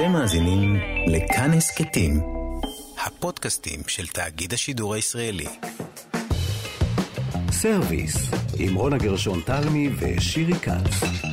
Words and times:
אתם 0.00 0.12
מאזינים 0.12 0.76
לכאן 1.06 1.50
הסכתים, 1.52 2.20
הפודקאסטים 3.06 3.80
של 3.86 4.06
תאגיד 4.06 4.52
השידור 4.52 4.94
הישראלי. 4.94 5.46
סרוויס, 7.50 8.30
עם 8.58 8.74
רונה 8.74 8.98
גרשון 8.98 9.40
תלמי 9.46 9.90
ושירי 9.98 10.54
כץ. 10.54 11.29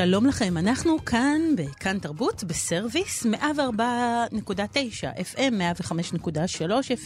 שלום 0.00 0.26
לכם, 0.26 0.58
אנחנו 0.58 1.04
כאן 1.04 1.40
בכאן 1.56 1.98
תרבות 1.98 2.44
בסרוויס 2.44 3.26
104.9 3.26 3.30
FM, 5.34 5.52
105.3 5.80 6.26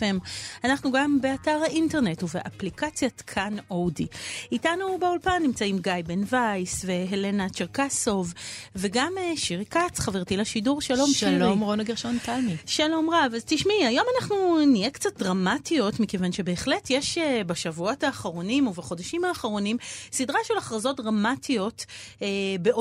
FM. 0.01 0.29
אנחנו 0.65 0.93
גם 0.93 1.19
באתר 1.21 1.59
האינטרנט 1.65 2.23
ובאפליקציית 2.23 3.21
כאן 3.21 3.57
אודי. 3.71 4.07
איתנו 4.53 4.99
באולפן 4.99 5.43
נמצאים 5.43 5.79
גיא 5.79 5.93
בן 6.07 6.21
וייס 6.31 6.85
והלנה 6.85 7.49
צ'רקסוב, 7.49 8.35
וגם 8.77 9.13
אה, 9.19 9.37
שירי 9.37 9.65
כץ, 9.65 10.01
חברתי 10.01 10.37
לשידור. 10.37 10.81
שלום, 10.81 11.11
שירי. 11.11 11.39
שלום 11.39 11.61
רונה 11.61 11.83
גרשון 11.83 12.19
תלמי. 12.25 12.57
שלום 12.67 13.11
רב. 13.11 13.35
אז 13.35 13.43
תשמעי, 13.47 13.87
היום 13.87 14.07
אנחנו 14.21 14.65
נהיה 14.67 14.91
קצת 14.91 15.19
דרמטיות, 15.19 16.01
מכיוון 16.01 16.33
שבהחלט 16.33 16.91
יש 16.91 17.19
אה, 17.19 17.45
בשבועות 17.47 18.05
האחרונים 18.05 18.67
ובחודשים 18.67 19.25
האחרונים 19.25 19.77
סדרה 20.13 20.39
של 20.45 20.55
הכרזות 20.59 20.97
דרמטיות 20.97 21.85
אה, 22.23 22.29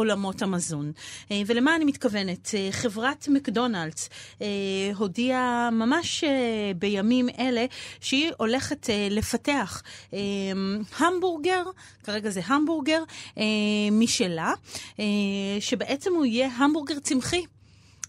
בעולמות 0.02 0.42
המזון. 0.42 0.92
אה, 1.32 1.42
ולמה 1.46 1.76
אני 1.76 1.86
מתכוונת? 1.86 2.52
אה, 2.54 2.68
חברת 2.72 3.28
מקדונלדס 3.28 4.10
אה, 4.42 4.48
הודיעה 4.98 5.70
ממש 5.72 6.24
בימים 6.76 7.30
אלה 7.40 7.66
שהיא 8.00 8.32
הולכת 8.38 8.90
לפתח 9.10 9.82
המבורגר, 10.98 11.64
כרגע 12.04 12.30
זה 12.30 12.42
המבורגר, 12.46 13.04
משלה, 13.92 14.54
שבעצם 15.60 16.14
הוא 16.14 16.26
יהיה 16.26 16.50
המבורגר 16.56 17.00
צמחי. 17.00 17.44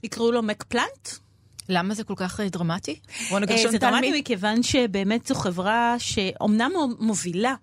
יקראו 0.02 0.32
לו 0.32 0.42
מקפלנט. 0.42 1.08
למה 1.68 1.94
זה 1.94 2.04
כל 2.04 2.14
כך 2.16 2.40
דרמטי? 2.40 2.98
זה 3.70 3.78
דרמטי? 3.78 4.20
מכיוון 4.20 4.62
שבאמת 4.62 5.26
זו 5.26 5.34
חברה 5.34 5.96
שאומנם 5.98 6.72
מובילה 6.98 7.54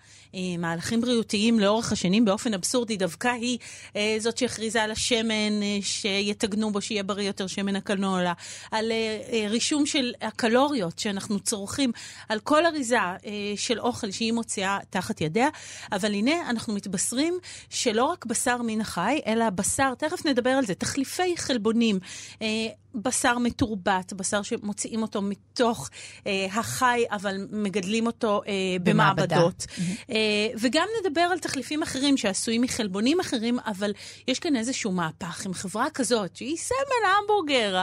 מהלכים 0.59 1.01
בריאותיים 1.01 1.59
לאורך 1.59 1.91
השנים, 1.91 2.25
באופן 2.25 2.53
אבסורדי 2.53 2.97
דווקא 2.97 3.27
היא 3.27 3.57
אה, 3.95 4.17
זאת 4.19 4.37
שהכריזה 4.37 4.83
על 4.83 4.91
השמן 4.91 5.61
אה, 5.61 5.77
שיתגנו 5.81 6.71
בו, 6.71 6.81
שיהיה 6.81 7.03
בריא 7.03 7.27
יותר 7.27 7.47
שמן 7.47 7.75
הקנולה, 7.75 8.33
על 8.71 8.91
אה, 8.91 9.21
אה, 9.31 9.47
רישום 9.49 9.85
של 9.85 10.13
הקלוריות 10.21 10.99
שאנחנו 10.99 11.39
צורכים, 11.39 11.91
על 12.29 12.39
כל 12.39 12.65
אריזה 12.65 12.97
אה, 12.97 13.17
של 13.55 13.79
אוכל 13.79 14.11
שהיא 14.11 14.33
מוציאה 14.33 14.77
תחת 14.89 15.21
ידיה, 15.21 15.49
אבל 15.91 16.13
הנה 16.13 16.49
אנחנו 16.49 16.73
מתבשרים 16.73 17.39
שלא 17.69 18.05
רק 18.05 18.25
בשר 18.25 18.57
מן 18.61 18.81
החי, 18.81 19.19
אלא 19.27 19.49
בשר, 19.49 19.93
תכף 19.97 20.25
נדבר 20.25 20.49
על 20.49 20.65
זה, 20.65 20.75
תחליפי 20.75 21.37
חלבונים. 21.37 21.99
אה, 22.41 22.47
בשר 22.95 23.37
מתורבת, 23.37 24.13
בשר 24.13 24.41
שמוציאים 24.41 25.01
אותו 25.01 25.21
מתוך 25.21 25.89
אה, 26.27 26.47
החי, 26.51 27.03
אבל 27.11 27.47
מגדלים 27.51 28.07
אותו 28.07 28.41
אה, 28.47 28.53
במעבדה. 28.83 29.35
במעבדות. 29.35 29.65
אה, 30.11 30.15
וגם 30.59 30.87
נדבר 31.01 31.21
על 31.21 31.39
תחליפים 31.39 31.83
אחרים 31.83 32.17
שעשויים 32.17 32.61
מחלבונים 32.61 33.19
אחרים, 33.19 33.59
אבל 33.65 33.93
יש 34.27 34.39
כאן 34.39 34.55
איזשהו 34.55 34.91
מהפך 34.91 35.45
עם 35.45 35.53
חברה 35.53 35.89
כזאת, 35.93 36.35
שהיא 36.35 36.57
סמל 36.57 37.09
המבורגר, 37.19 37.77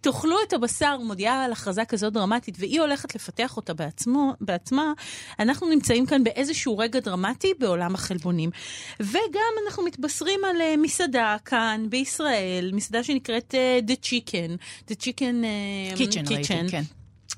תאכלו 0.00 0.36
את 0.48 0.52
הבשר, 0.52 0.98
מודיעה 0.98 1.44
על 1.44 1.52
הכרזה 1.52 1.84
כזאת 1.84 2.12
דרמטית, 2.12 2.54
והיא 2.58 2.80
הולכת 2.80 3.14
לפתח 3.14 3.56
אותה 3.56 3.74
בעצמו, 3.74 4.34
בעצמה. 4.40 4.92
אנחנו 5.38 5.68
נמצאים 5.68 6.06
כאן 6.06 6.24
באיזשהו 6.24 6.78
רגע 6.78 7.00
דרמטי 7.00 7.52
בעולם 7.58 7.94
החלבונים. 7.94 8.50
וגם 9.00 9.52
אנחנו 9.66 9.84
מתבשרים 9.84 10.40
על 10.44 10.60
אה, 10.60 10.74
מסעדה 10.76 11.36
כאן 11.44 11.86
בישראל, 11.88 12.70
מסעדה 12.72 13.04
שנקראת 13.04 13.54
אה, 13.54 13.78
The 13.88 14.04
Chicken, 14.04 14.56
The 14.90 14.94
Chicken 14.94 15.44
אה, 15.44 15.96
קיצ'ן 15.96 16.24
ראיתי, 16.28 16.44
כן. 16.70 16.82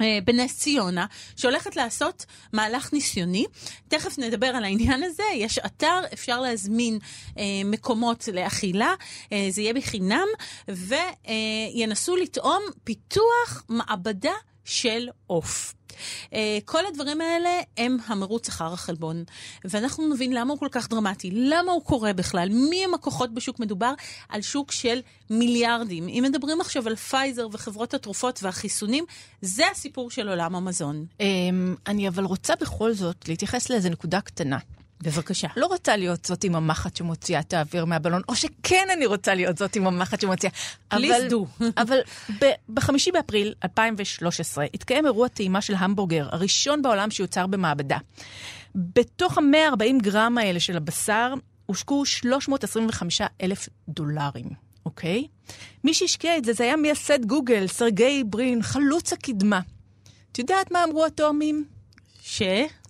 אה, 0.00 0.18
בנס 0.24 0.58
ציונה, 0.58 1.06
שהולכת 1.36 1.76
לעשות 1.76 2.26
מהלך 2.52 2.92
ניסיוני. 2.92 3.46
תכף 3.88 4.18
נדבר 4.18 4.46
על 4.46 4.64
העניין 4.64 5.02
הזה. 5.02 5.22
יש 5.34 5.58
אתר, 5.58 6.00
אפשר 6.12 6.40
להזמין 6.40 6.98
אה, 7.38 7.42
מקומות 7.64 8.28
לאכילה, 8.32 8.94
אה, 9.32 9.46
זה 9.50 9.62
יהיה 9.62 9.74
בחינם, 9.74 10.26
וינסו 10.68 12.16
לטעום 12.16 12.62
פיתוח 12.84 13.64
מעבדה 13.68 14.34
של 14.64 15.08
עוף. 15.26 15.77
Uh, 16.30 16.34
כל 16.64 16.86
הדברים 16.86 17.20
האלה 17.20 17.60
הם 17.76 17.96
המרוץ 18.06 18.48
אחר 18.48 18.72
החלבון. 18.72 19.24
ואנחנו 19.64 20.14
נבין 20.14 20.32
למה 20.32 20.52
הוא 20.52 20.58
כל 20.58 20.68
כך 20.70 20.88
דרמטי, 20.88 21.30
למה 21.32 21.72
הוא 21.72 21.84
קורה 21.84 22.12
בכלל, 22.12 22.48
מי 22.48 22.84
הם 22.84 22.94
הכוחות 22.94 23.34
בשוק. 23.34 23.58
מדובר 23.58 23.94
על 24.28 24.42
שוק 24.42 24.72
של 24.72 25.00
מיליארדים. 25.30 26.08
אם 26.08 26.24
מדברים 26.28 26.60
עכשיו 26.60 26.86
על 26.86 26.96
פייזר 26.96 27.46
וחברות 27.52 27.94
התרופות 27.94 28.42
והחיסונים, 28.42 29.04
זה 29.42 29.62
הסיפור 29.70 30.10
של 30.10 30.28
עולם 30.28 30.54
המזון. 30.54 31.06
אמ, 31.20 31.74
אני 31.86 32.08
אבל 32.08 32.24
רוצה 32.24 32.54
בכל 32.60 32.92
זאת 32.92 33.28
להתייחס 33.28 33.70
לאיזה 33.70 33.90
נקודה 33.90 34.20
קטנה. 34.20 34.58
בבקשה. 35.02 35.48
לא 35.56 35.66
רוצה 35.66 35.96
להיות 35.96 36.24
זאת 36.24 36.44
עם 36.44 36.54
המחט 36.54 36.96
שמוציאה 36.96 37.40
את 37.40 37.52
האוויר 37.52 37.84
מהבלון, 37.84 38.22
או 38.28 38.36
שכן 38.36 38.86
אני 38.92 39.06
רוצה 39.06 39.34
להיות 39.34 39.58
זאת 39.58 39.76
עם 39.76 39.86
המחט 39.86 40.20
שמוציאה. 40.20 40.52
אבל, 40.92 41.28
do. 41.30 41.64
אבל 41.82 41.98
ב-5 42.68 42.90
באפריל 43.12 43.54
2013 43.64 44.66
התקיים 44.74 45.06
אירוע 45.06 45.28
טעימה 45.28 45.60
של 45.60 45.74
המבורגר, 45.78 46.28
הראשון 46.32 46.82
בעולם 46.82 47.10
שיוצר 47.10 47.46
במעבדה. 47.46 47.98
בתוך 48.74 49.38
ה-140 49.38 50.02
גרם 50.02 50.38
האלה 50.38 50.60
של 50.60 50.76
הבשר 50.76 51.34
הושקעו 51.66 52.04
325 52.06 53.20
אלף 53.42 53.68
דולרים, 53.88 54.46
אוקיי? 54.86 55.26
מי 55.84 55.94
שהשקיע 55.94 56.36
את 56.36 56.44
זה, 56.44 56.52
זה 56.52 56.64
היה 56.64 56.76
מייסד 56.76 57.24
גוגל, 57.24 57.66
סרגי 57.66 58.24
ברין, 58.26 58.62
חלוץ 58.62 59.12
הקדמה. 59.12 59.60
את 60.32 60.38
יודעת 60.38 60.70
מה 60.70 60.84
אמרו 60.84 61.06
התאומים? 61.06 61.64
ש? 62.22 62.42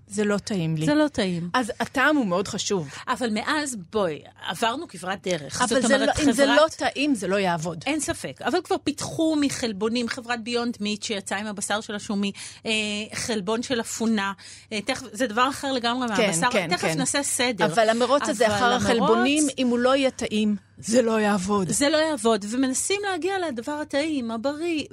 זה 0.09 0.25
לא 0.25 0.39
טעים 0.39 0.77
לי. 0.77 0.87
זה 0.87 0.95
לא 0.95 1.09
טעים. 1.09 1.51
אז 1.55 1.73
הטעם 1.81 2.17
הוא 2.17 2.27
מאוד 2.27 2.49
חשוב. 2.49 2.89
אבל 3.09 3.31
מאז, 3.31 3.77
בואי, 3.93 4.19
עברנו 4.49 4.89
כברת 4.89 5.27
דרך. 5.29 5.63
אבל 5.63 5.83
זאת 5.83 5.85
אומרת, 5.93 6.09
לא, 6.19 6.25
אם 6.25 6.33
זה 6.33 6.45
חברת- 6.45 6.57
לא 6.57 6.89
טעים, 6.89 7.15
זה 7.15 7.27
לא 7.29 7.37
יעבוד. 7.37 7.85
אין 7.87 8.01
ספק, 8.01 8.43
אבל 8.43 8.59
כבר 8.65 8.77
פיתחו 8.85 9.37
מחלבונים, 9.41 10.09
חברת 10.09 10.43
ביונד 10.45 10.77
מיט 10.81 11.03
שיצאה 11.03 11.39
עם 11.39 11.47
הבשר 11.47 11.81
של 11.81 11.95
השומי, 11.95 12.33
אה, 12.67 12.71
חלבון 13.15 13.63
של 13.63 13.81
אפונה, 13.81 14.33
אה, 14.73 14.81
תכף, 14.81 15.07
זה 15.13 15.27
דבר 15.27 15.49
אחר 15.51 15.73
לגמרי 15.73 16.07
מהבשר, 16.09 16.51
כן, 16.53 16.69
תכף 16.71 16.83
כן. 16.89 16.99
נעשה 16.99 17.23
סדר. 17.23 17.65
אבל 17.67 17.89
המרוץ 17.89 18.23
הזה 18.29 18.47
אבל 18.47 18.55
אחר 18.57 18.65
המרוץ- 18.65 18.83
החלבונים, 18.83 19.45
אם 19.59 19.67
הוא 19.67 19.79
לא 19.79 19.97
יהיה 19.97 20.11
טעים, 20.11 20.57
זה 20.79 21.03
לא 21.03 21.21
יעבוד. 21.21 21.69
זה 21.69 21.89
לא 21.89 21.97
יעבוד, 21.97 22.45
ומנסים 22.51 23.01
להגיע 23.11 23.35
לדבר 23.49 23.73
הטעים, 23.73 24.31
הבריא, 24.31 24.85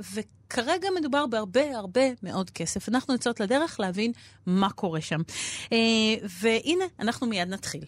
וכרגע 0.56 0.88
מדובר 1.00 1.26
בהרבה 1.26 1.78
הרבה 1.78 2.02
מאוד 2.24 2.50
כסף. 2.50 2.90
אנחנו 2.90 3.14
יוצאות 3.14 3.40
לדרך 3.40 3.80
להבין 3.80 4.12
מה 4.46 4.70
קורה 4.70 5.02
שם. 5.02 5.22
אה, 5.74 5.78
והנה, 6.42 6.86
אנחנו 7.00 7.28
מיד 7.28 7.48
נתחיל. 7.50 7.86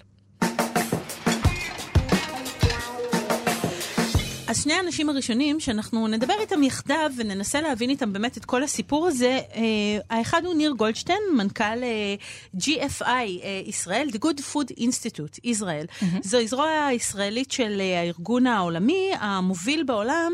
אז 4.47 4.63
שני 4.63 4.73
האנשים 4.73 5.09
הראשונים 5.09 5.59
שאנחנו 5.59 6.07
נדבר 6.07 6.33
איתם 6.39 6.63
יחדיו 6.63 7.11
וננסה 7.17 7.61
להבין 7.61 7.89
איתם 7.89 8.13
באמת 8.13 8.37
את 8.37 8.45
כל 8.45 8.63
הסיפור 8.63 9.07
הזה, 9.07 9.39
אה, 9.55 9.61
האחד 10.09 10.45
הוא 10.45 10.53
ניר 10.53 10.71
גולדשטיין, 10.71 11.19
מנכ"ל 11.37 11.63
אה, 11.83 12.15
GFI 12.57 13.03
אה, 13.03 13.61
ישראל, 13.65 14.07
The 14.11 14.17
Good 14.17 14.39
Food 14.53 14.79
Institute 14.79 15.39
ישראל. 15.43 15.85
זו 16.23 16.37
זרוע 16.45 16.85
הישראלית 16.85 17.51
של 17.51 17.81
הארגון 17.81 18.47
העולמי, 18.47 19.11
המוביל 19.19 19.83
בעולם 19.83 20.31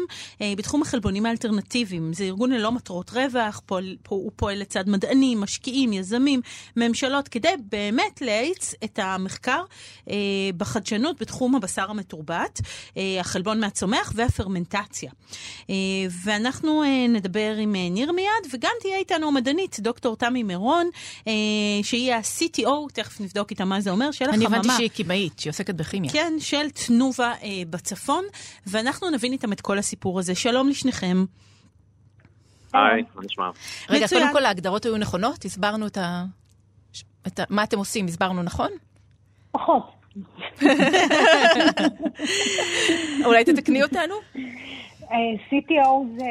בתחום 0.58 0.82
החלבונים 0.82 1.26
האלטרנטיביים. 1.26 2.14
זה 2.14 2.24
ארגון 2.24 2.52
ללא 2.52 2.72
מטרות 2.72 3.10
רווח, 3.10 3.62
פועל, 3.66 3.96
הוא 4.08 4.32
פועל 4.36 4.60
לצד 4.60 4.90
מדענים, 4.90 5.42
משקיעים, 5.42 5.94
יזמים, 5.94 6.42
ממשלות, 6.78 7.28
כדי 7.28 7.54
באמת 7.70 8.22
להאיץ 8.22 8.74
את 8.84 9.00
המחקר 9.02 9.64
בחדשנות 10.58 11.22
בתחום 11.22 11.56
הבשר 11.56 11.90
המתורבת, 11.90 12.62
החלבון 13.20 13.60
מהצומח 13.60 14.03
הצומח 14.04 14.12
והפרמנטציה. 14.16 15.12
ואנחנו 16.24 16.84
נדבר 17.10 17.56
עם 17.60 17.76
ניר 17.76 18.12
מיד, 18.12 18.54
וגם 18.54 18.72
תהיה 18.82 18.98
איתנו 18.98 19.28
המדענית, 19.28 19.80
דוקטור 19.80 20.16
תמי 20.16 20.44
מירון, 20.44 20.90
שהיא 21.84 22.14
ה-CTO, 22.14 22.70
תכף 22.94 23.22
נבדוק 23.22 23.52
איתה 23.52 23.66
מה 23.66 23.82
זה 23.82 23.92
אומר, 23.92 24.12
של 24.12 24.26
אני 24.26 24.46
החממה. 24.46 24.58
הבנתי 24.58 24.76
שהיא 24.78 24.90
קימאית, 24.90 25.40
שהיא 25.40 25.52
עוסקת 25.52 25.76
בכימיה. 25.76 26.12
כן, 26.12 26.34
של 26.40 26.70
תנובה 26.70 27.34
בצפון, 27.70 28.24
ואנחנו 28.68 29.10
נבין 29.10 29.32
איתם 29.32 29.54
את 29.54 29.62
כל 29.62 29.78
הסיפור 29.78 30.20
הזה. 30.20 30.36
שלום 30.36 30.70
לשניכם. 30.70 31.26
היי, 32.74 33.04
מה 33.16 33.22
נשמע? 33.26 33.50
רגע, 33.90 34.06
מצוין. 34.06 34.22
קודם 34.22 34.34
כל 34.34 34.46
ההגדרות 34.46 34.86
היו 34.86 34.98
נכונות? 34.98 35.46
הסברנו 35.46 35.88
את 35.88 35.98
ה... 35.98 36.26
את 37.28 37.40
ה... 37.40 37.44
מה 37.50 37.64
אתם 37.64 37.78
עושים? 37.78 38.06
הסברנו 38.06 38.44
נכון? 38.44 38.70
פחות. 39.52 39.84
אולי 43.26 43.44
תתקני 43.46 43.84
אותנו? 43.84 44.16
אה, 45.12 45.18
CTO 45.50 45.90
זה 46.18 46.30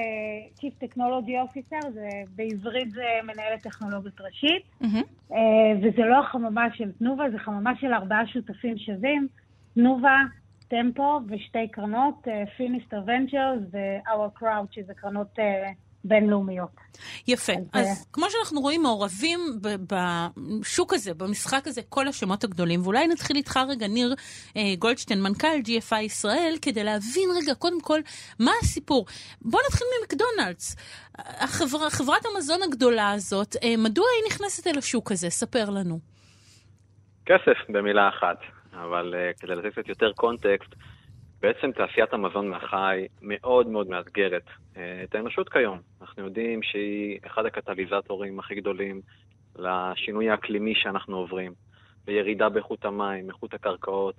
Chief 0.58 0.84
Technology 0.84 1.32
Officer, 1.44 1.90
זה 1.90 2.08
בעברית 2.36 2.90
זה 2.90 3.04
מנהלת 3.22 3.62
טכנולוגית 3.62 4.20
ראשית. 4.20 4.62
אה, 5.32 5.36
וזה 5.78 6.02
לא 6.02 6.20
החממה 6.20 6.66
של 6.74 6.92
תנובה, 6.92 7.30
זה 7.30 7.38
חממה 7.38 7.72
של 7.80 7.92
ארבעה 7.92 8.26
שותפים 8.26 8.78
שווים, 8.78 9.28
תנובה, 9.74 10.16
טמפו 10.68 11.20
ושתי 11.28 11.68
קרנות, 11.68 12.28
פיניסטר 12.56 13.02
ונצ'רס 13.06 13.60
ו-Our 13.72 14.42
Crowd, 14.42 14.66
שזה 14.70 14.94
קרנות 14.94 15.38
אה, 15.38 15.70
בינלאומיות. 16.04 16.70
יפה. 17.28 17.52
אז, 17.52 17.58
אז 17.72 17.86
אה, 17.86 17.92
כמו 18.12 18.26
שאנחנו 18.30 18.60
רואים, 18.60 18.82
מעורבים 18.82 19.40
בשוק 19.60 20.92
הזה, 20.92 21.14
במשחק 21.14 21.66
הזה, 21.66 21.80
כל 21.88 22.08
השמות 22.08 22.44
הגדולים. 22.44 22.82
ואולי 22.82 23.06
נתחיל 23.06 23.36
איתך 23.36 23.60
רגע, 23.68 23.86
ניר 23.86 24.14
אה, 24.56 24.62
גולדשטיין, 24.78 25.22
מנכ"ל 25.22 25.60
GFI 25.64 26.00
ישראל, 26.00 26.54
כדי 26.62 26.84
להבין 26.84 27.28
רגע, 27.42 27.54
קודם 27.54 27.80
כל, 27.80 28.00
מה 28.40 28.52
הסיפור. 28.62 29.06
בוא 29.42 29.60
נתחיל 29.68 29.86
ממקדונלדס. 30.00 30.76
החברה, 31.18 31.90
חברת 31.90 32.22
המזון 32.34 32.62
הגדולה 32.62 33.10
הזאת, 33.10 33.56
אה, 33.62 33.74
מדוע 33.78 34.06
היא 34.16 34.32
נכנסת 34.32 34.66
אל 34.66 34.78
השוק 34.78 35.12
הזה? 35.12 35.30
ספר 35.30 35.70
לנו. 35.70 36.12
כסף 37.26 37.58
במילה 37.68 38.08
אחת, 38.08 38.36
אבל 38.72 39.14
uh, 39.14 39.40
כדי 39.40 39.54
לתת 39.54 39.72
קצת 39.72 39.88
יותר 39.88 40.12
קונטקסט, 40.12 40.74
בעצם 41.42 41.72
תעשיית 41.72 42.12
המזון 42.12 42.48
מהחי 42.48 43.06
מאוד 43.22 43.66
מאוד 43.66 43.88
מאתגרת 43.88 44.46
uh, 44.46 44.78
את 45.04 45.14
האנושות 45.14 45.48
כיום. 45.48 45.78
אנחנו 46.00 46.24
יודעים 46.24 46.62
שהיא 46.62 47.18
אחד 47.26 47.46
הקטליזטורים 47.46 48.38
הכי 48.38 48.54
גדולים 48.54 49.00
לשינוי 49.56 50.30
האקלימי 50.30 50.74
שאנחנו 50.74 51.16
עוברים, 51.16 51.52
לירידה 52.08 52.48
באיכות 52.48 52.84
המים, 52.84 53.28
איכות 53.28 53.54
הקרקעות. 53.54 54.14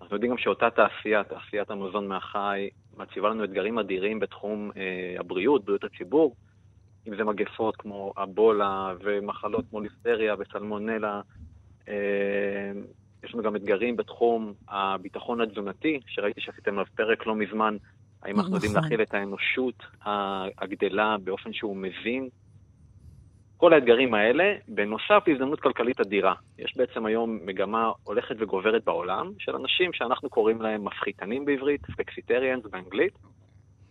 אנחנו 0.00 0.16
יודעים 0.16 0.32
גם 0.32 0.38
שאותה 0.38 0.70
תעשייה, 0.70 1.24
תעשיית 1.24 1.70
המזון 1.70 2.08
מהחי, 2.08 2.68
מציבה 2.96 3.28
לנו 3.28 3.44
אתגרים 3.44 3.78
אדירים 3.78 4.20
בתחום 4.20 4.70
uh, 4.70 5.20
הבריאות, 5.20 5.64
בריאות 5.64 5.84
הציבור, 5.84 6.34
אם 7.08 7.16
זה 7.16 7.24
מגפות 7.24 7.76
כמו 7.76 8.12
אבולה 8.22 8.94
ומחלות 9.00 9.64
כמו 9.70 9.80
ליסטריה 9.80 10.34
וסלמונלה, 10.38 11.20
אה, 11.88 12.72
יש 13.24 13.34
לנו 13.34 13.42
גם 13.42 13.56
אתגרים 13.56 13.96
בתחום 13.96 14.52
הביטחון 14.68 15.40
התזונתי, 15.40 16.00
שראיתי 16.06 16.40
שעשיתם 16.40 16.72
עליו 16.72 16.86
פרק 16.96 17.26
לא 17.26 17.34
מזמן, 17.34 17.76
האם 18.22 18.40
אנחנו 18.40 18.54
יודעים 18.54 18.72
נכון. 18.72 18.82
להכיל 18.82 19.02
את 19.02 19.14
האנושות 19.14 19.82
הגדלה 20.58 21.16
באופן 21.24 21.52
שהוא 21.52 21.76
מבין. 21.76 22.28
כל 23.56 23.72
האתגרים 23.72 24.14
האלה, 24.14 24.54
בנוסף 24.68 25.22
להזדמנות 25.26 25.60
כלכלית 25.60 26.00
אדירה. 26.00 26.34
יש 26.58 26.76
בעצם 26.76 27.06
היום 27.06 27.38
מגמה 27.44 27.92
הולכת 28.04 28.36
וגוברת 28.38 28.84
בעולם 28.84 29.32
של 29.38 29.56
אנשים 29.56 29.92
שאנחנו 29.92 30.30
קוראים 30.30 30.62
להם 30.62 30.84
מפחיתנים 30.84 31.44
בעברית, 31.44 31.86
פלקסיטריאנס 31.86 32.66
באנגלית, 32.66 33.12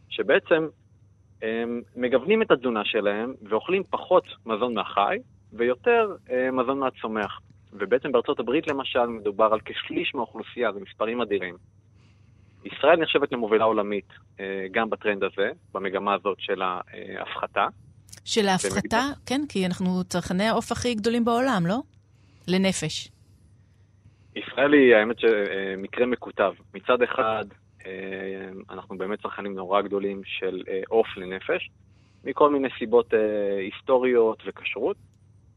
שבעצם 0.09 0.67
הם 1.41 1.81
מגוונים 1.95 2.41
את 2.41 2.51
התזונה 2.51 2.85
שלהם 2.85 3.33
ואוכלים 3.49 3.83
פחות 3.89 4.23
מזון 4.45 4.73
מהחי 4.73 5.17
ויותר 5.53 6.15
אה, 6.31 6.51
מזון 6.51 6.79
מהצומח. 6.79 7.39
ובעצם 7.73 8.11
בארצות 8.11 8.39
הברית 8.39 8.67
למשל 8.67 9.05
מדובר 9.05 9.49
על 9.53 9.59
כשליש 9.65 10.15
מהאוכלוסייה, 10.15 10.71
זה 10.73 10.79
מספרים 10.79 11.21
אדירים. 11.21 11.55
ישראל 12.65 12.95
נחשבת 13.01 13.31
למובילה 13.31 13.63
עולמית 13.63 14.07
אה, 14.39 14.65
גם 14.71 14.89
בטרנד 14.89 15.23
הזה, 15.23 15.49
במגמה 15.73 16.13
הזאת 16.13 16.37
של 16.39 16.61
ההפחתה. 16.61 17.67
של 18.25 18.47
ההפחתה, 18.47 19.01
כן, 19.25 19.41
כי 19.49 19.65
אנחנו 19.65 20.03
צרכני 20.03 20.43
העוף 20.43 20.71
הכי 20.71 20.95
גדולים 20.95 21.25
בעולם, 21.25 21.63
לא? 21.65 21.77
לנפש. 22.47 23.11
ישראל 24.35 24.73
היא, 24.73 24.95
האמת 24.95 25.15
שמקרה 25.19 26.05
מקוטב. 26.05 26.53
מצד 26.73 27.01
אחד, 27.01 27.45
אה, 27.85 28.49
אנחנו 28.69 28.97
באמת 28.97 29.21
צרכנים 29.21 29.55
נורא 29.55 29.81
גדולים 29.81 30.21
של 30.25 30.63
אה, 30.67 30.81
עוף 30.87 31.07
לנפש, 31.17 31.69
מכל 32.23 32.49
מיני 32.49 32.67
סיבות 32.79 33.13
אה, 33.13 33.57
היסטוריות 33.59 34.43
וכשרות. 34.45 34.97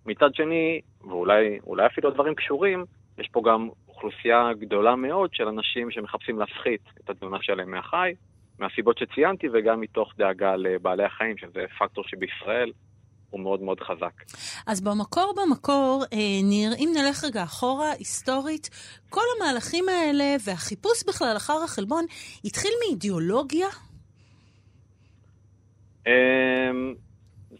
מצד 0.07 0.35
שני, 0.35 0.81
ואולי 1.01 1.59
אולי 1.67 1.87
אפילו 1.87 2.09
הדברים 2.09 2.35
קשורים, 2.35 2.85
יש 3.19 3.29
פה 3.33 3.43
גם 3.47 3.69
אוכלוסייה 3.89 4.51
גדולה 4.59 4.97
מאוד 4.97 5.35
של 5.35 5.49
אנשים 5.49 5.91
שמחפשים 5.91 6.39
להפחית 6.39 6.81
את 7.05 7.11
התזונה 7.11 7.39
שלהם 7.41 7.71
מהחי, 7.71 8.15
מהסיבות 8.59 8.99
שציינתי, 8.99 9.47
וגם 9.53 9.81
מתוך 9.81 10.13
דאגה 10.19 10.57
לבעלי 10.57 11.05
החיים, 11.05 11.39
שזה 11.39 11.65
פקטור 11.79 12.05
שבישראל 12.07 12.73
הוא 13.31 13.41
מאוד 13.41 13.63
מאוד 13.63 13.81
חזק. 13.81 14.23
אז 14.67 14.81
במקור 14.81 15.35
במקור, 15.37 16.05
אה, 16.13 16.43
ניר, 16.43 16.71
אם 16.79 16.89
נלך 16.95 17.25
רגע 17.25 17.43
אחורה, 17.43 17.93
היסטורית, 17.99 18.71
כל 19.11 19.21
המהלכים 19.37 19.85
האלה 19.89 20.37
והחיפוש 20.45 21.05
בכלל 21.09 21.37
אחר 21.37 21.65
החלבון 21.65 22.05
התחיל 22.45 22.71
מאידיאולוגיה? 22.87 23.67
אמ, 26.07 26.95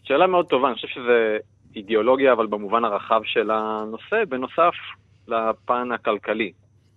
שאלה 0.03 0.27
מאוד 0.27 0.47
טובה, 0.49 0.67
אני 0.67 0.75
חושב 0.75 0.87
שזה 0.87 1.37
אידיאולוגיה, 1.75 2.33
אבל 2.33 2.47
במובן 2.47 2.85
הרחב 2.85 3.21
של 3.23 3.51
הנושא, 3.51 4.25
בנוסף 4.29 4.73
לפן 5.27 5.91
הכלכלי. 5.91 6.51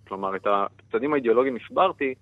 כלומר, 0.07 0.35
את 0.35 0.47
הצדדים 0.47 1.13
האידיאולוגיים 1.13 1.55
הסברתי, 1.55 2.13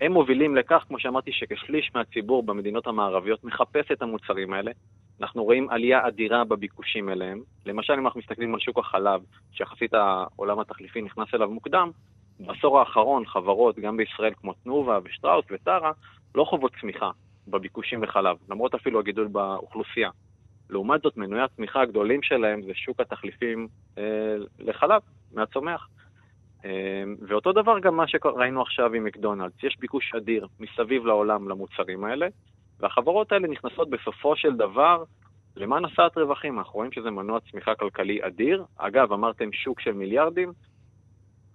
הם 0.00 0.12
מובילים 0.12 0.56
לכך, 0.56 0.84
כמו 0.88 0.98
שאמרתי, 0.98 1.32
שכשליש 1.32 1.90
מהציבור 1.94 2.42
במדינות 2.42 2.86
המערביות 2.86 3.44
מחפש 3.44 3.90
את 3.92 4.02
המוצרים 4.02 4.52
האלה. 4.52 4.70
אנחנו 5.20 5.44
רואים 5.44 5.70
עלייה 5.70 6.06
אדירה 6.06 6.44
בביקושים 6.44 7.08
אליהם. 7.08 7.40
למשל, 7.66 7.92
אם 7.92 8.06
אנחנו 8.06 8.20
מסתכלים 8.20 8.54
על 8.54 8.60
שוק 8.60 8.78
החלב, 8.78 9.20
שיחסית 9.52 9.94
העולם 9.94 10.58
התחליפי 10.58 11.02
נכנס 11.02 11.28
אליו 11.34 11.50
מוקדם, 11.50 11.90
בעשור 12.40 12.78
האחרון 12.78 13.26
חברות, 13.26 13.78
גם 13.78 13.96
בישראל 13.96 14.32
כמו 14.36 14.52
תנובה 14.52 14.98
ושטראוס 15.04 15.44
וטרה, 15.50 15.92
לא 16.34 16.44
חוות 16.44 16.72
צמיחה 16.80 17.10
בביקושים 17.48 18.02
לחלב, 18.02 18.36
למרות 18.50 18.74
אפילו 18.74 19.00
הגידול 19.00 19.26
באוכלוסייה. 19.26 20.10
לעומת 20.70 21.02
זאת, 21.02 21.16
מנועי 21.16 21.42
הצמיחה 21.42 21.80
הגדולים 21.80 22.22
שלהם 22.22 22.62
זה 22.62 22.74
שוק 22.74 23.00
התחליפים 23.00 23.68
אה, 23.98 24.36
לחלב, 24.58 25.00
מהצומח. 25.32 25.88
אה, 26.64 27.04
ואותו 27.28 27.52
דבר 27.52 27.78
גם 27.78 27.96
מה 27.96 28.04
שראינו 28.08 28.62
עכשיו 28.62 28.94
עם 28.94 29.04
מקדונלדס. 29.04 29.64
יש 29.64 29.76
ביקוש 29.78 30.14
אדיר 30.14 30.46
מסביב 30.60 31.06
לעולם 31.06 31.48
למוצרים 31.48 32.04
האלה, 32.04 32.26
והחברות 32.80 33.32
האלה 33.32 33.48
נכנסות 33.48 33.90
בסופו 33.90 34.36
של 34.36 34.56
דבר 34.56 35.04
למען 35.56 35.84
הסעת 35.84 36.18
רווחים. 36.18 36.58
אנחנו 36.58 36.72
רואים 36.74 36.92
שזה 36.92 37.10
מנוע 37.10 37.38
צמיחה 37.50 37.74
כלכלי 37.74 38.18
אדיר. 38.26 38.64
אגב, 38.76 39.12
אמרתם 39.12 39.52
שוק 39.52 39.80
של 39.80 39.92
מיליארדים. 39.92 40.52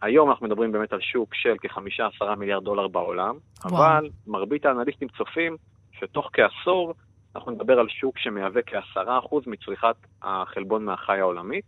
היום 0.02 0.30
אנחנו 0.30 0.46
מדברים 0.46 0.72
באמת 0.72 0.94
על 0.94 1.02
שוק 1.02 1.36
של 1.36 1.56
כ-5-10 1.62 2.36
מיליארד 2.38 2.64
דולר 2.64 2.88
בעולם, 2.88 3.36
וואו. 3.66 3.84
אבל 3.84 4.10
מרבית 4.28 4.66
האנליסטים 4.66 5.08
צופים 5.08 5.58
שתוך 5.92 6.30
כעשור 6.34 6.94
אנחנו 7.36 7.52
נדבר 7.52 7.80
על 7.80 7.90
שוק 7.90 8.18
שמהווה 8.18 8.62
כ-10% 8.62 9.36
מצריכת 9.48 9.96
החלבון 10.22 10.86
מהחי 10.86 11.20
העולמית. 11.20 11.66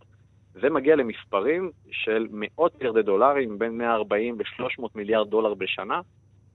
זה 0.52 0.70
מגיע 0.70 0.96
למספרים 0.96 1.70
של 1.90 2.26
מאות 2.30 2.74
מיליארדי 2.74 3.02
דולרים, 3.02 3.58
בין 3.58 3.78
140 3.78 4.38
ל-300 4.38 4.82
מיליארד 4.94 5.30
דולר 5.30 5.54
בשנה, 5.54 6.00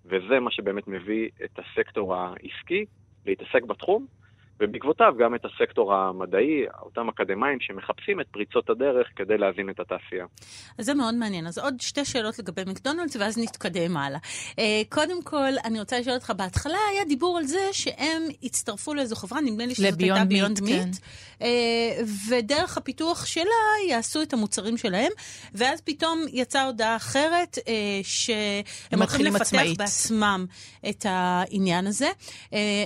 וזה 0.05 0.39
מה 0.39 0.51
שבאמת 0.51 0.87
מביא 0.87 1.29
את 1.43 1.59
הסקטור 1.59 2.15
העסקי 2.15 2.85
להתעסק 3.25 3.63
בתחום, 3.63 4.05
ובעקבותיו 4.59 5.13
גם 5.19 5.35
את 5.35 5.45
הסקטור 5.45 5.93
המדעי, 5.93 6.65
אותם 6.81 7.09
אקדמאים 7.09 7.57
שמחפשים 7.61 8.21
את 8.21 8.25
פריצות 8.31 8.69
הדרך 8.69 9.07
כדי 9.15 9.37
להבין 9.37 9.69
את 9.69 9.79
התעשייה. 9.79 10.25
אז 10.77 10.85
זה 10.85 10.93
מאוד 10.93 11.15
מעניין. 11.15 11.47
אז 11.47 11.57
עוד 11.57 11.81
שתי 11.81 12.05
שאלות 12.05 12.39
לגבי 12.39 12.61
מקדונלדס, 12.67 13.15
ואז 13.15 13.37
נתקדם 13.37 13.97
הלאה. 13.97 14.19
אה, 14.59 14.81
קודם 14.89 15.23
כל, 15.23 15.51
אני 15.65 15.79
רוצה 15.79 15.99
לשאול 15.99 16.15
אותך, 16.15 16.33
בהתחלה 16.37 16.77
היה 16.91 17.05
דיבור 17.05 17.37
על 17.37 17.43
זה 17.43 17.67
שהם 17.71 18.23
הצטרפו 18.43 18.93
לאיזו 18.93 19.15
חברה, 19.15 19.41
נדמה 19.41 19.65
לי 19.65 19.75
שזאת 19.75 19.99
הייתה 19.99 20.25
ביונד 20.25 20.61
מיט, 20.61 20.97
אה, 21.41 21.47
ודרך 22.29 22.77
הפיתוח 22.77 23.25
שלה 23.25 23.43
יעשו 23.89 24.21
את 24.21 24.33
המוצרים 24.33 24.77
שלהם, 24.77 25.11
ואז 25.53 25.81
פתאום 25.81 26.25
יצאה 26.33 26.63
הודעה 26.63 26.95
אחרת, 26.95 27.57
אה, 27.67 27.73
שהם 28.03 28.99
הולכים 28.99 29.25
לפתח 29.25 29.41
עצמאית. 29.41 29.77
בעצמם 29.77 30.45
את 30.89 31.05
העניין 31.09 31.87
הזה. 31.87 32.09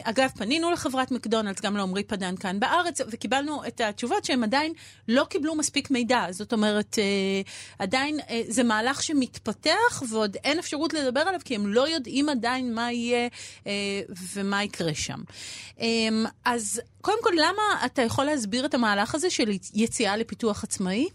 אגב, 0.04 0.30
פנינו 0.38 0.72
לחברת 0.72 1.12
מקדונלדס, 1.12 1.65
גם 1.66 1.78
לעמרי 1.78 2.04
פדן 2.04 2.36
כאן 2.36 2.60
בארץ, 2.60 3.02
וקיבלנו 3.08 3.66
את 3.68 3.82
התשובות 3.82 4.26
שהם 4.26 4.44
עדיין 4.44 4.74
לא 5.08 5.26
קיבלו 5.30 5.56
מספיק 5.56 5.92
מידע. 5.92 6.26
זאת 6.32 6.54
אומרת, 6.54 7.00
אה, 7.00 7.42
עדיין 7.80 8.20
אה, 8.30 8.42
זה 8.48 8.64
מהלך 8.64 9.04
שמתפתח, 9.04 10.04
ועוד 10.10 10.38
אין 10.44 10.60
אפשרות 10.60 10.94
לדבר 10.94 11.20
עליו, 11.20 11.40
כי 11.46 11.56
הם 11.56 11.68
לא 11.68 11.88
יודעים 11.90 12.30
עדיין 12.30 12.74
מה 12.74 12.92
יהיה 12.92 13.28
אה, 13.68 13.72
ומה 14.34 14.64
יקרה 14.64 14.94
שם. 14.94 15.20
אז 16.46 16.82
קודם 17.02 17.18
כל, 17.24 17.34
למה 17.38 17.86
אתה 17.86 18.02
יכול 18.02 18.26
להסביר 18.26 18.66
את 18.66 18.74
המהלך 18.74 19.16
הזה 19.16 19.30
של 19.30 19.52
יציאה 19.74 20.18
לפיתוח 20.18 20.64
עצמאי? 20.64 21.08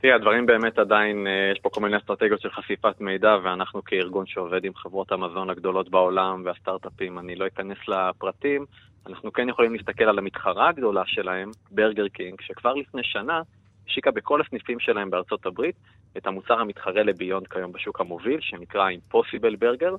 תראי, 0.00 0.12
הדברים 0.12 0.46
באמת 0.46 0.78
עדיין, 0.78 1.26
אה, 1.26 1.50
יש 1.52 1.58
פה 1.58 1.70
כל 1.70 1.80
מיני 1.80 1.96
אסטרטגיות 1.96 2.40
של 2.40 2.50
חשיפת 2.50 3.00
מידע, 3.00 3.36
ואנחנו 3.42 3.84
כארגון 3.84 4.26
שעובד 4.26 4.64
עם 4.64 4.74
חברות 4.74 5.12
המזון 5.12 5.50
הגדולות 5.50 5.88
בעולם 5.88 6.42
והסטארט-אפים, 6.44 7.18
אני 7.18 7.36
לא 7.36 7.46
אכנס 7.46 7.78
לפרטים, 7.88 8.66
אנחנו 9.06 9.32
כן 9.32 9.48
יכולים 9.48 9.74
להסתכל 9.74 10.04
על 10.04 10.18
המתחרה 10.18 10.68
הגדולה 10.68 11.02
שלהם, 11.06 11.50
ברגר 11.70 12.08
קינג, 12.08 12.40
שכבר 12.40 12.74
לפני 12.74 13.02
שנה 13.04 13.42
השיקה 13.86 14.10
בכל 14.10 14.40
הסניפים 14.40 14.80
שלהם 14.80 15.10
בארצות 15.10 15.46
הברית 15.46 15.76
את 16.16 16.26
המוצר 16.26 16.60
המתחרה 16.60 17.02
לביונד 17.02 17.46
כיום 17.46 17.72
בשוק 17.72 18.00
המוביל, 18.00 18.40
שנקרא 18.40 18.90
Impossible 18.90 19.62
Burger, 19.62 19.92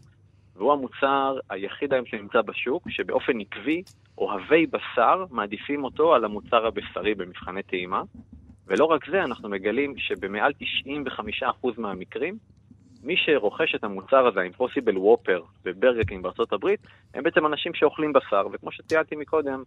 והוא 0.55 0.73
המוצר 0.73 1.39
היחיד 1.49 1.93
היום 1.93 2.05
שנמצא 2.05 2.41
בשוק, 2.41 2.89
שבאופן 2.89 3.39
עקבי, 3.39 3.83
אוהבי 4.17 4.65
בשר 4.65 5.25
מעדיפים 5.31 5.83
אותו 5.83 6.15
על 6.15 6.25
המוצר 6.25 6.65
הבשרי 6.65 7.15
במבחני 7.15 7.63
טעימה. 7.63 8.01
ולא 8.69 8.85
רק 8.85 9.09
זה, 9.11 9.23
אנחנו 9.23 9.49
מגלים 9.49 9.97
שבמעל 9.97 10.51
95% 11.41 11.43
מהמקרים, 11.77 12.37
מי 13.03 13.15
שרוכש 13.17 13.75
את 13.75 13.83
המוצר 13.83 14.27
הזה, 14.27 14.39
ה-Impossible 14.39 14.95
Whopper 14.95 15.41
בברגקינג 15.63 16.23
בארצות 16.23 16.53
הברית, 16.53 16.79
הם 17.13 17.23
בעצם 17.23 17.45
אנשים 17.45 17.73
שאוכלים 17.73 18.13
בשר, 18.13 18.47
וכמו 18.53 18.71
שציינתי 18.71 19.15
מקודם, 19.15 19.63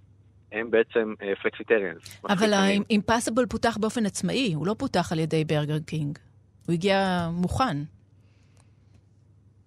הם 0.52 0.70
בעצם 0.70 1.14
פלקסיטריאנס. 1.42 2.24
Uh, 2.26 2.32
אבל 2.32 2.52
ה-Impossible 2.52 3.46
פותח 3.50 3.76
באופן 3.80 4.06
עצמאי, 4.06 4.52
הוא 4.54 4.66
לא 4.66 4.74
פותח 4.78 5.12
על 5.12 5.18
ידי 5.18 5.44
ברגר 5.44 5.78
קינג. 5.78 6.18
הוא 6.66 6.72
הגיע 6.72 7.28
מוכן. 7.32 7.76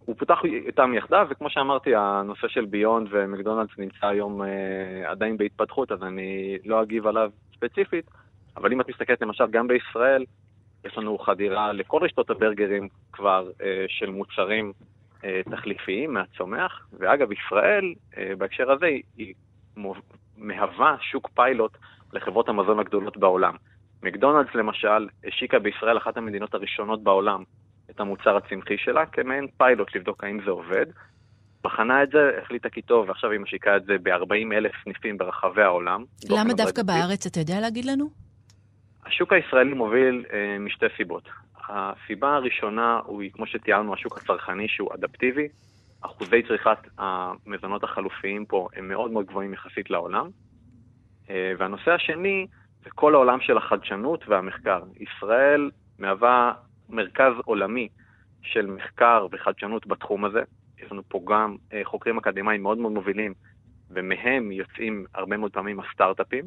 הוא 0.05 0.15
פותח 0.15 0.39
איתם 0.67 0.93
יחדיו, 0.93 1.27
וכמו 1.29 1.49
שאמרתי, 1.49 1.95
הנושא 1.95 2.47
של 2.47 2.65
ביונד 2.65 3.07
ומקדונלדס 3.11 3.77
נמצא 3.77 4.07
היום 4.07 4.41
uh, 4.41 4.45
עדיין 5.07 5.37
בהתפתחות, 5.37 5.91
אז 5.91 6.03
אני 6.03 6.57
לא 6.65 6.83
אגיב 6.83 7.07
עליו 7.07 7.31
ספציפית. 7.55 8.05
אבל 8.57 8.73
אם 8.73 8.81
את 8.81 8.89
מסתכלת 8.89 9.21
למשל 9.21 9.47
גם 9.51 9.67
בישראל, 9.67 10.25
יש 10.85 10.97
לנו 10.97 11.17
חדירה 11.17 11.73
לכל 11.73 11.99
רשתות 12.03 12.29
הברגרים 12.29 12.89
כבר 13.13 13.51
אה, 13.61 13.85
של 13.87 14.09
מוצרים 14.09 14.73
אה, 15.23 15.41
תחליפיים 15.51 16.13
מהצומח, 16.13 16.87
ואגב, 16.99 17.31
ישראל 17.31 17.93
אה, 18.17 18.35
בהקשר 18.37 18.71
הזה 18.71 18.85
היא, 18.85 19.03
היא 19.17 19.33
מהווה 20.37 20.95
שוק 21.01 21.29
פיילוט 21.33 21.77
לחברות 22.13 22.49
המזון 22.49 22.79
הגדולות 22.79 23.17
בעולם. 23.17 23.55
מקדונלדס 24.03 24.55
למשל 24.55 25.07
השיקה 25.27 25.59
בישראל 25.59 25.97
אחת 25.97 26.17
המדינות 26.17 26.53
הראשונות 26.53 27.03
בעולם 27.03 27.43
את 27.89 27.99
המוצר 27.99 28.37
הצמחי 28.37 28.77
שלה 28.77 29.05
כמעין 29.05 29.47
פיילוט 29.57 29.95
לבדוק 29.95 30.23
האם 30.23 30.39
זה 30.45 30.51
עובד. 30.51 30.85
בחנה 31.63 32.03
את 32.03 32.09
זה, 32.09 32.31
החליטה 32.41 32.69
כי 32.69 32.81
טוב, 32.81 33.09
ועכשיו 33.09 33.31
היא 33.31 33.39
משיקה 33.39 33.77
את 33.77 33.85
זה 33.85 33.95
ב-40 34.03 34.53
אלף 34.53 34.71
סניפים 34.83 35.17
ברחבי 35.17 35.61
העולם. 35.61 36.03
למה 36.29 36.53
דווקא 36.53 36.83
בארץ, 36.83 37.25
אתה 37.25 37.39
יודע 37.39 37.59
להגיד 37.59 37.85
לנו? 37.85 38.24
השוק 39.05 39.33
הישראלי 39.33 39.73
מוביל 39.73 40.25
אה, 40.33 40.59
משתי 40.59 40.85
סיבות. 40.97 41.29
הסיבה 41.69 42.35
הראשונה 42.35 42.99
היא, 43.19 43.31
כמו 43.31 43.47
שתיארנו, 43.47 43.93
השוק 43.93 44.17
הצרכני 44.17 44.67
שהוא 44.67 44.93
אדפטיבי. 44.93 45.47
אחוזי 46.01 46.43
צריכת 46.47 46.77
המזונות 46.97 47.83
החלופיים 47.83 48.45
פה 48.45 48.67
הם 48.75 48.87
מאוד 48.87 49.11
מאוד 49.11 49.25
גבוהים 49.25 49.53
יחסית 49.53 49.89
לעולם. 49.89 50.29
אה, 51.29 51.53
והנושא 51.57 51.91
השני 51.91 52.47
זה 52.83 52.89
כל 52.89 53.15
העולם 53.15 53.41
של 53.41 53.57
החדשנות 53.57 54.27
והמחקר. 54.27 54.83
ישראל 54.99 55.71
מהווה 55.99 56.53
מרכז 56.89 57.33
עולמי 57.45 57.87
של 58.41 58.65
מחקר 58.65 59.27
וחדשנות 59.31 59.87
בתחום 59.87 60.25
הזה. 60.25 60.41
יש 60.79 60.91
לנו 60.91 61.01
פה 61.09 61.21
גם 61.25 61.55
אה, 61.73 61.81
חוקרים 61.83 62.17
אקדמיים 62.17 62.63
מאוד 62.63 62.77
מאוד 62.77 62.91
מובילים, 62.91 63.33
ומהם 63.89 64.51
יוצאים 64.51 65.05
הרבה 65.15 65.37
מאוד 65.37 65.51
פעמים 65.51 65.79
הסטארט-אפים. 65.79 66.45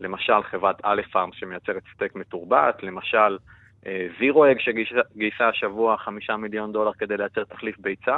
למשל 0.00 0.42
חברת 0.50 0.76
א' 0.82 1.02
פארם 1.12 1.30
שמייצרת 1.32 1.82
סטייק 1.94 2.14
מתורבת, 2.14 2.82
למשל 2.82 3.38
זירו 4.18 4.46
אג 4.46 4.56
שגייסה 4.58 5.48
השבוע 5.48 5.96
חמישה 5.96 6.36
מיליון 6.36 6.72
דולר 6.72 6.92
כדי 6.98 7.16
לייצר 7.16 7.44
תחליף 7.44 7.78
ביצה. 7.78 8.16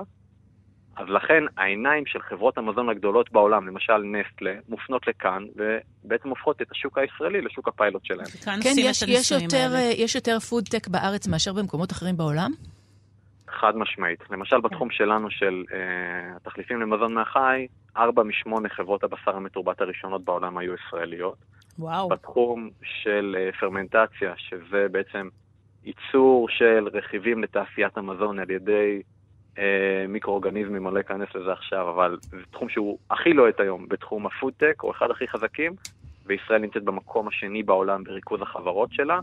אז 0.96 1.08
לכן 1.08 1.42
העיניים 1.56 2.06
של 2.06 2.18
חברות 2.22 2.58
המזון 2.58 2.88
הגדולות 2.88 3.32
בעולם, 3.32 3.66
למשל 3.66 3.96
נסטלה, 3.98 4.54
מופנות 4.68 5.06
לכאן, 5.06 5.44
ובעצם 5.56 6.28
הופכות 6.28 6.62
את 6.62 6.70
השוק 6.70 6.98
הישראלי 6.98 7.40
לשוק 7.40 7.68
הפיילוט 7.68 8.04
שלהם. 8.04 8.26
כן, 8.62 8.74
יש, 8.78 9.02
יש, 9.02 9.30
יותר, 9.30 9.72
יש 9.96 10.14
יותר 10.14 10.38
פודטק 10.38 10.88
בארץ 10.88 11.28
מאשר 11.28 11.52
במקומות 11.52 11.92
אחרים 11.92 12.16
בעולם? 12.16 12.50
חד 13.48 13.76
משמעית. 13.76 14.30
למשל 14.30 14.60
בתחום 14.60 14.90
שלנו 14.90 15.30
של 15.30 15.64
uh, 15.68 15.74
התחליפים 16.36 16.80
למזון 16.80 17.14
מהחי, 17.14 17.66
ארבע 17.96 18.22
משמונה 18.22 18.68
חברות 18.68 19.04
הבשר 19.04 19.36
המתורבת 19.36 19.80
הראשונות 19.80 20.24
בעולם 20.24 20.58
היו 20.58 20.74
ישראליות. 20.74 21.36
וואו. 21.78 22.08
בתחום 22.08 22.70
של 22.82 23.36
uh, 23.38 23.56
פרמנטציה, 23.58 24.34
שזה 24.36 24.86
בעצם 24.90 25.28
ייצור 25.84 26.48
של 26.48 26.88
רכיבים 26.92 27.42
לתעשיית 27.42 27.96
המזון 27.96 28.38
על 28.38 28.50
ידי 28.50 29.02
uh, 29.54 29.58
מיקרואורגניזמים, 30.08 30.86
אני 30.86 30.94
לא 30.94 31.00
אכנס 31.00 31.28
לזה 31.34 31.52
עכשיו, 31.52 31.90
אבל 31.90 32.18
זה 32.22 32.36
תחום 32.50 32.68
שהוא 32.68 32.98
הכי 33.10 33.32
לוהט 33.32 33.60
היום 33.60 33.88
בתחום 33.88 34.26
הפודטק, 34.26 34.82
או 34.82 34.90
אחד 34.90 35.10
הכי 35.10 35.28
חזקים, 35.28 35.72
וישראל 36.26 36.60
נמצאת 36.60 36.84
במקום 36.84 37.28
השני 37.28 37.62
בעולם 37.62 38.04
בריכוז 38.04 38.42
החברות 38.42 38.92
שלה. 38.92 39.20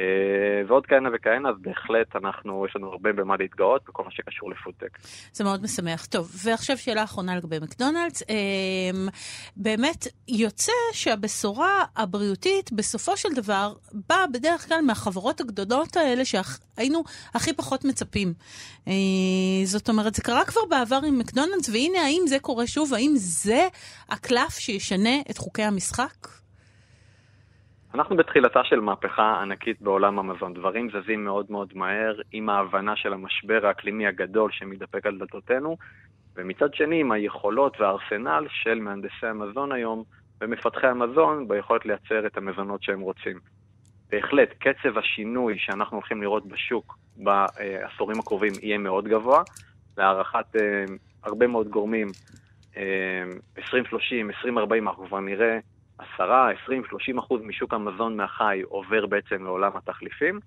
אה, 0.00 0.62
ועוד 0.68 0.86
כהנה 0.86 1.08
וכהנה, 1.14 1.48
אז 1.48 1.54
בהחלט 1.60 2.16
אנחנו, 2.16 2.66
יש 2.66 2.76
לנו 2.76 2.92
הרבה 2.92 3.12
במה 3.12 3.36
להתגאות 3.36 3.82
בכל 3.88 4.04
מה 4.04 4.10
שקשור 4.10 4.50
לפודטק. 4.50 4.98
זה 5.32 5.44
מאוד 5.44 5.62
משמח. 5.62 6.06
טוב, 6.06 6.30
ועכשיו 6.44 6.78
שאלה 6.78 7.04
אחרונה 7.04 7.36
לגבי 7.36 7.58
מקדונלדס. 7.58 8.22
אמ, 8.28 9.08
באמת, 9.56 10.06
יוצא 10.28 10.72
שהבשורה 10.92 11.84
הבריאותית 11.96 12.72
בסופו 12.72 13.16
של 13.16 13.28
דבר 13.34 13.74
באה 14.08 14.26
בדרך 14.26 14.68
כלל 14.68 14.80
מהחברות 14.86 15.40
הגדולות 15.40 15.96
האלה 15.96 16.22
שהיינו 16.24 17.04
הכי 17.34 17.52
פחות 17.52 17.84
מצפים. 17.84 18.34
אה, 18.88 18.92
זאת 19.64 19.88
אומרת, 19.88 20.14
זה 20.14 20.22
קרה 20.22 20.44
כבר 20.44 20.64
בעבר 20.70 21.00
עם 21.06 21.18
מקדונלדס, 21.18 21.68
והנה, 21.68 22.00
האם 22.04 22.22
זה 22.26 22.38
קורה 22.38 22.66
שוב? 22.66 22.94
האם 22.94 23.12
זה 23.16 23.68
הקלף 24.08 24.58
שישנה 24.58 25.20
את 25.30 25.38
חוקי 25.38 25.62
המשחק? 25.62 26.45
אנחנו 27.96 28.16
בתחילתה 28.16 28.64
של 28.64 28.80
מהפכה 28.80 29.42
ענקית 29.42 29.80
בעולם 29.82 30.18
המזון. 30.18 30.54
דברים 30.54 30.88
זזים 30.90 31.24
מאוד 31.24 31.46
מאוד 31.48 31.72
מהר 31.74 32.20
עם 32.32 32.48
ההבנה 32.48 32.96
של 32.96 33.12
המשבר 33.12 33.66
האקלימי 33.66 34.06
הגדול 34.06 34.50
שמתדפק 34.52 35.06
על 35.06 35.18
דלתותינו, 35.18 35.76
ומצד 36.36 36.74
שני 36.74 37.00
עם 37.00 37.12
היכולות 37.12 37.80
והארסנל 37.80 38.46
של 38.50 38.78
מהנדסי 38.80 39.26
המזון 39.26 39.72
היום 39.72 40.04
ומפתחי 40.40 40.86
המזון 40.86 41.48
ביכולת 41.48 41.86
לייצר 41.86 42.26
את 42.26 42.36
המזונות 42.36 42.82
שהם 42.82 43.00
רוצים. 43.00 43.38
בהחלט, 44.10 44.48
קצב 44.58 44.98
השינוי 44.98 45.58
שאנחנו 45.58 45.96
הולכים 45.96 46.22
לראות 46.22 46.46
בשוק 46.46 46.98
בעשורים 47.16 48.18
הקרובים 48.18 48.52
יהיה 48.62 48.78
מאוד 48.78 49.08
גבוה. 49.08 49.42
להערכת 49.98 50.56
אה, 50.56 50.84
הרבה 51.24 51.46
מאוד 51.46 51.68
גורמים, 51.68 52.08
אה, 52.76 52.82
2030, 53.58 54.30
2040, 54.30 54.88
אנחנו 54.88 55.06
כבר 55.06 55.20
נראה 55.20 55.58
10, 55.98 56.48
20, 56.64 56.84
30 56.84 57.18
אחוז 57.18 57.40
משוק 57.42 57.74
המזון 57.74 58.16
מהחי 58.16 58.62
עובר 58.68 59.06
בעצם 59.06 59.44
לעולם 59.44 59.76
התחליפים. 59.76 60.40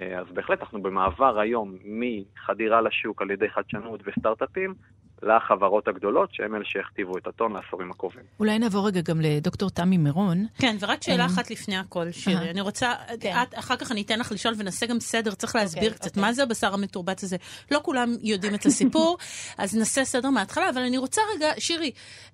אה, 0.00 0.18
אז 0.18 0.26
בהחלט 0.34 0.60
אנחנו 0.60 0.82
במעבר 0.82 1.38
היום 1.38 1.76
מחדירה 1.84 2.80
לשוק 2.80 3.22
על 3.22 3.30
ידי 3.30 3.48
חדשנות 3.50 4.00
וסטארט-אפים 4.06 4.74
לחברות 5.22 5.88
הגדולות, 5.88 6.34
שהן 6.34 6.54
אלה 6.54 6.64
שהכתיבו 6.64 7.18
את 7.18 7.26
הטון 7.26 7.52
לעשורים 7.52 7.90
הקרובים. 7.90 8.22
אולי 8.40 8.58
נעבור 8.58 8.86
רגע 8.86 9.00
גם 9.00 9.20
לדוקטור 9.20 9.70
תמי 9.70 9.96
מירון. 9.96 10.46
כן, 10.58 10.76
ורק 10.80 11.02
שאלה 11.02 11.24
אמ, 11.24 11.30
אחת 11.30 11.50
לפני 11.50 11.76
הכל, 11.76 12.10
שירי. 12.10 12.50
אני 12.50 12.60
רוצה, 12.60 12.94
כן. 13.20 13.36
את, 13.42 13.58
אחר 13.58 13.76
כך 13.76 13.92
אני 13.92 14.02
אתן 14.02 14.18
לך 14.18 14.32
לשאול 14.32 14.54
ונעשה 14.58 14.86
גם 14.86 15.00
סדר, 15.00 15.30
צריך 15.30 15.56
להסביר 15.56 15.82
אוקיי, 15.82 15.98
קצת 15.98 16.10
אוקיי. 16.10 16.22
מה 16.22 16.32
זה 16.32 16.42
הבשר 16.42 16.74
המתורבת 16.74 17.22
הזה. 17.22 17.36
לא 17.70 17.80
כולם 17.82 18.08
יודעים 18.22 18.54
את 18.54 18.66
הסיפור, 18.66 19.18
אז 19.58 19.76
נעשה 19.76 20.04
סדר 20.04 20.30
מההתחלה, 20.30 20.70
אבל 20.70 20.82
אני 20.82 20.98
רוצה 20.98 21.22
רגע, 21.36 21.52
שירי, 21.58 21.90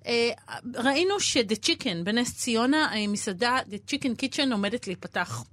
אה, 0.07 0.29
ראינו 0.75 1.19
ש-The 1.19 1.65
Chicken 1.65 2.03
בנס 2.03 2.37
ציונה, 2.37 2.85
המסעדה, 2.91 3.57
The 3.69 3.91
Chicken 3.91 4.23
Kitchen 4.23 4.51
עומדת 4.51 4.87
להיפתח. 4.87 5.43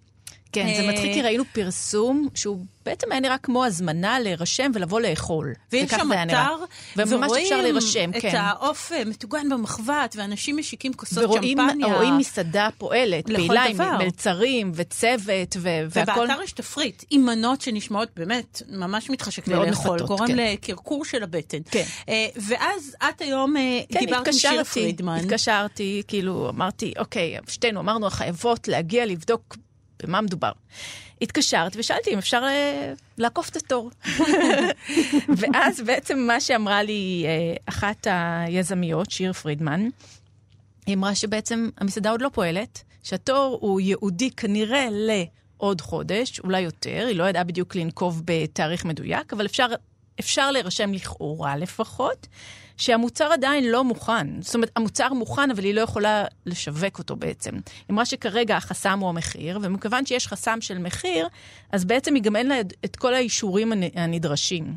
כן, 0.52 0.66
זה 0.76 0.82
אה, 0.82 0.92
מצחיק, 0.92 1.12
כי 1.12 1.22
ראינו 1.22 1.44
פרסום 1.52 2.28
שהוא 2.34 2.58
בעצם 2.84 3.12
היה 3.12 3.20
נראה 3.20 3.38
כמו 3.38 3.64
הזמנה 3.64 4.20
להירשם 4.20 4.70
ולבוא 4.74 5.00
לאכול. 5.00 5.52
ויש 5.72 5.90
שם. 5.90 6.10
אתר, 6.28 6.56
וממש 6.96 7.32
אפשר 7.42 7.62
להירשם, 7.62 8.10
את 8.16 8.22
כן. 8.22 8.36
העוף 8.36 8.92
אה, 8.92 9.04
מטוגן 9.04 9.48
במחבת, 9.48 10.14
ואנשים 10.18 10.56
משיקים 10.56 10.92
כוסות 10.92 11.24
ורואים 11.24 11.58
שמפניה. 11.58 11.94
רואים 11.94 12.18
מסעדה 12.18 12.68
פועלת, 12.78 13.26
פעילה 13.26 13.64
עם. 13.64 13.76
מלצרים 13.98 14.72
וצוות 14.74 15.56
ו- 15.58 15.68
והכל. 15.90 16.20
ובאתר 16.20 16.42
יש 16.42 16.52
תפריט 16.52 17.04
עם 17.10 17.26
מנות 17.26 17.60
שנשמעות 17.60 18.08
באמת 18.16 18.62
ממש 18.68 19.10
מתחשק 19.10 19.48
לי 19.48 19.54
מאוד 19.54 19.68
לאכול, 19.68 19.98
גורם 19.98 20.26
כן. 20.26 20.36
לקרקור 20.36 21.04
של 21.04 21.22
הבטן. 21.22 21.58
כן. 21.70 21.84
אה, 22.08 22.26
ואז 22.36 22.96
את 23.08 23.20
היום 23.20 23.56
אה, 23.56 23.80
כן, 23.92 23.98
דיברת 23.98 24.26
עם 24.26 24.32
שיר 24.32 24.64
פרידמן. 24.64 25.16
התקשרתי, 25.16 26.02
כאילו, 26.08 26.48
אמרתי, 26.48 26.92
אוקיי, 26.98 27.36
שתינו 27.48 27.80
אמרנו, 27.80 28.10
חייבות 28.10 28.68
להגיע 28.68 29.06
לבדוק 29.06 29.56
במה 30.02 30.20
מדובר. 30.20 30.52
התקשרת 31.22 31.72
ושאלתי 31.76 32.14
אם 32.14 32.18
אפשר 32.18 32.42
אה, 32.44 32.92
לעקוף 33.18 33.48
את 33.48 33.56
התור. 33.56 33.90
ואז 35.38 35.80
בעצם 35.80 36.18
מה 36.18 36.40
שאמרה 36.40 36.82
לי 36.82 37.24
אה, 37.26 37.56
אחת 37.66 38.06
היזמיות, 38.10 39.10
שיר 39.10 39.32
פרידמן, 39.32 39.88
היא 40.86 40.94
אמרה 40.94 41.14
שבעצם 41.14 41.68
המסעדה 41.78 42.10
עוד 42.10 42.22
לא 42.22 42.30
פועלת, 42.32 42.82
שהתור 43.02 43.58
הוא 43.60 43.80
ייעודי 43.80 44.30
כנראה 44.30 44.86
לעוד 44.90 45.80
חודש, 45.80 46.40
אולי 46.40 46.60
יותר, 46.60 47.04
היא 47.08 47.16
לא 47.16 47.28
ידעה 47.28 47.44
בדיוק 47.44 47.76
לנקוב 47.76 48.22
בתאריך 48.24 48.84
מדויק, 48.84 49.32
אבל 49.32 49.46
אפשר, 49.46 49.66
אפשר 50.20 50.50
להירשם 50.50 50.92
לכאורה 50.92 51.56
לפחות, 51.56 52.26
שהמוצר 52.76 53.32
עדיין 53.32 53.64
לא 53.70 53.84
מוכן. 53.84 54.42
זאת 54.42 54.54
אומרת, 54.54 54.70
המוצר 54.76 55.12
מוכן, 55.12 55.50
אבל 55.50 55.64
היא 55.64 55.74
לא 55.74 55.80
יכולה 55.80 56.24
לשווק 56.46 56.98
אותו 56.98 57.16
בעצם. 57.16 57.50
היא 57.54 57.60
אמרה 57.90 58.04
שכרגע 58.04 58.56
החסם 58.56 58.98
הוא 58.98 59.08
המחיר, 59.08 59.58
ומכיוון 59.62 60.06
שיש 60.06 60.28
חסם 60.28 60.60
של 60.60 60.78
מחיר, 60.78 61.28
אז 61.72 61.84
בעצם 61.84 62.14
היא 62.14 62.22
גם 62.22 62.36
אין 62.36 62.46
לה 62.48 62.60
את 62.84 62.96
כל 62.96 63.14
האישורים 63.14 63.72
הנ- 63.72 63.98
הנדרשים. 63.98 64.76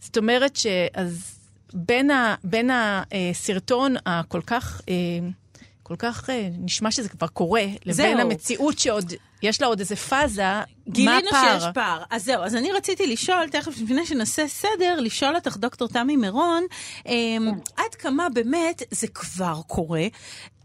זאת 0.00 0.16
אומרת 0.16 0.56
ש... 0.56 0.66
אז 0.94 1.38
בין, 1.74 2.10
ה, 2.10 2.34
בין 2.44 2.70
הסרטון 2.72 3.94
הכל 4.06 4.40
כך, 4.46 4.80
אה, 4.88 4.94
כל 5.82 5.94
כך 5.98 6.30
אה, 6.30 6.48
נשמע 6.58 6.90
שזה 6.90 7.08
כבר 7.08 7.26
קורה, 7.26 7.64
לבין 7.82 7.92
זהו. 7.92 8.18
המציאות 8.20 8.78
שעוד, 8.78 9.12
יש 9.42 9.60
לה 9.60 9.66
עוד 9.66 9.80
איזה 9.80 9.96
פאזה, 9.96 10.42
מה 10.42 10.62
גילינו 10.88 11.28
הפער? 11.28 11.60
שיש 11.60 11.68
פער. 11.74 12.02
אז 12.10 12.24
זהו, 12.24 12.42
אז 12.42 12.56
אני 12.56 12.72
רציתי 12.72 13.06
לשאול, 13.06 13.48
תכף 13.48 13.80
לפני 13.82 14.06
שנעשה 14.06 14.48
סדר, 14.48 15.00
לשאול 15.00 15.34
אותך, 15.34 15.56
דוקטור 15.56 15.88
תמי 15.88 16.16
מירון, 16.16 16.64
אמ, 17.06 17.52
עד 17.76 17.94
כמה 17.94 18.28
באמת 18.28 18.82
זה 18.90 19.08
כבר 19.08 19.60
קורה? 19.66 20.06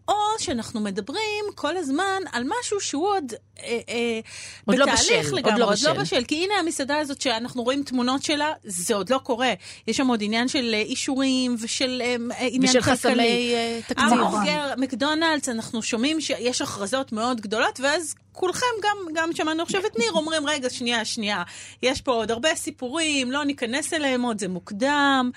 או 0.07 0.13
שאנחנו 0.39 0.79
מדברים 0.79 1.45
כל 1.55 1.77
הזמן 1.77 2.21
על 2.31 2.43
משהו 2.59 2.79
שהוא 2.79 3.07
עוד, 3.07 3.33
אה, 3.59 3.79
אה, 3.89 4.19
עוד 4.65 4.77
לא 4.77 4.85
בתהליך 4.85 5.25
בשל, 5.25 5.31
עוד 5.31 5.39
לגמרי, 5.39 5.59
לא 5.59 5.65
עוד 5.65 5.77
לא 5.83 5.93
בשל. 5.93 6.01
בשל. 6.01 6.23
כי 6.23 6.43
הנה 6.43 6.53
המסעדה 6.59 6.97
הזאת 6.97 7.21
שאנחנו 7.21 7.63
רואים 7.63 7.83
תמונות 7.83 8.23
שלה, 8.23 8.53
זה 8.63 8.95
עוד 8.95 9.09
לא 9.09 9.17
קורה. 9.17 9.53
יש 9.87 9.97
שם 9.97 10.07
עוד 10.07 10.23
עניין 10.23 10.47
של 10.47 10.71
אה, 10.73 10.79
אישורים 10.79 11.55
ושל 11.59 12.01
אה, 12.05 12.15
עניין 12.39 12.69
ושל. 12.69 12.81
חסמי 12.81 13.53
אה, 13.55 13.79
תקציב. 13.87 14.07
המבוגר, 14.07 14.73
מקדונלדס, 14.77 15.49
אנחנו 15.49 15.81
שומעים 15.83 16.21
שיש 16.21 16.61
הכרזות 16.61 17.11
מאוד 17.11 17.41
גדולות, 17.41 17.79
ואז 17.79 18.15
כולכם, 18.31 18.65
גם, 18.83 18.97
גם 19.13 19.29
שמענו 19.33 19.63
עכשיו 19.63 19.81
את 19.85 19.99
ניר, 19.99 20.11
אומרים, 20.11 20.47
רגע, 20.47 20.69
שנייה, 20.69 21.05
שנייה, 21.05 21.43
יש 21.83 22.01
פה 22.01 22.11
עוד 22.11 22.31
הרבה 22.31 22.55
סיפורים, 22.55 23.31
לא 23.31 23.45
ניכנס 23.45 23.93
אליהם 23.93 24.21
עוד, 24.21 24.39
זה 24.39 24.47
מוקדם. 24.47 25.31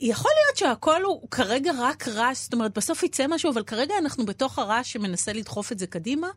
יכול 0.00 0.30
להיות 0.36 0.56
שהכל 0.56 1.02
הוא 1.02 1.28
כרגע 1.30 1.70
רק 1.80 2.08
רעש, 2.08 2.38
זאת 2.38 2.52
אומרת, 2.52 2.76
בסוף 2.76 3.02
יצא 3.02 3.26
משהו, 3.28 3.52
אבל 3.52 3.62
כרגע 3.62 3.94
אנחנו 3.98 4.26
בתוך 4.26 4.58
הרעש 4.58 4.92
שמנסה 4.92 5.32
לדחוף 5.32 5.72
את 5.72 5.78
זה 5.78 5.86
קדימה? 5.86 6.28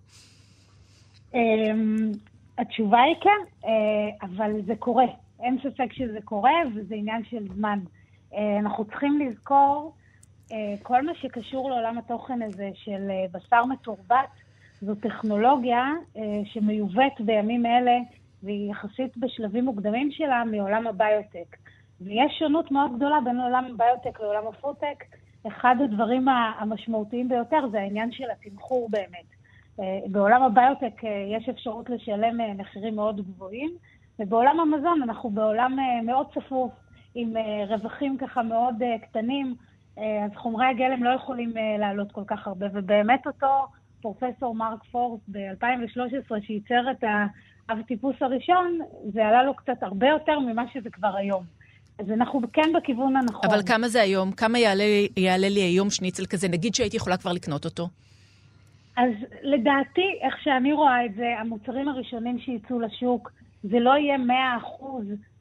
אמ, 1.33 2.11
התשובה 2.57 3.01
היא 3.01 3.15
כן, 3.21 3.67
אה, 3.67 4.27
אבל 4.27 4.51
זה 4.65 4.73
קורה. 4.79 5.05
אין 5.39 5.57
ספק 5.63 5.93
שזה 5.93 6.19
קורה, 6.25 6.51
וזה 6.75 6.95
עניין 6.95 7.23
של 7.29 7.47
זמן. 7.55 7.79
אה, 8.33 8.59
אנחנו 8.59 8.85
צריכים 8.85 9.19
לזכור, 9.19 9.93
אה, 10.51 10.57
כל 10.83 11.05
מה 11.05 11.11
שקשור 11.15 11.69
לעולם 11.69 11.97
התוכן 11.97 12.41
הזה 12.41 12.69
של 12.73 13.09
בשר 13.31 13.65
מתורבת, 13.65 14.29
זו 14.81 14.95
טכנולוגיה 14.95 15.85
שמיובאת 16.45 17.21
בימים 17.25 17.65
אלה, 17.65 17.97
והיא 18.43 18.71
יחסית 18.71 19.17
בשלבים 19.17 19.65
מוקדמים 19.65 20.11
שלה 20.11 20.43
מעולם 20.51 20.87
הביוטק. 20.87 21.57
ויש 22.05 22.39
שונות 22.39 22.71
מאוד 22.71 22.95
גדולה 22.95 23.17
בין 23.25 23.39
עולם 23.39 23.65
הביוטק 23.65 24.19
לעולם 24.19 24.47
הפודטק. 24.47 25.03
אחד 25.47 25.75
הדברים 25.83 26.27
המשמעותיים 26.59 27.29
ביותר 27.29 27.67
זה 27.71 27.79
העניין 27.79 28.11
של 28.11 28.31
התמחור 28.31 28.89
באמת. 28.89 29.25
אה, 29.79 29.99
בעולם 30.07 30.43
הביוטק 30.43 31.03
אה, 31.03 31.25
יש 31.37 31.49
אפשרות 31.49 31.89
לשלם 31.89 32.41
אה, 32.41 32.53
מחירים 32.53 32.95
מאוד 32.95 33.21
גבוהים, 33.21 33.71
ובעולם 34.19 34.59
המזון 34.59 35.01
אנחנו 35.03 35.29
בעולם 35.29 35.77
מאוד 36.05 36.27
צפוף, 36.33 36.71
עם 37.15 37.33
רווחים 37.67 38.17
ככה 38.17 38.43
מאוד 38.43 38.75
קטנים, 39.01 39.55
אז 39.97 40.31
חומרי 40.35 40.65
הגלם 40.65 41.03
לא 41.03 41.09
יכולים 41.09 41.53
לעלות 41.79 42.11
כל 42.11 42.23
כך 42.27 42.47
הרבה, 42.47 42.65
ובאמת 42.73 43.27
אותו 43.27 43.67
פרופסור 44.01 44.55
מרק 44.55 44.83
פורס 44.83 45.21
ב-2013, 45.27 46.41
שייצר 46.41 46.91
את 46.91 47.03
האב 47.03 47.81
טיפוס 47.81 48.15
הראשון, 48.21 48.79
זה 49.13 49.27
עלה 49.27 49.43
לו 49.43 49.53
קצת 49.53 49.83
הרבה 49.83 50.07
יותר 50.07 50.39
ממה 50.39 50.63
שזה 50.73 50.89
כבר 50.89 51.15
היום. 51.15 51.43
אז 52.01 52.11
אנחנו 52.11 52.41
כן 52.53 52.73
בכיוון 52.77 53.15
הנכון. 53.15 53.49
אבל 53.49 53.61
כמה 53.67 53.87
זה 53.87 54.01
היום? 54.01 54.31
כמה 54.31 54.59
יעלה, 54.59 54.83
יעלה 55.17 55.49
לי 55.49 55.59
היום 55.59 55.89
שניצל 55.89 56.25
כזה? 56.25 56.47
נגיד 56.47 56.75
שהייתי 56.75 56.97
יכולה 56.97 57.17
כבר 57.17 57.33
לקנות 57.33 57.65
אותו. 57.65 57.87
אז 58.97 59.11
לדעתי, 59.41 60.07
איך 60.21 60.35
שאני 60.43 60.73
רואה 60.73 61.05
את 61.05 61.13
זה, 61.15 61.25
המוצרים 61.39 61.89
הראשונים 61.89 62.39
שיצאו 62.39 62.79
לשוק, 62.79 63.31
זה 63.63 63.79
לא 63.79 63.97
יהיה 63.97 64.17
100% 64.17 64.85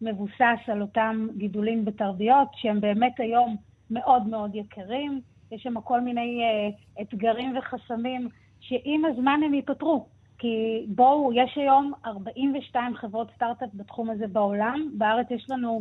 מבוסס 0.03 0.69
על 0.69 0.83
אותם 0.83 1.29
גידולים 1.37 1.85
בתרביות, 1.85 2.49
שהם 2.55 2.81
באמת 2.81 3.13
היום 3.19 3.57
מאוד 3.91 4.27
מאוד 4.27 4.55
יקרים. 4.55 5.21
יש 5.53 5.63
שם 5.63 5.81
כל 5.81 6.01
מיני 6.01 6.41
uh, 6.41 7.03
אתגרים 7.03 7.57
וחסמים 7.59 8.29
שעם 8.61 9.05
הזמן 9.05 9.41
הם 9.45 9.55
ייפתרו. 9.55 10.07
כי 10.39 10.85
בואו, 10.89 11.33
יש 11.33 11.53
היום 11.57 11.93
42 12.07 12.97
חברות 12.97 13.29
סטארט-אפ 13.35 13.69
בתחום 13.75 14.11
הזה 14.11 14.27
בעולם. 14.27 14.91
בארץ 14.99 15.27
יש 15.31 15.47
לנו 15.51 15.81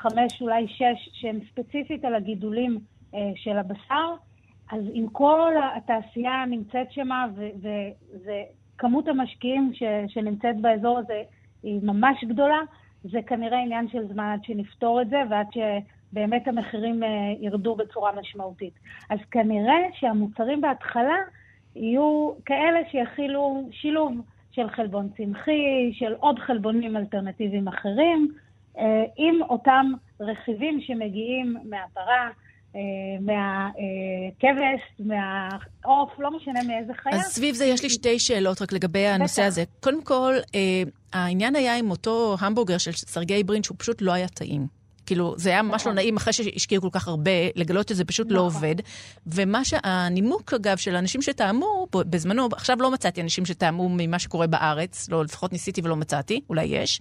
חמש, 0.00 0.42
אולי 0.42 0.66
שש, 0.68 1.08
שהן 1.12 1.38
ספציפית 1.50 2.04
על 2.04 2.14
הגידולים 2.14 2.78
uh, 3.12 3.16
של 3.36 3.58
הבשר. 3.58 4.14
אז 4.72 4.82
עם 4.92 5.08
כל 5.08 5.52
התעשייה 5.76 6.44
נמצאת 6.46 6.92
שמה, 6.92 7.26
וכמות 8.24 9.08
המשקיעים 9.08 9.70
ש, 9.74 9.82
שנמצאת 10.08 10.60
באזור 10.60 10.98
הזה 10.98 11.22
היא 11.62 11.80
ממש 11.82 12.24
גדולה, 12.24 12.58
זה 13.04 13.18
כנראה 13.26 13.58
עניין 13.58 13.88
של 13.88 14.08
זמן 14.12 14.24
עד 14.24 14.44
שנפתור 14.44 15.02
את 15.02 15.08
זה 15.08 15.22
ועד 15.30 15.46
שבאמת 15.52 16.48
המחירים 16.48 17.02
uh, 17.02 17.06
ירדו 17.40 17.74
בצורה 17.74 18.12
משמעותית. 18.20 18.74
אז 19.10 19.18
כנראה 19.30 19.78
שהמוצרים 19.92 20.60
בהתחלה 20.60 21.16
יהיו 21.76 22.32
כאלה 22.44 22.80
שיכילו 22.90 23.68
שילוב 23.70 24.12
של 24.52 24.70
חלבון 24.70 25.08
צמחי, 25.16 25.90
של 25.92 26.12
עוד 26.12 26.38
חלבונים 26.38 26.96
אלטרנטיביים 26.96 27.68
אחרים, 27.68 28.28
עם 29.16 29.42
אותם 29.42 29.92
רכיבים 30.20 30.80
שמגיעים 30.80 31.56
מהפרה, 31.64 32.28
אה, 32.76 32.80
מהכבש, 33.20 34.80
מהעוף, 34.98 36.10
לא 36.18 36.36
משנה 36.36 36.60
מאיזה 36.66 36.92
חיה. 36.94 37.12
אז 37.14 37.22
סביב 37.22 37.54
זה 37.54 37.64
יש 37.64 37.82
לי 37.82 37.90
שתי 37.90 38.18
שאלות 38.18 38.62
רק 38.62 38.72
לגבי 38.72 39.06
הנושא. 39.06 39.42
הזה. 39.42 39.64
קודם 39.80 40.02
כל, 40.02 40.34
אה, 40.54 40.82
העניין 41.12 41.56
היה 41.56 41.76
עם 41.76 41.90
אותו 41.90 42.36
המבורגר 42.40 42.78
של 42.78 42.92
סרגי 42.92 43.44
ברין, 43.44 43.62
שהוא 43.62 43.76
פשוט 43.78 44.02
לא 44.02 44.12
היה 44.12 44.28
טעים. 44.28 44.79
כאילו, 45.10 45.34
זה 45.36 45.50
היה 45.50 45.62
ממש 45.62 45.86
לא 45.86 45.92
נעים 45.92 46.16
אחרי 46.16 46.32
שהשקיעו 46.32 46.82
כל 46.82 46.88
כך 46.92 47.08
הרבה, 47.08 47.30
לגלות 47.56 47.88
שזה 47.88 48.04
פשוט 48.04 48.26
לא 48.30 48.46
נכון. 48.46 48.62
עובד. 48.62 48.74
ומה 49.26 49.64
שהנימוק, 49.64 50.54
אגב, 50.54 50.76
של 50.76 50.96
אנשים 50.96 51.22
שטעמו, 51.22 51.86
בזמנו, 51.92 52.48
עכשיו 52.52 52.76
לא 52.80 52.90
מצאתי 52.90 53.22
אנשים 53.22 53.46
שטעמו 53.46 53.88
ממה 53.88 54.18
שקורה 54.18 54.46
בארץ, 54.46 55.08
לא, 55.08 55.24
לפחות 55.24 55.52
ניסיתי 55.52 55.80
ולא 55.84 55.96
מצאתי, 55.96 56.40
אולי 56.48 56.64
יש, 56.64 57.00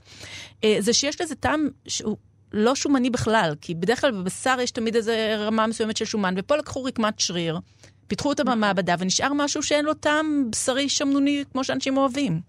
אה, 0.64 0.76
זה 0.80 0.94
שיש 0.94 1.22
לזה 1.22 1.36
טעם 1.36 1.68
שהוא 1.88 2.18
לא 2.54 2.76
שומני 2.76 3.10
בכלל, 3.10 3.56
כי 3.62 3.76
בדרך 3.76 4.02
כלל 4.02 4.12
בבשר 4.12 4.58
יש 4.62 4.72
תמיד 4.72 4.96
איזה 4.96 5.36
רמה 5.38 5.68
מסוימת 5.68 5.98
של 5.98 6.06
שומן, 6.06 6.34
ופה 6.38 6.56
לקחו 6.56 6.84
רקמת 6.84 7.20
שריר, 7.20 7.60
פיתחו 8.08 8.30
אותה 8.30 8.44
במעבדה, 8.44 8.96
ונשאר 9.00 9.34
משהו 9.34 9.64
שאין 9.64 9.86
לו 9.86 9.94
טעם 9.94 10.48
בשרי 10.52 10.90
שמנוני 10.90 11.44
כמו 11.52 11.64
שאנשים 11.64 11.98
אוהבים. 11.98 12.42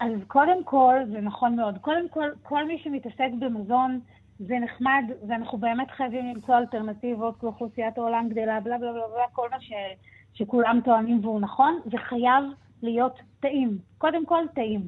אז 0.00 0.10
קודם 0.28 0.64
כל, 0.64 0.94
זה 1.12 1.20
נכון 1.20 1.56
מאוד. 1.56 1.78
קודם 1.80 2.08
כל, 2.08 2.28
כל 2.42 2.64
מי 2.64 2.80
שמתעסק 2.84 3.30
במזון, 3.38 4.00
זה 4.46 4.58
נחמד, 4.58 5.04
ואנחנו 5.28 5.58
באמת 5.58 5.90
חייבים 5.90 6.26
למצוא 6.26 6.58
אלטרנטיבות, 6.58 7.40
כי 7.40 7.46
אוכלוסיית 7.46 7.98
העולם 7.98 8.28
גדלה, 8.28 8.60
בלה 8.60 8.78
בלה 8.78 8.92
בלה 8.92 9.08
בלה, 9.14 9.24
כל 9.32 9.48
מה 9.50 9.60
ש, 9.60 9.72
שכולם 10.34 10.80
טוענים 10.84 11.18
והוא 11.22 11.40
נכון, 11.40 11.80
זה 11.84 11.98
חייב 11.98 12.44
להיות 12.82 13.18
טעים. 13.40 13.78
קודם 13.98 14.26
כל, 14.26 14.44
טעים. 14.54 14.80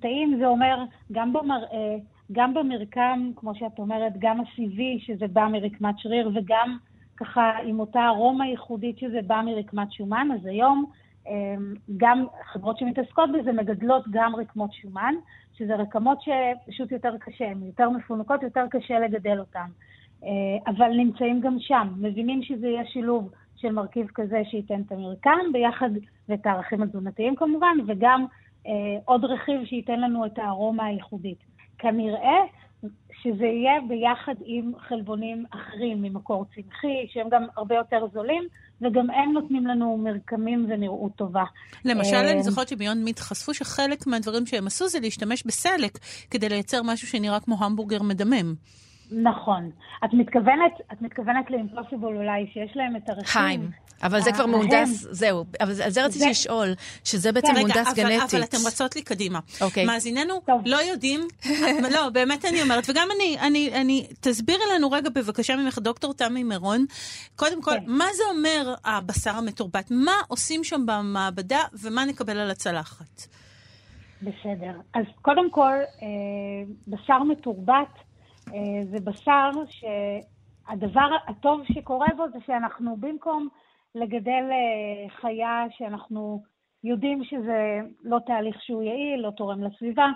טעים 0.00 0.36
זה 0.38 0.46
אומר 0.46 0.84
גם 1.12 1.32
במראה, 1.32 1.96
גם 2.32 2.54
במרקם, 2.54 3.30
כמו 3.36 3.54
שאת 3.54 3.78
אומרת, 3.78 4.12
גם 4.18 4.40
הסיבי, 4.40 4.98
שזה 5.00 5.26
בא 5.32 5.48
מרקמת 5.52 5.98
שריר, 5.98 6.30
וגם 6.34 6.78
ככה 7.16 7.52
עם 7.64 7.80
אותה 7.80 8.06
ארומה 8.06 8.46
ייחודית 8.46 8.98
שזה 8.98 9.20
בא 9.26 9.42
מרקמת 9.44 9.92
שומן. 9.92 10.28
אז 10.34 10.46
היום 10.46 10.84
גם 11.96 12.26
חברות 12.52 12.78
שמתעסקות 12.78 13.30
בזה 13.32 13.52
מגדלות 13.52 14.04
גם 14.10 14.36
רקמות 14.36 14.72
שומן, 14.72 15.14
שזה 15.58 15.76
רקמות 15.76 16.18
שפשוט 16.22 16.92
יותר 16.92 17.16
קשה, 17.18 17.44
הן 17.50 17.62
יותר 17.62 17.90
מפונקות, 17.90 18.42
יותר 18.42 18.64
קשה 18.70 18.98
לגדל 18.98 19.38
אותן. 19.38 19.66
אבל 20.66 20.90
נמצאים 20.96 21.40
גם 21.40 21.56
שם, 21.60 21.88
מבינים 21.96 22.42
שזה 22.42 22.68
יהיה 22.68 22.86
שילוב 22.86 23.30
של 23.56 23.72
מרכיב 23.72 24.06
כזה 24.14 24.42
שייתן 24.50 24.80
את 24.86 24.92
המרקם 24.92 25.38
ביחד, 25.52 25.90
ואת 26.28 26.46
הערכים 26.46 26.82
התזונתיים 26.82 27.36
כמובן, 27.36 27.76
וגם 27.86 28.26
אה, 28.66 28.72
עוד 29.04 29.24
רכיב 29.24 29.64
שייתן 29.64 30.00
לנו 30.00 30.26
את 30.26 30.38
הארומה 30.38 30.84
הייחודית. 30.84 31.38
כנראה 31.78 32.40
שזה 33.22 33.44
יהיה 33.44 33.80
ביחד 33.88 34.34
עם 34.44 34.72
חלבונים 34.88 35.44
אחרים 35.50 36.02
ממקור 36.02 36.44
צמחי, 36.54 37.06
שהם 37.12 37.28
גם 37.30 37.46
הרבה 37.56 37.74
יותר 37.74 38.06
זולים, 38.12 38.42
וגם 38.82 39.10
הם 39.10 39.32
נותנים 39.32 39.66
לנו 39.66 39.96
מרקמים 39.96 40.66
ונראות 40.68 41.12
טובה. 41.16 41.44
למשל, 41.84 42.16
אני 42.16 42.36
אה, 42.36 42.42
זוכרת 42.42 42.68
שביונד 42.68 43.04
מיט 43.04 43.18
חשפו 43.18 43.54
שחלק 43.54 44.06
מהדברים 44.06 44.46
שהם 44.46 44.66
עשו 44.66 44.88
זה 44.88 45.00
להשתמש 45.00 45.46
בסלק 45.46 45.98
כדי 46.30 46.48
לייצר 46.48 46.82
משהו 46.84 47.08
שנראה 47.08 47.40
כמו 47.40 47.56
המבורגר 47.64 48.02
מדמם. 48.02 48.54
נכון. 49.12 49.70
את 50.04 50.10
מתכוונת, 50.12 50.72
את 50.92 51.02
מתכוונת 51.02 51.50
לאימפוסיבול 51.50 52.16
אולי, 52.16 52.46
שיש 52.52 52.76
להם 52.76 52.96
את 52.96 53.10
הרכיב. 53.10 53.26
חיים. 53.26 53.70
אבל 54.02 54.20
זה 54.20 54.32
כבר 54.32 54.46
מהונדס, 54.46 55.06
זהו. 55.10 55.44
אבל 55.60 55.82
על 55.82 55.90
זה 55.90 56.04
רציתי 56.04 56.30
לשאול, 56.30 56.74
שזה 57.04 57.32
בעצם 57.32 57.52
מהונדס 57.54 57.94
גנטית. 57.94 58.34
אבל 58.34 58.42
אתם 58.44 58.56
רצות 58.66 58.96
לי 58.96 59.02
קדימה. 59.02 59.40
אוקיי. 59.60 59.84
מאזיננו 59.84 60.40
לא 60.64 60.76
יודעים, 60.76 61.20
לא, 61.94 62.08
באמת 62.08 62.44
אני 62.44 62.62
אומרת, 62.62 62.84
וגם 62.90 63.08
אני, 63.16 63.70
אני, 63.72 64.06
תסבירי 64.20 64.64
לנו 64.74 64.90
רגע 64.90 65.10
בבקשה 65.10 65.56
ממך, 65.56 65.78
דוקטור 65.78 66.14
תמי 66.14 66.42
מירון, 66.42 66.84
קודם 67.36 67.62
כל, 67.62 67.70
כן. 67.70 67.84
מה 67.86 68.06
זה 68.16 68.22
אומר 68.30 68.74
הבשר 68.84 69.30
המתורבת? 69.30 69.90
מה 69.90 70.12
עושים 70.28 70.64
שם 70.64 70.86
במעבדה 70.86 71.60
ומה 71.82 72.04
נקבל 72.04 72.38
על 72.38 72.50
הצלחת? 72.50 73.26
בסדר. 74.22 74.80
אז 74.94 75.04
קודם 75.22 75.50
כל, 75.50 75.74
אה, 76.02 76.08
בשר 76.88 77.22
מתורבת, 77.22 77.94
אה, 78.48 78.52
זה 78.90 78.96
בשר 79.04 79.50
שהדבר 79.70 81.08
הטוב 81.26 81.60
שקורה 81.72 82.08
בו 82.16 82.24
זה 82.32 82.38
שאנחנו 82.46 82.96
במקום 82.96 83.48
לגדל 83.94 84.44
אה, 84.50 85.10
חיה 85.20 85.64
שאנחנו 85.78 86.42
יודעים 86.84 87.24
שזה 87.24 87.80
לא 88.04 88.18
תהליך 88.26 88.56
שהוא 88.62 88.82
יעיל, 88.82 89.20
לא 89.20 89.30
תורם 89.30 89.62
לסביבה, 89.62 90.06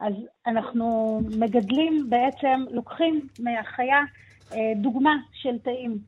אז 0.00 0.12
אנחנו 0.46 1.20
מגדלים 1.38 2.06
בעצם, 2.10 2.64
לוקחים 2.70 3.20
מהחיה 3.40 4.00
אה, 4.52 4.72
דוגמה 4.76 5.16
של 5.32 5.58
תאים, 5.58 5.98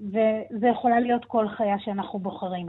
וזה 0.00 0.66
יכולה 0.66 1.00
להיות 1.00 1.24
כל 1.24 1.48
חיה 1.48 1.78
שאנחנו 1.78 2.18
בוחרים. 2.18 2.66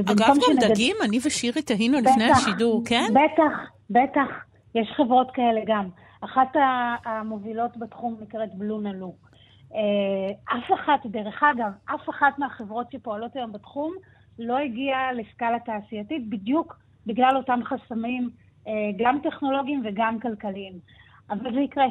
אגב, 0.00 0.16
גם 0.28 0.36
שנגד... 0.40 0.72
דגים? 0.72 0.96
אני 1.04 1.18
ושירי 1.24 1.62
תהינו 1.62 1.98
לפני 1.98 2.30
השידור, 2.30 2.82
כן? 2.86 3.04
בטח, 3.10 3.70
בטח. 3.90 4.44
יש 4.74 4.88
חברות 4.96 5.30
כאלה 5.30 5.60
גם. 5.66 5.88
אחת 6.20 6.56
המובילות 7.04 7.76
בתחום 7.76 8.16
נקראת 8.20 8.54
בלו 8.54 8.80
נלו. 8.80 9.06
אה, 9.06 9.35
אף 10.44 10.72
אחת, 10.74 11.06
דרך 11.06 11.42
אגב, 11.42 11.72
אף 11.84 12.08
אחת 12.10 12.38
מהחברות 12.38 12.92
שפועלות 12.92 13.36
היום 13.36 13.52
בתחום 13.52 13.94
לא 14.38 14.58
הגיעה 14.58 15.12
לסקאלה 15.12 15.58
תעשייתית 15.60 16.28
בדיוק 16.28 16.76
בגלל 17.06 17.36
אותם 17.36 17.60
חסמים, 17.64 18.30
אה, 18.68 18.72
גם 18.98 19.18
טכנולוגיים 19.22 19.82
וגם 19.84 20.20
כלכליים. 20.20 20.72
אבל 21.30 21.54
זה 21.54 21.60
יקרה. 21.60 21.84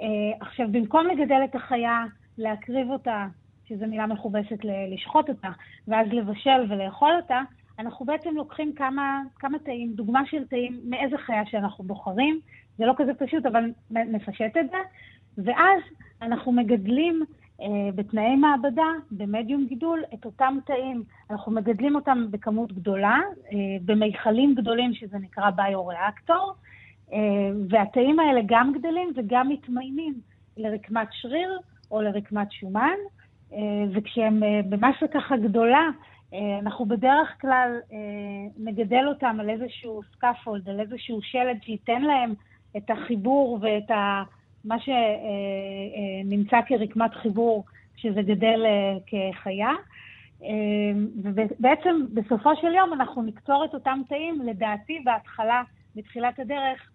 אה, 0.00 0.06
עכשיו, 0.40 0.66
במקום 0.70 1.06
לגדל 1.06 1.40
את 1.44 1.54
החיה, 1.54 2.04
להקריב 2.38 2.90
אותה, 2.90 3.26
שזו 3.68 3.86
מילה 3.86 4.06
מכובסת 4.06 4.58
לשחוט 4.90 5.28
אותה, 5.28 5.48
ואז 5.88 6.06
לבשל 6.12 6.66
ולאכול 6.68 7.16
אותה, 7.16 7.40
אנחנו 7.78 8.06
בעצם 8.06 8.30
לוקחים 8.36 8.72
כמה, 8.72 9.22
כמה 9.38 9.58
תאים, 9.58 9.92
דוגמה 9.92 10.22
של 10.26 10.44
תאים 10.46 10.80
מאיזה 10.84 11.18
חיה 11.18 11.46
שאנחנו 11.46 11.84
בוחרים, 11.84 12.40
זה 12.78 12.86
לא 12.86 12.94
כזה 12.96 13.14
פשוט, 13.14 13.46
אבל 13.46 13.64
נפשט 13.90 14.56
את 14.60 14.70
זה. 14.70 14.76
ואז 15.38 15.80
אנחנו 16.22 16.52
מגדלים 16.52 17.24
אה, 17.60 17.66
בתנאי 17.94 18.36
מעבדה, 18.36 18.88
במדיום 19.10 19.66
גידול, 19.66 20.02
את 20.14 20.24
אותם 20.24 20.58
תאים. 20.66 21.02
אנחנו 21.30 21.52
מגדלים 21.52 21.94
אותם 21.94 22.26
בכמות 22.30 22.72
גדולה, 22.72 23.18
אה, 23.52 23.58
במיכלים 23.84 24.54
גדולים, 24.54 24.94
שזה 24.94 25.18
נקרא 25.18 25.50
ביו-ריאקטור, 25.50 26.54
אה, 27.12 27.18
והתאים 27.68 28.20
האלה 28.20 28.40
גם 28.46 28.72
גדלים 28.72 29.12
וגם 29.16 29.48
מתמיינים 29.48 30.14
לרקמת 30.56 31.08
שריר 31.10 31.58
או 31.90 32.02
לרקמת 32.02 32.52
שומן, 32.52 32.96
אה, 33.52 33.58
וכשהם 33.92 34.42
אה, 34.42 34.60
במסה 34.68 35.08
ככה 35.14 35.36
גדולה, 35.36 35.88
אה, 36.34 36.58
אנחנו 36.58 36.84
בדרך 36.86 37.40
כלל 37.40 37.78
אה, 37.92 37.98
נגדל 38.58 39.04
אותם 39.08 39.36
על 39.40 39.50
איזשהו 39.50 40.00
scaffold, 40.12 40.68
על 40.68 40.80
איזשהו 40.80 41.22
שלד 41.22 41.56
שייתן 41.62 42.02
להם 42.02 42.34
את 42.76 42.90
החיבור 42.90 43.58
ואת 43.62 43.90
ה, 43.90 44.22
מה 44.64 44.76
שנמצא 44.80 46.56
אה, 46.56 46.62
כרקמת 46.62 47.14
חיבור, 47.14 47.64
שזה 47.96 48.22
גדל 48.22 48.64
כחיה. 49.06 49.70
ובעצם 51.22 52.06
בסופו 52.14 52.50
של 52.60 52.74
יום 52.74 52.92
אנחנו 52.92 53.22
נקצור 53.22 53.64
את 53.64 53.74
אותם 53.74 54.00
תאים, 54.08 54.42
לדעתי 54.42 55.00
בהתחלה, 55.04 55.62
בתחילת 55.96 56.38
הדרך, 56.38 56.90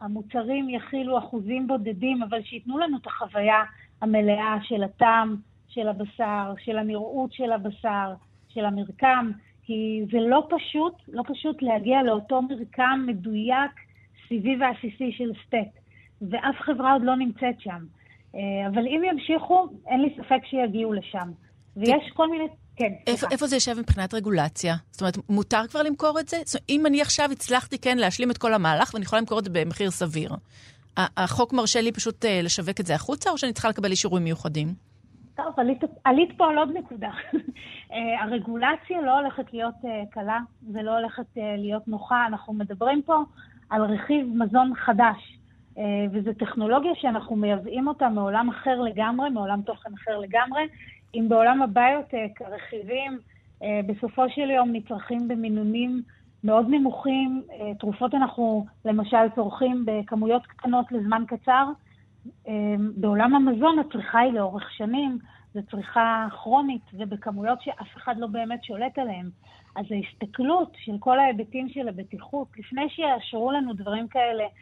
המוצרים 0.00 0.70
יכילו 0.70 1.18
אחוזים 1.18 1.66
בודדים, 1.66 2.22
אבל 2.22 2.42
שייתנו 2.42 2.78
לנו 2.78 2.96
את 2.96 3.06
החוויה 3.06 3.62
המלאה 4.02 4.56
של 4.62 4.82
הטעם 4.82 5.36
של 5.68 5.88
הבשר, 5.88 6.52
של 6.64 6.78
הנראות 6.78 7.32
של 7.32 7.52
הבשר, 7.52 8.14
של 8.48 8.64
המרקם, 8.64 9.30
כי 9.62 10.02
זה 10.12 10.18
לא 10.20 10.46
פשוט, 10.50 10.94
לא 11.08 11.22
פשוט 11.26 11.62
להגיע 11.62 12.02
לאותו 12.02 12.42
מרקם 12.42 13.04
מדויק, 13.06 13.70
סיבי 14.28 14.56
ועסיסי 14.56 15.12
של 15.12 15.30
סטייק, 15.46 15.68
ואף 16.22 16.56
חברה 16.60 16.92
עוד 16.92 17.02
לא 17.04 17.16
נמצאת 17.16 17.60
שם. 17.60 17.84
אה, 18.34 18.68
אבל 18.68 18.86
אם 18.86 19.02
ימשיכו, 19.10 19.68
אין 19.86 20.00
לי 20.00 20.14
ספק 20.16 20.44
שיגיעו 20.50 20.92
לשם. 20.92 21.30
ויש 21.76 22.10
כל 22.14 22.30
מיני... 22.30 22.44
כן, 22.76 22.92
איפה, 23.06 23.26
איפה 23.30 23.46
זה 23.46 23.56
יושב 23.56 23.78
מבחינת 23.78 24.14
רגולציה? 24.14 24.74
זאת 24.90 25.00
אומרת, 25.00 25.16
מותר 25.28 25.66
כבר 25.70 25.82
למכור 25.82 26.20
את 26.20 26.28
זה? 26.28 26.36
זאת 26.44 26.54
אומרת, 26.54 26.66
אם 26.68 26.86
אני 26.86 27.02
עכשיו 27.02 27.28
הצלחתי 27.32 27.78
כן 27.78 27.98
להשלים 27.98 28.30
את 28.30 28.38
כל 28.38 28.54
המהלך 28.54 28.94
ואני 28.94 29.04
יכולה 29.04 29.20
למכור 29.20 29.38
את 29.38 29.44
זה 29.44 29.50
במחיר 29.52 29.90
סביר, 29.90 30.34
החוק 30.96 31.52
מרשה 31.52 31.80
לי 31.80 31.92
פשוט 31.92 32.24
אה, 32.24 32.40
לשווק 32.42 32.80
את 32.80 32.86
זה 32.86 32.94
החוצה, 32.94 33.30
או 33.30 33.38
שאני 33.38 33.52
צריכה 33.52 33.68
לקבל 33.68 33.90
אישורים 33.90 34.24
מיוחדים? 34.24 34.68
טוב, 35.36 35.46
עלית, 35.56 35.80
עלית 36.04 36.30
פה 36.36 36.48
על 36.50 36.58
עוד 36.58 36.68
נקודה. 36.74 37.10
אה, 37.92 38.22
הרגולציה 38.22 39.00
לא 39.02 39.18
הולכת 39.18 39.52
להיות 39.52 39.74
קלה 40.10 40.38
ולא 40.72 40.98
הולכת 40.98 41.26
להיות 41.36 41.88
נוחה. 41.88 42.26
אנחנו 42.26 42.52
מדברים 42.52 43.02
פה 43.02 43.22
על 43.70 43.82
רכיב 43.82 44.26
מזון 44.34 44.72
חדש, 44.74 45.39
וזו 46.12 46.30
טכנולוגיה 46.38 46.92
שאנחנו 46.94 47.36
מייבאים 47.36 47.88
אותה 47.88 48.08
מעולם 48.08 48.48
אחר 48.48 48.80
לגמרי, 48.80 49.30
מעולם 49.30 49.62
תוכן 49.62 49.90
אחר 49.94 50.18
לגמרי. 50.18 50.62
אם 51.14 51.26
בעולם 51.28 51.62
הביוטק 51.62 52.42
הרכיבים 52.42 53.18
uh, 53.18 53.64
בסופו 53.86 54.22
של 54.28 54.50
יום 54.50 54.72
נצרכים 54.72 55.28
במינונים 55.28 56.02
מאוד 56.44 56.66
נמוכים, 56.68 57.42
uh, 57.48 57.52
תרופות 57.78 58.14
אנחנו 58.14 58.66
למשל 58.84 59.28
צורכים 59.34 59.84
בכמויות 59.86 60.46
קטנות 60.46 60.92
לזמן 60.92 61.24
קצר, 61.26 61.66
בעולם 62.96 63.34
המזון 63.34 63.78
הצריכה 63.78 64.18
היא 64.18 64.32
לאורך 64.32 64.72
שנים, 64.72 65.18
זו 65.54 65.60
צריכה 65.70 66.26
כרונית 66.30 66.82
ובכמויות 66.92 67.62
שאף 67.62 67.96
אחד 67.96 68.18
לא 68.18 68.26
באמת 68.26 68.64
שולט 68.64 68.98
עליהן. 68.98 69.30
אז 69.76 69.84
ההסתכלות 69.90 70.72
של 70.76 70.92
כל 70.98 71.18
ההיבטים 71.18 71.68
של 71.68 71.88
הבטיחות, 71.88 72.48
לפני 72.58 72.88
שיאשרו 72.88 73.52
לנו 73.52 73.72
דברים 73.72 74.08
כאלה 74.08 74.42
אה, 74.42 74.48
אה, 74.48 74.52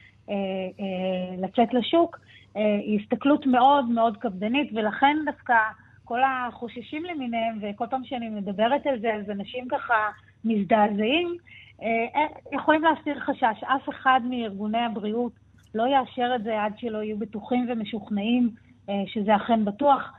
לצאת 1.39 1.75
לשוק, 1.75 2.19
אה, 2.57 2.79
היא 2.83 3.01
הסתכלות 3.01 3.47
מאוד 3.47 3.85
מאוד 3.85 4.17
קפדנית, 4.17 4.71
ולכן 4.75 5.17
דווקא 5.25 5.55
כל 6.05 6.21
החוששים 6.25 7.05
למיניהם, 7.05 7.59
וכל 7.63 7.87
פעם 7.91 8.05
שאני 8.05 8.29
מדברת 8.29 8.87
על 8.87 9.01
זה, 9.01 9.15
אז 9.15 9.31
אנשים 9.31 9.69
ככה 9.69 9.95
מזדעזעים, 10.45 11.37
אה, 11.83 12.27
יכולים 12.53 12.83
להסתיר 12.83 13.21
חשש. 13.21 13.65
אף 13.65 13.89
אחד 13.89 14.21
מארגוני 14.25 14.79
הבריאות 14.79 15.33
לא 15.75 15.87
יאשר 15.87 16.33
את 16.37 16.45
זה 16.45 16.63
עד 16.63 16.73
שלא 16.79 16.99
יהיו 16.99 17.19
בטוחים 17.19 17.67
ומשוכנעים 17.69 18.51
אה, 18.89 18.95
שזה 19.07 19.37
אכן 19.37 19.65
בטוח. 19.65 20.13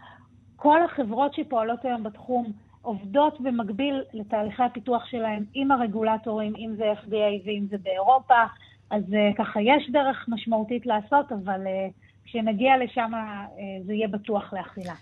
כל 0.56 0.84
החברות 0.84 1.34
שפועלות 1.34 1.86
היום 1.86 2.04
בתחום 2.04 2.52
עובדות 2.82 3.42
במקביל 3.42 4.02
לתהליכי 4.14 4.64
הפיתוח 4.64 5.06
שלהם 5.06 5.44
עם 5.54 5.72
הרגולטורים, 5.72 6.54
אם 6.58 6.74
זה 6.78 6.94
FDA 7.04 7.46
ואם 7.46 7.66
זה 7.70 7.78
באירופה, 7.78 8.44
אז 8.90 9.04
אה, 9.14 9.32
ככה 9.38 9.62
יש 9.62 9.90
דרך 9.92 10.26
משמעותית 10.28 10.86
לעשות, 10.86 11.32
אבל 11.32 11.68
אה, 11.68 11.88
כשנגיע 12.26 12.78
לשם 12.84 13.12
זה 13.86 13.94
יהיה 13.94 14.08
בטוח 14.08 14.54
לאכילה. 14.54 14.94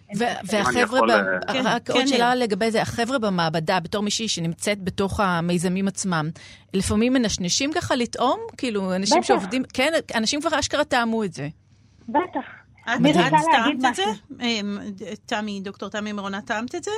והחבר'ה, 0.52 1.23
כן, 1.54 1.62
רק 1.65 1.89
עוד 1.89 2.00
כן, 2.00 2.08
שאלה 2.08 2.36
לגבי 2.36 2.71
זה, 2.71 2.82
החבר'ה 2.82 3.19
במעבדה, 3.19 3.80
בתור 3.80 4.04
מישהי 4.04 4.28
שנמצאת 4.28 4.84
בתוך 4.84 5.19
המיזמים 5.19 5.88
עצמם, 5.88 6.30
לפעמים 6.73 7.13
מנשנשים 7.13 7.71
ככה 7.76 7.95
לטעום? 7.95 8.39
כאילו, 8.58 8.95
אנשים 8.95 9.23
שעובדים, 9.23 9.63
כן, 9.73 9.91
אנשים 10.15 10.41
כבר 10.41 10.60
אשכרה 10.60 10.84
טעמו 10.84 11.23
את 11.23 11.34
זה. 11.34 11.47
בטח. 12.10 12.45
את 12.84 13.02
טעמת 13.52 13.86
את 13.89 13.95
זה? 13.95 14.04
תמי, 15.26 15.62
דוקטור 15.63 15.89
תמי 15.89 16.12
מרונה, 16.12 16.41
טעמת 16.41 16.76
את 16.76 16.84
זה? 16.84 16.91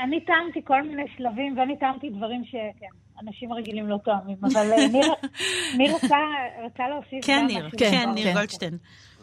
אני 0.00 0.20
טעמתי 0.20 0.60
כל 0.64 0.82
מיני 0.82 1.02
שלבים, 1.16 1.58
ואני 1.58 1.76
טעמתי 1.76 2.10
דברים 2.10 2.44
שכן, 2.44 3.05
אנשים 3.22 3.52
רגילים 3.52 3.88
לא 3.88 3.98
טועמים, 4.04 4.36
אבל 4.42 4.72
אה, 4.72 4.88
ניר, 5.78 5.92
רוצה 6.62 6.88
להוסיף 6.88 7.26
כן, 7.26 7.38
גם 7.40 7.46
ניר, 7.46 7.66
משהו. 7.66 7.78
כן, 7.78 8.10
ניר 8.14 8.24
כן. 8.24 8.32
גולדשטיין. 8.34 8.78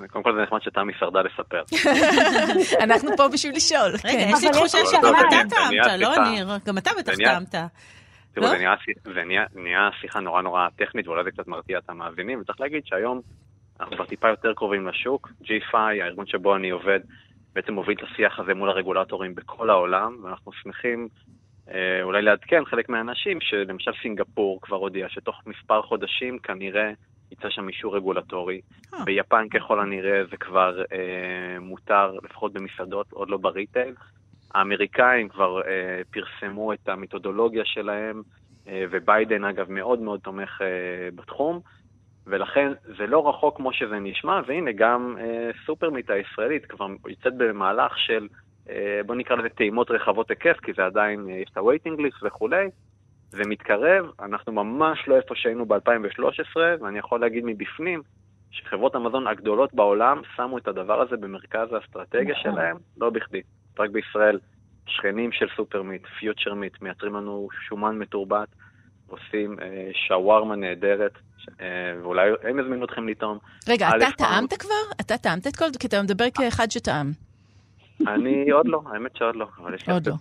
קודם 0.09 0.23
כל 0.23 0.35
זה 0.35 0.41
נחמד 0.41 0.61
שתמי 0.61 0.93
שרדה 0.99 1.19
לספר. 1.21 1.63
אנחנו 2.83 3.17
פה 3.17 3.27
בשביל 3.27 3.55
לשאול. 3.55 3.91
רגע, 4.03 4.19
כן. 4.19 4.29
יש 4.33 4.43
לי 4.43 4.49
תחושה 4.49 4.77
שגם. 4.91 5.13
אתה 5.27 5.55
טעמת, 5.55 5.99
לא. 5.99 6.29
ניר? 6.29 6.47
גם 6.65 6.77
אתה 6.77 6.91
בטח 6.99 7.13
טעמת. 7.23 7.55
תראו, 8.33 8.45
לא? 8.45 8.51
זה 9.13 9.23
נהיה 9.55 9.89
שיחה 10.01 10.19
נורא 10.19 10.41
נורא 10.41 10.67
טכנית, 10.75 11.07
ואולי 11.07 11.23
זה 11.23 11.31
קצת 11.31 11.47
מרתיע 11.47 11.77
את 11.77 11.89
המאזינים, 11.89 12.41
וצריך 12.41 12.61
להגיד 12.61 12.81
שהיום 12.85 13.21
אנחנו 13.79 13.95
כבר 13.95 14.05
טיפה 14.05 14.29
יותר 14.29 14.53
קרובים 14.53 14.87
לשוק. 14.87 15.31
G5, 15.41 15.77
הארגון 15.77 16.25
שבו 16.27 16.55
אני 16.55 16.69
עובד, 16.69 16.99
בעצם 17.55 17.73
מוביל 17.73 17.97
את 17.97 18.03
השיח 18.03 18.39
הזה 18.39 18.53
מול 18.53 18.69
הרגולטורים 18.69 19.35
בכל 19.35 19.69
העולם, 19.69 20.17
ואנחנו 20.23 20.51
שמחים 20.51 21.07
אולי 22.03 22.21
לעדכן 22.21 22.65
חלק 22.65 22.89
מהאנשים, 22.89 23.41
שלמשל 23.41 23.91
סינגפור 24.01 24.61
כבר 24.61 24.77
הודיעה 24.77 25.09
שתוך 25.09 25.41
מספר 25.45 25.81
חודשים 25.81 26.39
כנראה 26.39 26.91
יצא 27.31 27.49
שם 27.49 27.67
אישור 27.67 27.95
רגולטורי. 27.95 28.61
אה. 28.93 29.03
ביפן 29.05 29.49
ככל 29.49 29.79
הנראה 29.79 30.21
זה 30.31 30.37
כבר 30.37 30.81
אה, 30.91 31.59
מותר, 31.59 32.17
לפחות 32.23 32.53
במסעדות, 32.53 33.11
עוד 33.11 33.29
לא 33.29 33.37
בריטייל. 33.37 33.93
האמריקאים 34.55 35.29
כבר 35.29 35.61
אה, 35.61 36.01
פרסמו 36.11 36.73
את 36.73 36.89
המתודולוגיה 36.89 37.65
שלהם, 37.65 38.21
אה, 38.67 38.85
וביידן 38.91 39.43
אגב 39.43 39.71
מאוד 39.71 39.99
מאוד 39.99 40.19
תומך 40.19 40.61
אה, 40.61 41.09
בתחום, 41.15 41.59
ולכן 42.27 42.71
זה 42.97 43.07
לא 43.07 43.29
רחוק 43.29 43.57
כמו 43.57 43.73
שזה 43.73 43.99
נשמע, 43.99 44.41
והנה 44.47 44.71
גם 44.71 45.15
אה, 45.19 45.51
SuperMeat 45.65 46.09
הישראלית 46.09 46.65
כבר 46.65 46.87
יוצאת 47.07 47.37
במהלך 47.37 47.97
של, 47.97 48.27
אה, 48.31 48.42
בוא 49.05 49.15
נקרא 49.15 49.35
לזה 49.35 49.49
טעימות 49.49 49.91
רחבות 49.91 50.29
היקף, 50.29 50.57
כי 50.59 50.73
זה 50.73 50.85
עדיין, 50.85 51.29
אה, 51.29 51.35
יש 51.35 51.49
את 51.51 51.57
ה-waiting 51.57 51.97
list 51.99 52.27
וכולי, 52.27 52.67
זה 53.29 53.41
מתקרב, 53.45 54.05
אנחנו 54.19 54.51
ממש 54.51 55.07
לא 55.07 55.15
איפה 55.15 55.35
שהיינו 55.35 55.65
ב-2013, 55.65 56.57
ואני 56.81 56.99
יכול 56.99 57.21
להגיד 57.21 57.43
מבפנים, 57.45 58.01
שחברות 58.51 58.95
המזון 58.95 59.27
הגדולות 59.27 59.73
בעולם 59.73 60.21
שמו 60.35 60.57
את 60.57 60.67
הדבר 60.67 61.01
הזה 61.01 61.17
במרכז 61.17 61.73
האסטרטגיה 61.73 62.35
נכון. 62.39 62.51
שלהם, 62.53 62.77
לא 62.97 63.09
בכדי. 63.09 63.41
רק 63.79 63.89
בישראל, 63.89 64.39
שכנים 64.87 65.31
של 65.31 65.45
SuperMeat, 65.55 66.05
Future 66.19 66.53
Meat, 66.53 66.81
מייצרים 66.81 67.15
לנו 67.15 67.47
שומן 67.67 67.97
מתורבת, 67.97 68.47
עושים 69.07 69.59
אה, 69.61 69.89
שווארמה 70.07 70.55
נהדרת, 70.55 71.11
אה, 71.61 71.65
ואולי 72.01 72.29
הם 72.43 72.59
יזמינו 72.59 72.85
אתכם 72.85 73.07
לטעום. 73.07 73.37
רגע, 73.69 73.89
אתה 73.89 74.11
טעמת 74.17 74.53
כבר? 74.53 75.01
אתה 75.01 75.17
טעמת 75.17 75.47
את 75.47 75.55
כל 75.55 75.69
זה? 75.69 75.79
כי 75.79 75.87
אתה 75.87 76.01
מדבר 76.01 76.25
כאחד 76.33 76.71
שטעם. 76.71 77.11
אני 78.01 78.51
עוד 78.51 78.67
לא, 78.67 78.81
האמת 78.93 79.11
שעוד 79.17 79.35
לא, 79.35 79.45
אבל 79.63 79.73
יש 79.75 79.87
לי 79.87 79.93
עוד 79.93 80.07
לא. 80.07 80.13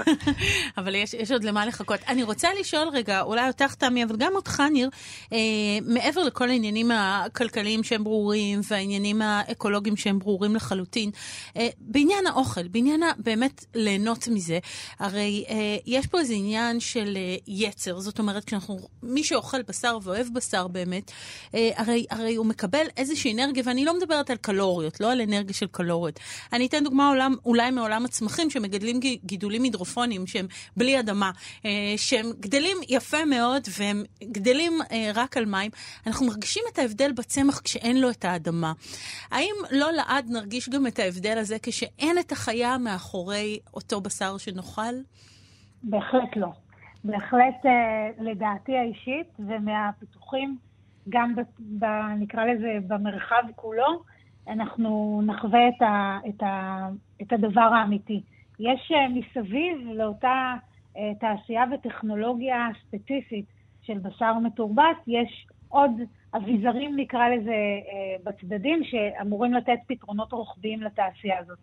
אבל 0.78 0.94
יש, 0.94 1.14
יש 1.14 1.30
עוד 1.30 1.44
למה 1.44 1.66
לחכות. 1.66 2.00
אני 2.08 2.22
רוצה 2.22 2.48
לשאול 2.60 2.88
רגע, 2.92 3.20
אולי 3.20 3.48
אותך 3.48 3.74
תמי, 3.74 4.04
אבל 4.04 4.16
גם 4.16 4.32
אותך 4.34 4.62
ניר, 4.72 4.88
אה, 5.32 5.38
מעבר 5.86 6.22
לכל 6.24 6.48
העניינים 6.48 6.90
הכלכליים 6.90 7.82
שהם 7.82 8.04
ברורים 8.04 8.60
והעניינים 8.70 9.22
האקולוגיים 9.22 9.96
שהם 9.96 10.18
ברורים 10.18 10.54
לחלוטין, 10.56 11.10
אה, 11.56 11.68
בעניין 11.80 12.26
האוכל, 12.26 12.68
בעניין 12.68 13.02
ה- 13.02 13.12
באמת 13.18 13.64
ליהנות 13.74 14.28
מזה, 14.28 14.58
הרי 14.98 15.44
אה, 15.48 15.56
יש 15.86 16.06
פה 16.06 16.18
איזה 16.18 16.34
עניין 16.34 16.80
של 16.80 17.16
אה, 17.16 17.36
יצר, 17.46 18.00
זאת 18.00 18.18
אומרת, 18.18 18.44
כשאנחנו, 18.44 18.78
מי 19.02 19.24
שאוכל 19.24 19.62
בשר 19.62 19.98
ואוהב 20.02 20.26
בשר 20.34 20.68
באמת, 20.68 21.10
אה, 21.54 21.70
הרי, 21.76 22.06
הרי 22.10 22.34
הוא 22.34 22.46
מקבל 22.46 22.86
איזושהי 22.96 23.34
אנרגיה, 23.34 23.62
ואני 23.66 23.84
לא 23.84 23.96
מדברת 23.96 24.30
על 24.30 24.36
קלוריות, 24.36 25.00
לא 25.00 25.12
על 25.12 25.20
אנרגיה 25.20 25.54
של 25.54 25.66
קלוריות. 25.66 26.20
אני 26.52 26.68
אתן 26.74 26.84
דוגמה 26.84 27.08
עולם, 27.08 27.32
אולי 27.44 27.70
מעולם 27.70 28.04
הצמחים, 28.04 28.50
שמגדלים 28.50 29.00
גידולים 29.24 29.62
הידרופוניים 29.62 30.26
שהם 30.26 30.46
בלי 30.76 31.00
אדמה, 31.00 31.30
אה, 31.64 31.70
שהם 31.96 32.26
גדלים 32.40 32.76
יפה 32.88 33.24
מאוד 33.24 33.62
והם 33.78 34.02
גדלים 34.24 34.72
אה, 34.92 35.10
רק 35.14 35.36
על 35.36 35.44
מים. 35.44 35.70
אנחנו 36.06 36.26
מרגישים 36.26 36.62
את 36.72 36.78
ההבדל 36.78 37.12
בצמח 37.12 37.60
כשאין 37.60 38.00
לו 38.00 38.10
את 38.10 38.24
האדמה. 38.24 38.72
האם 39.30 39.54
לא 39.70 39.90
לעד 39.92 40.30
נרגיש 40.30 40.68
גם 40.68 40.86
את 40.86 40.98
ההבדל 40.98 41.38
הזה 41.38 41.56
כשאין 41.62 42.18
את 42.18 42.32
החיה 42.32 42.78
מאחורי 42.78 43.58
אותו 43.74 44.00
בשר 44.00 44.38
שנאכל? 44.38 44.94
בהחלט 45.82 46.36
לא. 46.36 46.48
בהחלט, 47.04 47.66
אה, 47.66 48.10
לדעתי 48.18 48.76
האישית, 48.76 49.26
ומהפיתוחים, 49.38 50.56
גם 51.08 51.34
ב, 51.34 51.40
ב, 51.78 51.84
נקרא 52.18 52.44
לזה 52.44 52.78
במרחב 52.86 53.42
כולו, 53.56 54.02
אנחנו 54.48 55.22
נחווה 55.26 55.68
את, 55.68 55.82
ה, 55.82 56.18
את, 56.28 56.42
ה, 56.42 56.88
את 57.22 57.32
הדבר 57.32 57.60
האמיתי. 57.60 58.22
יש 58.60 58.92
אה, 58.94 59.08
מסביב 59.08 59.88
לאותה 59.94 60.54
אה, 60.96 61.12
תעשייה 61.20 61.64
וטכנולוגיה 61.74 62.68
ספציפית 62.86 63.44
של 63.82 63.98
בשר 63.98 64.34
מתורבת, 64.38 64.96
יש 65.06 65.46
עוד 65.68 65.90
אביזרים, 66.36 66.96
נקרא 66.96 67.28
לזה, 67.28 67.52
אה, 67.52 68.16
בצדדים, 68.24 68.84
שאמורים 68.84 69.52
לתת 69.52 69.78
פתרונות 69.86 70.32
רוחביים 70.32 70.82
לתעשייה 70.82 71.38
הזאת. 71.38 71.58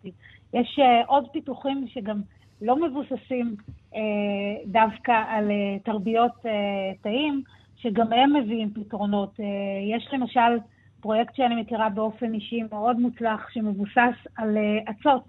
יש 0.54 0.78
עוד 1.06 1.28
פיתוחים 1.32 1.84
שגם 1.88 2.20
לא 2.62 2.76
מבוססים 2.86 3.54
דווקא 4.66 5.22
על 5.28 5.50
תרביות 5.84 6.32
תאים, 7.02 7.42
שגם 7.76 8.12
הם 8.12 8.36
מביאים 8.36 8.70
פתרונות. 8.74 9.40
יש 9.90 10.08
למשל 10.12 10.58
פרויקט 11.00 11.34
שאני 11.36 11.60
מכירה 11.60 11.88
באופן 11.88 12.34
אישי 12.34 12.62
מאוד 12.70 13.00
מוצלח, 13.00 13.48
שמבוסס 13.52 14.16
על 14.36 14.56
אה, 14.56 14.92
אצות, 14.92 15.24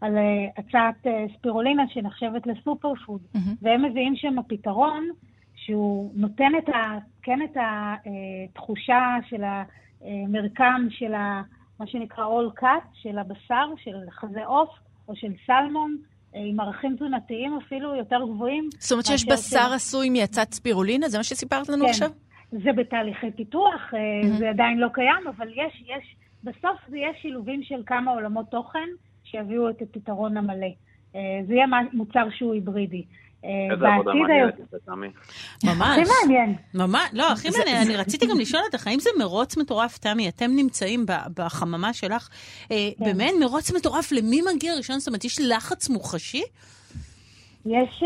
על 0.00 0.16
אה, 0.16 0.46
אצת 0.60 1.06
אה, 1.06 1.24
ספירולינה 1.38 1.82
שנחשבת 1.88 2.46
לסופר 2.46 2.92
פוד, 3.06 3.20
מהמם. 3.34 3.54
והם 3.62 3.84
מביאים 3.84 4.16
שם 4.16 4.36
פתרון 4.48 5.08
שהוא 5.54 6.10
נותן 6.14 6.52
את 6.58 6.68
ה, 6.68 6.98
כן 7.22 7.38
את 7.42 7.56
התחושה 7.60 9.16
של 9.28 9.42
המרקם 9.44 10.86
של 10.90 11.14
ה, 11.14 11.42
מה 11.80 11.86
שנקרא 11.86 12.24
all 12.24 12.60
cut, 12.60 12.86
של 13.02 13.18
הבשר, 13.18 13.66
של 13.76 13.96
חזה 14.10 14.44
עוף 14.44 14.70
או 15.08 15.16
של 15.16 15.32
סלמון, 15.46 15.96
עם 16.34 16.60
ערכים 16.60 16.96
תזונתיים 16.96 17.58
אפילו 17.66 17.94
יותר 17.94 18.18
גבוהים. 18.34 18.68
זאת 18.78 18.92
אומרת 18.92 19.06
שיש 19.06 19.26
בשר 19.26 19.72
עשוי 19.74 20.10
מעצת 20.10 20.52
ספירולינה? 20.52 21.08
זה 21.08 21.18
מה 21.18 21.24
שסיפרת 21.24 21.68
לנו 21.68 21.84
כן. 21.84 21.90
עכשיו? 21.90 22.10
זה 22.52 22.72
בתהליכי 22.76 23.30
פיתוח, 23.36 23.94
אה, 23.94 23.98
Mhm. 24.22 24.38
זה 24.38 24.50
עדיין 24.50 24.78
לא 24.78 24.88
קיים, 24.92 25.28
אבל 25.36 25.48
יש, 25.48 25.82
יש, 25.86 26.16
בסוף 26.44 26.78
זה 26.88 26.96
יהיה 26.96 27.10
שילובים 27.22 27.62
של 27.62 27.82
כמה 27.86 28.10
עולמות 28.10 28.46
תוכן 28.50 28.88
שיביאו 29.24 29.70
את 29.70 29.82
הפתרון 29.82 30.36
המלא. 30.36 30.66
אה, 31.14 31.20
זה 31.46 31.54
יהיה 31.54 31.66
מוצר 31.92 32.28
שהוא 32.30 32.54
היברידי. 32.54 33.04
אה, 33.44 33.50
איזה 33.72 33.88
עבודה 33.88 34.14
מעניינת, 34.14 34.54
זה 34.70 34.78
תמי. 34.86 35.06
ממש. 35.64 35.98
הכי 35.98 36.10
מעניין. 36.22 36.54
ממש, 36.74 37.02
לא, 37.12 37.32
הכי 37.32 37.48
מעניין, 37.58 37.76
אני 37.86 37.96
רציתי 37.96 38.26
גם 38.26 38.38
לשאול 38.40 38.62
אותך, 38.66 38.86
האם 38.86 39.00
זה 39.00 39.10
מרוץ 39.18 39.56
מטורף, 39.56 39.98
תמי, 39.98 40.28
אתם 40.28 40.50
נמצאים 40.56 41.06
בחממה 41.36 41.92
שלך, 41.92 42.28
כן. 42.68 42.74
באמת 42.98 43.32
מרוץ 43.40 43.72
מטורף, 43.76 44.12
למי 44.12 44.40
מגיע 44.54 44.74
ראשון? 44.76 44.98
זאת 44.98 45.08
אומרת, 45.08 45.24
יש 45.24 45.40
לחץ 45.40 45.88
מוחשי? 45.88 46.42
יש, 47.66 48.02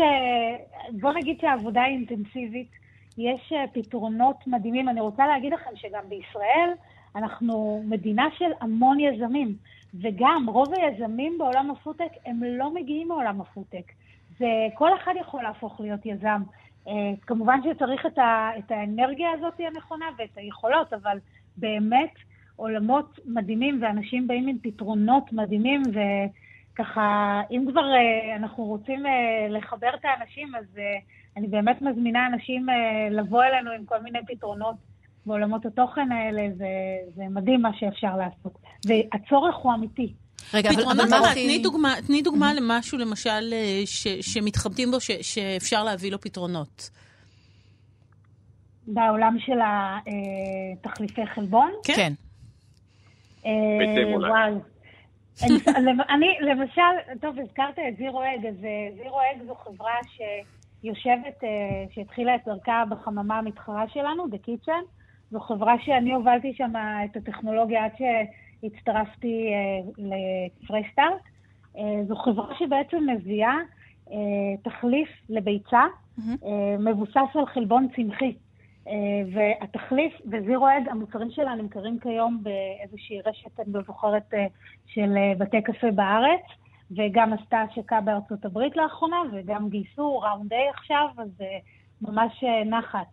בוא 0.91 1.13
נגיד 1.13 1.37
שהעבודה 1.41 1.81
היא 1.81 1.95
אינטנסיבית, 1.97 2.80
יש 3.17 3.53
אה, 3.53 3.65
פתרונות 3.73 4.47
מדהימים. 4.47 4.89
אני 4.89 5.01
רוצה 5.01 5.27
להגיד 5.27 5.53
לכם 5.53 5.71
שגם 5.75 6.09
בישראל 6.09 6.69
אנחנו 7.15 7.83
מדינה 7.85 8.27
של 8.37 8.51
המון 8.61 8.99
יזמים, 8.99 9.55
וגם 10.01 10.45
רוב 10.49 10.73
היזמים 10.73 11.37
בעולם 11.37 11.71
הפודטק 11.71 12.11
הם 12.25 12.43
לא 12.43 12.73
מגיעים 12.73 13.07
מעולם 13.07 13.41
הפודטק. 13.41 13.91
זה, 14.39 14.47
כל 14.73 14.95
אחד 14.95 15.13
יכול 15.19 15.43
להפוך 15.43 15.79
להיות 15.79 16.05
יזם. 16.05 16.41
אה, 16.87 16.93
כמובן 17.21 17.59
שצריך 17.63 18.05
את, 18.05 18.17
ה, 18.17 18.49
את 18.59 18.71
האנרגיה 18.71 19.31
הזאת 19.31 19.53
הנכונה 19.59 20.05
ואת 20.17 20.37
היכולות, 20.37 20.93
אבל 20.93 21.17
באמת 21.57 22.13
עולמות 22.55 23.19
מדהימים 23.25 23.79
ואנשים 23.81 24.27
באים 24.27 24.47
עם 24.47 24.57
פתרונות 24.61 25.33
מדהימים 25.33 25.81
וככה, 26.73 27.41
אם 27.51 27.65
כבר 27.71 27.93
אה, 27.93 28.35
אנחנו 28.35 28.63
רוצים 28.63 29.03
לחבר 29.49 29.89
את 29.95 30.05
האנשים, 30.05 30.55
אז 30.55 30.65
אני 31.37 31.47
באמת 31.47 31.81
מזמינה 31.81 32.27
אנשים 32.27 32.69
אה, 32.69 32.75
לבוא 33.11 33.43
אלינו 33.43 33.71
עם 33.71 33.85
כל 33.85 33.99
מיני 34.03 34.19
פתרונות 34.27 34.75
בעולמות 35.25 35.65
התוכן 35.65 36.11
האלה, 36.11 36.41
זה, 36.57 36.65
זה 37.15 37.23
מדהים 37.29 37.61
מה 37.61 37.69
שאפשר 37.79 38.15
לעשות. 38.17 38.57
והצורך 38.85 39.55
הוא 39.55 39.73
אמיתי. 39.73 40.13
רגע, 40.53 40.69
אבל, 40.69 40.77
פתרונות, 40.79 40.99
אבל 40.99 41.09
מה 41.09 41.17
אבל. 41.19 41.33
תני 41.33 41.59
דוגמה, 41.59 41.93
תני 42.07 42.21
דוגמה 42.21 42.53
למשהו, 42.53 42.97
למשל, 42.97 43.53
אה, 43.53 43.81
ש- 43.85 44.07
שמתחבטים 44.33 44.91
בו, 44.91 44.99
ש- 44.99 45.11
שאפשר 45.21 45.83
להביא 45.83 46.11
לו 46.11 46.21
פתרונות. 46.21 46.89
בעולם 48.87 49.37
של 49.39 49.59
התחליפי 50.73 51.25
חלבון. 51.25 51.71
כן. 51.83 51.93
כן. 51.95 52.13
אה. 53.45 54.17
וואי. 54.17 54.51
אני, 56.15 56.27
למשל, 56.41 56.81
טוב, 57.21 57.35
הזכרת 57.39 57.79
את 57.79 57.97
זירו 57.97 58.21
אג, 58.23 58.45
אז 58.45 58.63
אה, 58.63 58.69
זירו 59.03 59.19
אג 59.21 59.47
זו 59.47 59.55
חברה 59.55 59.93
שיושבת, 60.03 60.60
אה, 60.85 61.85
שהתחילה 61.91 62.35
את 62.35 62.41
דרכה 62.45 62.83
בחממה 62.89 63.37
המתחרה 63.37 63.87
שלנו, 63.87 64.25
The 64.25 64.47
Kitchen. 64.47 64.85
זו 65.31 65.39
חברה 65.39 65.75
שאני 65.79 66.13
הובלתי 66.13 66.53
שם 66.53 66.73
את 67.05 67.17
הטכנולוגיה 67.17 67.85
עד 67.85 67.91
שהצטרפתי 67.97 69.49
אה, 69.53 69.79
לפרסטארט. 69.97 71.21
אה, 71.77 72.03
זו 72.07 72.15
חברה 72.15 72.55
שבעצם 72.59 72.97
מביאה 73.15 73.55
תחליף 74.63 75.09
לביצה 75.29 75.81
מבוסס 76.79 77.35
על 77.35 77.45
חלבון 77.45 77.87
צמחי. 77.95 78.33
והתחליף 79.33 80.13
וזירו 80.25 80.67
אד, 80.67 80.87
המוצרים 80.89 81.31
שלה 81.31 81.55
נמכרים 81.55 81.99
כיום 81.99 82.43
באיזושהי 82.43 83.21
רשת, 83.25 83.59
אני 83.59 83.73
לא 83.73 83.81
זוכרת, 83.87 84.33
של 84.87 85.17
בתי 85.37 85.61
קפה 85.61 85.91
בארץ, 85.91 86.41
וגם 86.97 87.33
עשתה 87.33 87.61
השקה 87.61 88.01
בארצות 88.01 88.45
הברית 88.45 88.77
לאחרונה, 88.77 89.17
וגם 89.33 89.69
גייסו 89.69 90.19
ראונד 90.19 90.53
איי 90.53 90.69
עכשיו, 90.69 91.07
אז 91.17 91.29
ממש 92.01 92.43
נחת. 92.65 93.07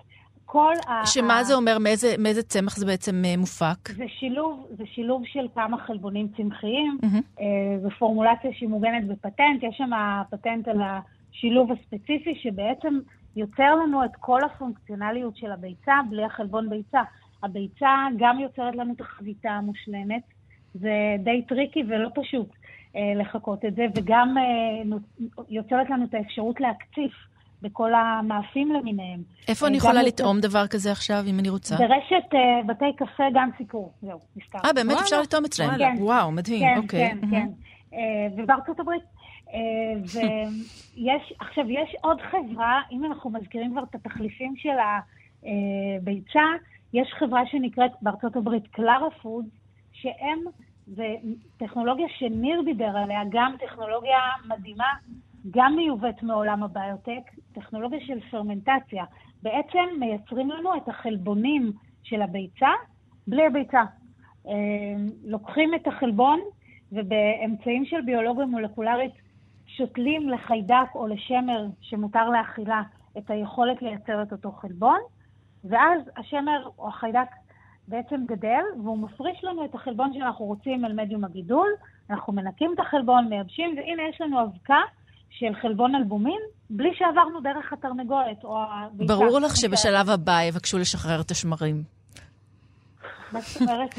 כל 0.50 0.74
ה... 0.86 1.06
שמה 1.06 1.44
זה 1.44 1.54
אומר? 1.54 1.78
מאיזה, 1.78 2.14
מאיזה 2.18 2.42
צמח 2.42 2.76
זה 2.76 2.86
בעצם 2.86 3.22
אה, 3.24 3.36
מופק? 3.36 3.88
זה 3.96 4.04
שילוב, 4.08 4.66
זה 4.70 4.84
שילוב 4.86 5.22
של 5.26 5.46
כמה 5.54 5.78
חלבונים 5.86 6.28
צמחיים. 6.36 6.98
Mm-hmm. 7.02 7.42
זו 7.82 7.88
פורמולציה 7.98 8.50
שהיא 8.52 8.68
מוגנת 8.68 9.06
בפטנט. 9.06 9.62
יש 9.62 9.76
שם 9.76 9.90
פטנט 10.30 10.68
על 10.68 10.80
השילוב 10.82 11.72
הספציפי, 11.72 12.34
שבעצם 12.42 12.98
יוצר 13.36 13.74
לנו 13.74 14.04
את 14.04 14.10
כל 14.20 14.44
הפונקציונליות 14.44 15.36
של 15.36 15.52
הביצה 15.52 15.94
בלי 16.10 16.24
החלבון 16.24 16.70
ביצה. 16.70 17.00
הביצה 17.42 18.06
גם 18.16 18.40
יוצרת 18.40 18.76
לנו 18.76 18.92
את 18.96 19.00
החביתה 19.00 19.50
המושלמת. 19.50 20.22
זה 20.74 21.16
די 21.24 21.42
טריקי 21.48 21.82
ולא 21.88 22.08
פשוט 22.14 22.48
אה, 22.96 23.00
לחקות 23.16 23.64
את 23.64 23.74
זה, 23.74 23.86
וגם 23.94 24.34
אה, 24.38 24.96
יוצרת 25.48 25.90
לנו 25.90 26.04
את 26.04 26.14
האפשרות 26.14 26.60
להקציף. 26.60 27.12
בכל 27.62 27.94
המאפים 27.94 28.72
למיניהם. 28.72 29.22
איפה 29.48 29.66
אני 29.66 29.76
יכולה 29.76 30.02
לטעום 30.02 30.40
דבר 30.40 30.66
כזה 30.66 30.92
עכשיו, 30.92 31.24
אם 31.26 31.38
אני 31.38 31.48
רוצה? 31.48 31.76
ברשת 31.76 32.38
בתי 32.66 32.92
קפה 32.96 33.22
גם 33.34 33.50
סיפור, 33.58 33.92
זהו, 34.02 34.18
נזכר. 34.36 34.58
אה, 34.64 34.72
באמת 34.72 34.96
אפשר 35.00 35.20
לטעום 35.20 35.44
אצלם? 35.44 35.70
כן. 35.78 35.94
וואו, 35.98 36.32
מדהים, 36.32 36.60
כן, 36.60 36.80
אוקיי. 36.82 37.10
כן, 37.10 37.18
כן. 37.30 37.48
Uh, 37.90 37.96
ובארצות 38.36 38.80
הברית. 38.80 39.02
ויש, 40.12 41.32
עכשיו, 41.40 41.70
יש 41.70 41.96
עוד 42.00 42.20
חברה, 42.20 42.80
אם 42.92 43.04
אנחנו 43.04 43.30
מזכירים 43.30 43.72
כבר 43.72 43.82
את 43.82 43.94
התחליפים 43.94 44.54
של 44.56 44.76
הביצה, 44.78 46.42
יש 46.92 47.08
חברה 47.18 47.46
שנקראת 47.46 47.90
בארצות 48.02 48.36
הברית 48.36 48.66
קלרה 48.66 49.10
פוד, 49.22 49.44
שהם, 49.92 50.38
זה 50.94 51.14
טכנולוגיה 51.56 52.06
שניר 52.08 52.62
דיבר 52.62 52.96
עליה, 52.96 53.20
גם 53.28 53.54
טכנולוגיה 53.58 54.18
מדהימה, 54.48 54.92
גם 55.50 55.76
מיובאת 55.76 56.22
מעולם 56.22 56.62
הביוטק, 56.62 57.30
טכנולוגיה 57.52 58.00
של 58.00 58.20
פרמנטציה. 58.30 59.04
בעצם 59.42 59.84
מייצרים 59.98 60.50
לנו 60.50 60.76
את 60.76 60.88
החלבונים 60.88 61.72
של 62.02 62.22
הביצה 62.22 62.70
בלי 63.26 63.46
הביצה. 63.46 63.82
אה, 64.48 64.52
לוקחים 65.24 65.74
את 65.74 65.86
החלבון 65.86 66.40
ובאמצעים 66.92 67.84
של 67.84 68.00
ביולוגיה 68.00 68.46
מולקולרית 68.46 69.12
שותלים 69.66 70.28
לחיידק 70.28 70.94
או 70.94 71.06
לשמר 71.06 71.66
שמותר 71.80 72.30
לאכילה 72.30 72.82
את 73.18 73.30
היכולת 73.30 73.82
לייצר 73.82 74.22
את 74.22 74.32
אותו 74.32 74.52
חלבון, 74.52 74.98
ואז 75.64 76.00
השמר 76.16 76.68
או 76.78 76.88
החיידק 76.88 77.28
בעצם 77.88 78.16
גדל, 78.26 78.64
והוא 78.82 78.98
מפריש 78.98 79.44
לנו 79.44 79.64
את 79.64 79.74
החלבון 79.74 80.12
שאנחנו 80.12 80.44
רוצים 80.44 80.84
על 80.84 80.92
מדיום 80.92 81.24
הגידול, 81.24 81.68
אנחנו 82.10 82.32
מנקים 82.32 82.70
את 82.74 82.80
החלבון, 82.80 83.28
מייבשים, 83.28 83.74
והנה 83.76 84.02
יש 84.10 84.20
לנו 84.20 84.42
אבקה 84.42 84.80
של 85.30 85.54
חלבון 85.62 85.94
אלבומין, 85.94 86.40
בלי 86.70 86.88
שעברנו 86.94 87.40
דרך 87.40 87.72
התרנגולת 87.72 88.44
או 88.44 88.58
הביצה. 88.70 89.14
ברור 89.14 89.38
לך 89.38 89.56
שבשלב 89.56 90.10
הבא 90.10 90.42
יבקשו 90.42 90.78
לשחרר 90.78 91.20
את 91.20 91.30
השמרים. 91.30 91.82
מה 93.32 93.40
זאת 93.40 93.62
אומרת? 93.62 93.94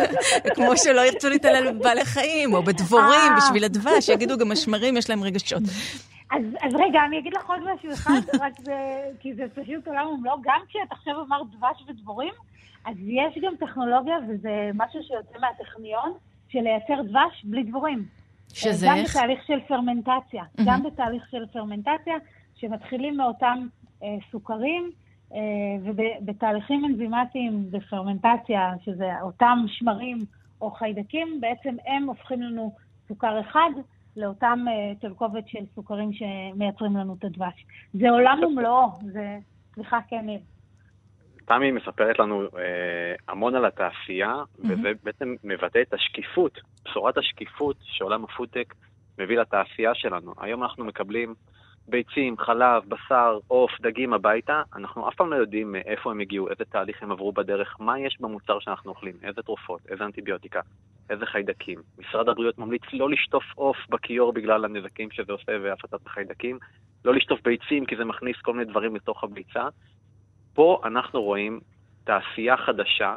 כמו 0.54 0.76
שלא 0.76 1.00
ירצו 1.00 1.28
להתעלל 1.28 1.72
בבעלי 1.72 2.04
חיים, 2.04 2.54
או 2.54 2.62
בדבורים, 2.62 3.32
אה. 3.32 3.36
בשביל 3.36 3.64
הדבש, 3.64 4.08
יגידו 4.08 4.38
גם 4.38 4.52
השמרים, 4.52 4.96
יש 4.96 5.10
להם 5.10 5.22
רגשות. 5.22 5.62
אז, 6.30 6.42
אז 6.62 6.74
רגע, 6.74 7.04
אני 7.04 7.18
אגיד 7.18 7.32
לך 7.36 7.50
עוד 7.50 7.60
משהו 7.74 7.92
אחד, 7.92 8.20
רק 8.42 8.52
זה, 8.60 9.02
כי 9.20 9.34
זה 9.34 9.44
פשוט 9.54 9.88
עולם 9.88 10.06
ומלואו, 10.06 10.42
גם 10.42 10.60
כשאת 10.68 10.92
עכשיו 10.92 11.22
אמרת 11.22 11.46
דבש 11.50 11.84
ודבורים, 11.88 12.32
אז 12.84 12.96
יש 13.00 13.38
גם 13.42 13.52
טכנולוגיה, 13.56 14.16
וזה 14.28 14.70
משהו 14.74 15.00
שיוצא 15.02 15.38
מהטכניון, 15.40 16.12
של 16.48 16.60
לייצר 16.60 17.02
דבש 17.02 17.44
בלי 17.44 17.62
דבורים. 17.62 18.04
שזה 18.48 18.86
גם 18.86 18.96
איך? 18.96 19.16
גם 19.16 19.22
בתהליך 19.22 19.46
של 19.46 19.60
פרמנטציה. 19.68 20.42
Mm-hmm. 20.42 20.62
גם 20.66 20.82
בתהליך 20.82 21.26
של 21.30 21.46
פרמנטציה, 21.52 22.14
שמתחילים 22.56 23.16
מאותם 23.16 23.66
אה, 24.02 24.08
סוכרים, 24.30 24.90
אה, 25.34 25.38
ובתהליכים 25.82 26.84
אנזימטיים 26.84 27.70
בפרמנטציה, 27.70 28.72
שזה 28.84 29.10
אותם 29.22 29.58
שמרים 29.66 30.18
או 30.60 30.70
חיידקים, 30.70 31.40
בעצם 31.40 31.76
הם 31.86 32.06
הופכים 32.06 32.42
לנו 32.42 32.72
סוכר 33.08 33.40
אחד 33.40 33.70
לאותם 34.16 34.64
אה, 34.68 34.94
תרכובת 35.00 35.48
של 35.48 35.64
סוכרים 35.74 36.10
שמייצרים 36.12 36.96
לנו 36.96 37.16
את 37.18 37.24
הדבש. 37.24 37.66
זה 37.92 38.10
עולם 38.10 38.40
ומלואו, 38.42 38.88
זה... 39.12 39.38
סליחה, 39.74 39.98
כן, 40.08 40.26
ניר. 40.26 40.40
תמי 41.44 41.70
מספרת 41.70 42.18
לנו 42.18 42.42
אה, 42.42 43.14
המון 43.28 43.54
על 43.54 43.64
התעשייה, 43.64 44.34
mm-hmm. 44.34 44.64
וזה 44.64 44.92
בעצם 45.02 45.34
מבטא 45.44 45.78
את 45.82 45.94
השקיפות, 45.94 46.58
בשורת 46.84 47.18
השקיפות 47.18 47.76
שעולם 47.82 48.24
הפודטק 48.24 48.74
מביא 49.18 49.38
לתעשייה 49.38 49.94
שלנו. 49.94 50.34
היום 50.40 50.62
אנחנו 50.62 50.84
מקבלים 50.84 51.34
ביצים, 51.90 52.38
חלב, 52.38 52.82
בשר, 52.88 53.38
עוף, 53.48 53.70
דגים 53.80 54.12
הביתה, 54.12 54.62
אנחנו 54.76 55.08
אף 55.08 55.14
פעם 55.14 55.30
לא 55.30 55.36
יודעים 55.36 55.72
מאיפה 55.72 56.10
הם 56.10 56.20
הגיעו, 56.20 56.48
איזה 56.48 56.64
תהליך 56.64 57.02
הם 57.02 57.12
עברו 57.12 57.32
בדרך, 57.32 57.76
מה 57.80 57.98
יש 57.98 58.16
במוצר 58.20 58.58
שאנחנו 58.60 58.90
אוכלים, 58.90 59.14
איזה 59.22 59.42
תרופות, 59.42 59.80
איזה 59.88 60.04
אנטיביוטיקה, 60.04 60.60
איזה 61.10 61.26
חיידקים. 61.26 61.78
משרד 61.98 62.28
הבריאות 62.28 62.58
ממליץ 62.58 62.82
לא 62.92 63.10
לשטוף 63.10 63.44
עוף 63.54 63.76
בכיור 63.88 64.32
בגלל 64.32 64.64
הנזקים 64.64 65.10
שזה 65.10 65.32
עושה 65.32 65.52
והפצת 65.62 66.06
החיידקים, 66.06 66.58
לא 67.04 67.14
לשטוף 67.14 67.40
ביצים 67.44 67.86
כי 67.86 67.96
זה 67.96 68.04
מכניס 68.04 68.36
כל 68.42 68.52
מיני 68.52 68.70
דברים 68.70 68.96
לתוך 68.96 69.24
הביצה. 69.24 69.68
פה 70.54 70.80
אנחנו 70.84 71.22
רואים 71.22 71.60
תעשייה 72.04 72.56
חדשה 72.56 73.16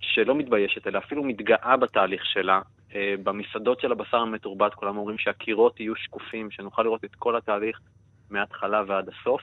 שלא 0.00 0.34
מתביישת, 0.34 0.86
אלא 0.86 0.98
אפילו 0.98 1.24
מתגאה 1.24 1.76
בתהליך 1.76 2.26
שלה. 2.26 2.60
אה, 2.94 3.14
במסעדות 3.22 3.80
של 3.80 3.92
הבשר 3.92 4.16
המתורבת 4.16 4.74
כולם 4.74 4.96
אומרים 4.96 5.18
שהקירות 5.18 5.80
יהיו 5.80 5.96
שקופים, 5.96 6.50
שנוכל 6.50 6.82
לראות 6.82 7.04
את 7.04 7.14
כל 7.14 7.36
התהליך 7.36 7.80
מההתחלה 8.30 8.82
ועד 8.86 9.08
הסוף. 9.08 9.42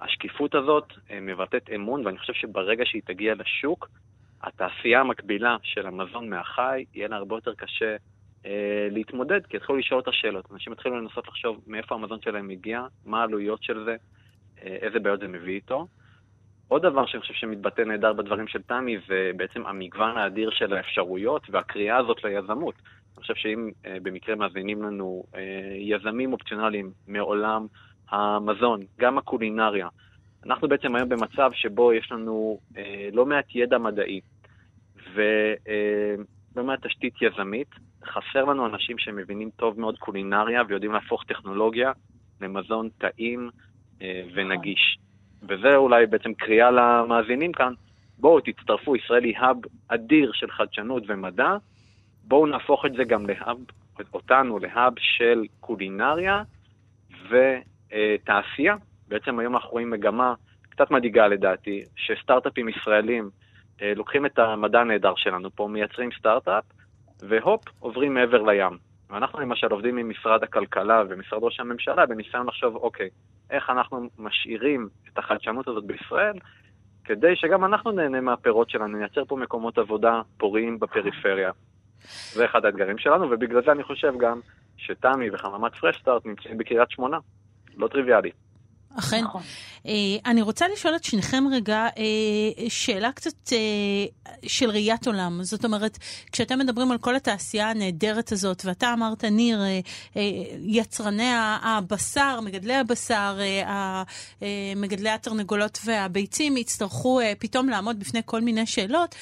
השקיפות 0.00 0.54
הזאת 0.54 0.92
אה, 1.10 1.20
מבטאת 1.20 1.70
אמון, 1.74 2.06
ואני 2.06 2.18
חושב 2.18 2.32
שברגע 2.32 2.84
שהיא 2.86 3.02
תגיע 3.04 3.34
לשוק, 3.34 3.88
התעשייה 4.42 5.00
המקבילה 5.00 5.56
של 5.62 5.86
המזון 5.86 6.28
מהחי, 6.28 6.84
יהיה 6.94 7.08
לה 7.08 7.16
הרבה 7.16 7.36
יותר 7.36 7.54
קשה 7.54 7.96
אה, 8.46 8.88
להתמודד, 8.90 9.46
כי 9.46 9.56
יתחילו 9.56 9.78
לשאול 9.78 10.00
את 10.00 10.08
השאלות. 10.08 10.52
אנשים 10.52 10.72
יתחילו 10.72 11.00
לנסות 11.00 11.28
לחשוב 11.28 11.60
מאיפה 11.66 11.94
המזון 11.94 12.20
שלהם 12.20 12.48
מגיע, 12.48 12.86
מה 13.04 13.20
העלויות 13.20 13.62
של 13.62 13.84
זה, 13.84 13.96
אה, 14.62 14.76
איזה 14.80 14.98
בעיות 14.98 15.20
זה 15.20 15.28
מביא 15.28 15.54
איתו. 15.54 15.86
עוד 16.68 16.82
דבר 16.82 17.06
שאני 17.06 17.20
חושב 17.20 17.34
שמתבטא 17.34 17.82
נהדר 17.82 18.12
בדברים 18.12 18.48
של 18.48 18.62
תמי 18.62 18.96
זה 19.08 19.30
בעצם 19.36 19.66
המגוון 19.66 20.16
האדיר 20.16 20.50
של 20.50 20.72
האפשרויות 20.72 21.42
והקריאה 21.50 21.96
הזאת 21.96 22.24
ליזמות. 22.24 22.74
אני 23.16 23.22
חושב 23.22 23.34
שאם 23.34 23.70
אה, 23.86 23.96
במקרה 24.02 24.34
מאזינים 24.34 24.82
לנו 24.82 25.24
אה, 25.34 25.74
יזמים 25.76 26.32
אופציונליים 26.32 26.92
מעולם 27.08 27.66
המזון, 28.10 28.80
גם 28.98 29.18
הקולינריה, 29.18 29.88
אנחנו 30.46 30.68
בעצם 30.68 30.96
היום 30.96 31.08
במצב 31.08 31.50
שבו 31.54 31.92
יש 31.92 32.12
לנו 32.12 32.58
אה, 32.76 33.08
לא 33.12 33.26
מעט 33.26 33.44
ידע 33.54 33.78
מדעי 33.78 34.20
ולא 35.14 36.64
מעט 36.64 36.86
תשתית 36.86 37.14
יזמית. 37.22 37.68
חסר 38.04 38.44
לנו 38.44 38.66
אנשים 38.66 38.98
שמבינים 38.98 39.50
טוב 39.56 39.80
מאוד 39.80 39.98
קולינריה 39.98 40.62
ויודעים 40.68 40.92
להפוך 40.92 41.24
טכנולוגיה 41.24 41.92
למזון 42.40 42.88
טעים 42.98 43.50
ונגיש. 44.34 44.98
וזה 45.42 45.76
אולי 45.76 46.06
בעצם 46.06 46.34
קריאה 46.34 46.70
למאזינים 46.70 47.52
כאן, 47.52 47.72
בואו 48.18 48.40
תצטרפו, 48.40 48.96
ישראל 48.96 49.24
היא 49.24 49.38
האב 49.38 49.56
אדיר 49.88 50.32
של 50.34 50.50
חדשנות 50.50 51.02
ומדע, 51.06 51.56
בואו 52.24 52.46
נהפוך 52.46 52.86
את 52.86 52.92
זה 52.92 53.04
גם 53.04 53.26
להאב, 53.26 53.56
אותנו 54.14 54.58
להאב 54.58 54.92
של 54.98 55.44
קולינריה 55.60 56.42
ותעשייה. 57.92 58.76
בעצם 59.08 59.38
היום 59.38 59.54
אנחנו 59.54 59.70
רואים 59.70 59.90
מגמה 59.90 60.34
קצת 60.68 60.90
מדאיגה 60.90 61.28
לדעתי, 61.28 61.84
שסטארט-אפים 61.96 62.68
ישראלים 62.68 63.30
אה, 63.82 63.92
לוקחים 63.96 64.26
את 64.26 64.38
המדע 64.38 64.80
הנהדר 64.80 65.12
שלנו 65.16 65.50
פה, 65.50 65.68
מייצרים 65.68 66.10
סטארט-אפ, 66.18 66.64
והופ, 67.22 67.64
עוברים 67.78 68.14
מעבר 68.14 68.42
לים. 68.42 68.78
ואנחנו 69.10 69.40
למשל 69.40 69.66
עובדים 69.70 69.96
עם 69.98 70.08
משרד 70.08 70.42
הכלכלה 70.42 71.02
ומשרד 71.08 71.38
ראש 71.42 71.60
הממשלה 71.60 72.06
בניסיון 72.06 72.46
לחשוב, 72.46 72.76
אוקיי, 72.76 73.08
איך 73.50 73.70
אנחנו 73.70 74.08
משאירים 74.18 74.88
את 75.12 75.18
החדשנות 75.18 75.68
הזאת 75.68 75.84
בישראל, 75.84 76.34
כדי 77.04 77.36
שגם 77.36 77.64
אנחנו 77.64 77.92
נהנה 77.92 78.20
מהפירות 78.20 78.70
שלנו, 78.70 78.98
נייצר 78.98 79.24
פה 79.24 79.36
מקומות 79.36 79.78
עבודה 79.78 80.20
פוריים 80.38 80.78
בפריפריה. 80.78 81.50
זה 82.32 82.44
אחד 82.44 82.64
האתגרים 82.64 82.98
שלנו, 82.98 83.30
ובגלל 83.30 83.62
זה 83.64 83.72
אני 83.72 83.82
חושב 83.82 84.14
גם 84.18 84.40
שתמי 84.76 85.30
וחממת 85.30 85.74
פרשסטארט 85.74 86.26
נמצאים 86.26 86.58
בקריית 86.58 86.90
שמונה. 86.90 87.18
לא 87.76 87.88
טריוויאלי. 87.88 88.30
אכן. 88.98 89.24
נכון. 89.24 89.42
אה, 89.86 89.92
אני 90.26 90.42
רוצה 90.42 90.68
לשאול 90.68 90.96
את 90.96 91.04
שניכם 91.04 91.44
רגע 91.52 91.88
אה, 91.98 92.68
שאלה 92.68 93.12
קצת 93.12 93.52
אה, 93.52 93.58
של 94.46 94.70
ראיית 94.70 95.06
עולם. 95.06 95.42
זאת 95.42 95.64
אומרת, 95.64 95.98
כשאתם 96.32 96.58
מדברים 96.58 96.90
על 96.90 96.98
כל 96.98 97.16
התעשייה 97.16 97.70
הנהדרת 97.70 98.32
הזאת, 98.32 98.62
ואתה 98.64 98.92
אמרת, 98.92 99.24
ניר, 99.24 99.60
אה, 99.60 99.80
אה, 100.16 100.22
יצרני 100.60 101.30
הבשר, 101.62 102.40
מגדלי 102.40 102.74
הבשר, 102.74 103.38
אה, 103.40 104.02
אה, 104.42 104.72
מגדלי 104.76 105.10
התרנגולות 105.10 105.78
והביצים, 105.84 106.56
יצטרכו 106.56 107.20
אה, 107.20 107.32
פתאום 107.38 107.68
לעמוד 107.68 108.00
בפני 108.00 108.20
כל 108.24 108.40
מיני 108.40 108.66
שאלות, 108.66 109.14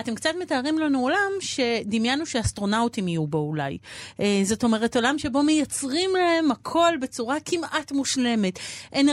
אתם 0.00 0.14
קצת 0.14 0.30
מתארים 0.40 0.78
לנו 0.78 1.00
עולם 1.00 1.30
שדמיינו 1.40 2.26
שאסטרונאוטים 2.26 3.08
יהיו 3.08 3.26
בו 3.26 3.38
אולי. 3.38 3.78
אה, 4.20 4.40
זאת 4.44 4.64
אומרת, 4.64 4.96
עולם 4.96 5.18
שבו 5.18 5.42
מייצרים 5.42 6.10
להם 6.16 6.50
הכל 6.50 6.92
בצורה 7.00 7.36
כמעט 7.44 7.92
מושלמת, 7.92 8.58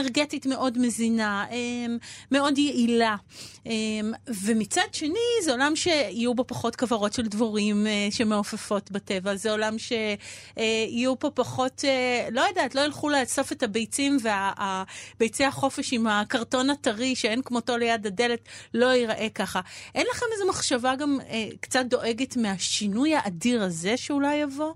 אנרגטית 0.02 0.46
מאוד 0.46 0.78
מזינה, 0.78 1.44
אה, 1.50 1.56
מאוד 2.32 2.58
יעילה. 2.58 3.16
אה, 3.66 3.72
ומצד 4.46 4.92
שני, 4.92 5.28
זה 5.42 5.52
עולם 5.52 5.76
שיהיו 5.76 6.34
בו 6.34 6.44
פחות 6.46 6.76
כוורות 6.76 7.12
של 7.12 7.22
דבורים 7.22 7.86
אה, 7.86 8.08
שמעופפות 8.10 8.90
בטבע, 8.90 9.34
זה 9.34 9.50
עולם 9.50 9.74
שיהיו 9.78 11.18
פה 11.18 11.30
פחות, 11.30 11.82
אה, 11.84 12.28
לא 12.32 12.40
יודעת, 12.40 12.74
לא 12.74 12.80
ילכו 12.80 13.08
לאסוף 13.08 13.52
את 13.52 13.62
הביצים 13.62 14.16
והביצי 14.22 15.44
החופש 15.44 15.92
עם 15.92 16.06
הקרטון 16.06 16.70
הטרי 16.70 17.14
שאין 17.14 17.42
כמותו 17.42 17.76
ליד 17.76 18.06
הדלת, 18.06 18.48
לא 18.74 18.86
ייראה 18.86 19.28
ככה. 19.34 19.60
אין 19.94 20.06
לכם 20.10 20.26
איזו 20.32 20.48
מחשבה 20.48 20.96
גם 20.96 21.18
אה, 21.30 21.44
קצת 21.60 21.84
דואגת 21.86 22.36
מהשינוי 22.36 23.14
האדיר 23.14 23.62
הזה 23.62 23.96
שאולי 23.96 24.34
יבוא? 24.34 24.72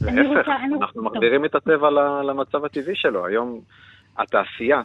להפך, 0.00 0.48
אנחנו. 0.78 1.02
מחזירים 1.02 1.44
את 1.44 1.54
הטבע 1.54 1.90
למצב 2.22 2.64
הטבעי 2.64 2.94
שלו. 2.96 3.26
היום 3.26 3.60
התעשייה, 4.18 4.82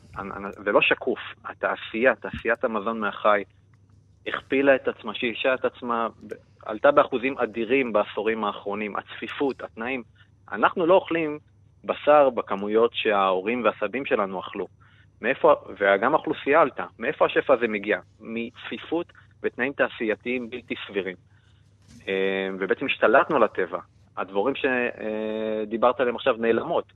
זה 0.63 0.71
לא 0.71 0.81
שקוף, 0.81 1.19
התעשייה, 1.45 2.15
תעשיית 2.15 2.63
המזון 2.63 2.99
מהחי, 2.99 3.43
הכפילה 4.27 4.75
את 4.75 4.87
עצמה, 4.87 5.13
שילשה 5.13 5.53
את 5.53 5.65
עצמה, 5.65 6.07
עלתה 6.65 6.91
באחוזים 6.91 7.37
אדירים 7.37 7.93
בעשורים 7.93 8.43
האחרונים. 8.43 8.95
הצפיפות, 8.95 9.61
התנאים. 9.61 10.03
אנחנו 10.51 10.85
לא 10.85 10.93
אוכלים 10.93 11.39
בשר 11.83 12.29
בכמויות 12.29 12.91
שההורים 12.93 13.63
והסבים 13.63 14.05
שלנו 14.05 14.39
אכלו. 14.39 14.67
מאיפה, 15.21 15.53
וגם 15.79 16.13
האוכלוסייה 16.13 16.61
עלתה. 16.61 16.85
מאיפה 16.99 17.25
השפע 17.25 17.53
הזה 17.53 17.67
מגיע? 17.67 17.99
מצפיפות 18.19 19.13
ותנאים 19.43 19.73
תעשייתיים 19.73 20.49
בלתי 20.49 20.75
סבירים. 20.87 21.15
אה, 22.07 22.49
ובעצם 22.59 22.85
השתלטנו 22.85 23.35
על 23.35 23.43
הטבע. 23.43 23.79
הדבורים 24.17 24.53
שדיברת 24.55 25.99
עליהם 25.99 26.15
עכשיו 26.15 26.35
נעלמות. 26.39 26.93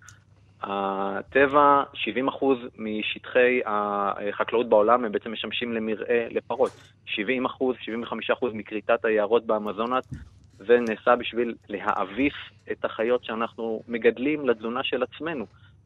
הטבע, 0.61 1.83
70% 1.93 2.45
משטחי 2.77 3.61
החקלאות 3.65 4.69
בעולם 4.69 5.05
הם 5.05 5.11
בעצם 5.11 5.31
משמשים 5.31 5.73
למרעה 5.73 6.27
לפרות. 6.29 6.71
70%, 7.07 7.09
75% 7.09 8.45
מכריתת 8.53 9.05
היערות 9.05 9.45
באמזונת, 9.45 10.03
זה 10.57 10.79
נעשה 10.79 11.15
בשביל 11.15 11.55
להאביס 11.69 12.33
את 12.71 12.85
החיות 12.85 13.23
שאנחנו 13.23 13.83
מגדלים 13.87 14.49
לתזונה 14.49 14.83
של 14.83 15.03
עצמנו. 15.03 15.45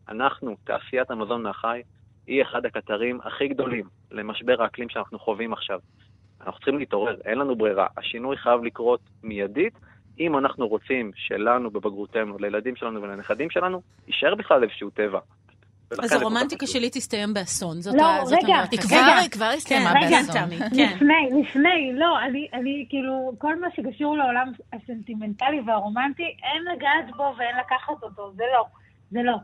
אנחנו, 0.10 0.56
תעשיית 0.64 1.12
המזון 1.12 1.44
מהחי, 1.44 1.82
היא 2.28 2.42
אחד 2.42 2.66
הקטרים 2.66 3.20
הכי 3.24 3.48
גדולים 3.48 3.86
למשבר 4.12 4.64
האקלים 4.64 4.90
שאנחנו 4.90 5.20
חווים 5.20 5.54
עכשיו. 5.54 5.80
אנחנו 6.42 6.54
צריכים 6.54 6.78
להתעורר, 6.78 7.16
אין 7.26 7.38
לנו 7.38 7.56
ברירה. 7.56 7.88
השינוי 7.98 8.38
חייב 8.38 8.64
לקרות 8.64 9.00
מיידית. 9.24 9.74
אם 10.20 10.38
אנחנו 10.38 10.68
רוצים 10.68 11.12
שלנו 11.16 11.72
בבגרותנו, 11.72 12.38
לילדים 12.38 12.76
שלנו 12.76 13.02
ולנכדים 13.02 13.50
שלנו, 13.50 13.82
יישאר 14.08 14.36
בכלל 14.36 14.64
איזשהו 14.64 14.90
טבע. 14.90 15.20
אז 16.04 16.12
הרומנטיקה. 16.12 16.68
שלי 16.68 16.90
תסתיים 16.90 17.34
באסון. 17.34 17.82
זאת 17.82 17.96
לא, 17.96 18.06
ה- 18.06 18.26
זאת 18.26 18.44
רגע. 18.44 18.56
היא 18.72 18.80
רגע. 18.80 18.82
כבר, 18.82 18.98
היא 19.22 19.30
כבר 19.30 19.46
כן, 19.50 19.58
הסתיימה 19.58 19.94
באסון. 19.94 20.50
כן. 20.76 20.92
לפני, 20.96 21.42
לפני, 21.42 21.94
לא, 21.94 22.20
אני, 22.20 22.48
אני 22.54 22.86
כאילו, 22.90 23.32
כל 23.38 23.60
מה 23.60 23.68
שקשור 23.76 24.18
לעולם 24.18 24.52
הסנטימנטלי 24.74 25.62
והרומנטי, 25.66 26.24
אין 26.24 26.64
לגעת 26.76 27.16
בו 27.18 27.34
ואין 27.38 27.56
לקחת 27.58 28.04
אותו, 28.04 28.32
זה 28.36 28.44
לא, 28.54 28.66
זה 29.12 29.20
לא. 29.24 29.36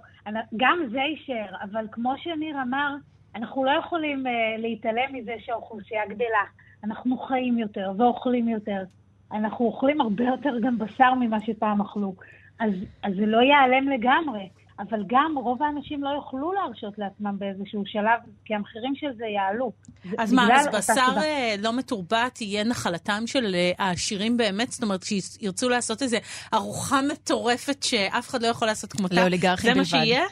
גם 0.57 0.79
זה 0.91 0.99
יישאר, 0.99 1.55
אבל 1.71 1.85
כמו 1.91 2.13
שניר 2.17 2.55
אמר, 2.61 2.95
אנחנו 3.35 3.65
לא 3.65 3.71
יכולים 3.71 4.25
uh, 4.27 4.29
להתעלם 4.61 5.13
מזה 5.13 5.35
שהאוכלוסייה 5.39 6.05
גדלה. 6.05 6.43
אנחנו 6.83 7.17
חיים 7.17 7.57
יותר 7.57 7.91
ואוכלים 7.97 8.47
יותר. 8.47 8.83
אנחנו 9.31 9.65
אוכלים 9.65 10.01
הרבה 10.01 10.23
יותר 10.23 10.59
גם 10.61 10.77
בשר 10.77 11.13
ממה 11.13 11.37
שפעם 11.45 11.81
אכלו. 11.81 12.15
אז, 12.59 12.71
אז 13.03 13.13
זה 13.15 13.25
לא 13.25 13.37
ייעלם 13.37 13.89
לגמרי. 13.89 14.49
אבל 14.79 15.03
גם 15.07 15.37
רוב 15.37 15.63
האנשים 15.63 16.03
לא 16.03 16.09
יוכלו 16.09 16.53
להרשות 16.53 16.97
לעצמם 16.97 17.35
באיזשהו 17.39 17.83
שלב, 17.85 18.19
כי 18.45 18.55
המחירים 18.55 18.95
של 18.95 19.07
זה 19.17 19.25
יעלו. 19.25 19.71
אז 20.17 20.33
מה, 20.33 20.55
אז 20.55 20.67
בשר 20.67 20.93
סיבה. 20.93 21.23
אה, 21.23 21.55
לא 21.59 21.77
מתורבת 21.77 22.41
יהיה 22.41 22.63
נחלתם 22.63 23.23
של 23.25 23.55
אה, 23.55 23.71
העשירים 23.77 24.37
באמת? 24.37 24.71
זאת 24.71 24.83
אומרת, 24.83 25.03
שירצו 25.03 25.69
לעשות 25.69 26.01
איזו 26.01 26.17
ארוחה 26.53 27.01
מטורפת 27.01 27.83
שאף 27.83 28.29
אחד 28.29 28.41
לא 28.41 28.47
יכול 28.47 28.67
לעשות 28.67 28.93
כמותה? 28.93 29.15
לאוליגרכים 29.15 29.73
זה 29.73 29.79
מה 29.79 29.83
בלבד. 29.83 30.05
שיהיה? 30.05 30.23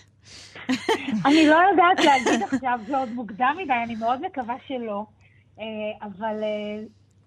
אני 1.28 1.48
לא 1.48 1.56
יודעת 1.72 2.06
להגיד 2.06 2.44
עכשיו, 2.44 2.80
זה 2.88 2.98
עוד 2.98 3.10
מוקדם 3.10 3.56
מדי, 3.64 3.74
אני 3.84 3.96
מאוד 3.96 4.22
מקווה 4.22 4.56
שלא. 4.68 5.06
אה, 5.60 5.66
אבל 6.02 6.36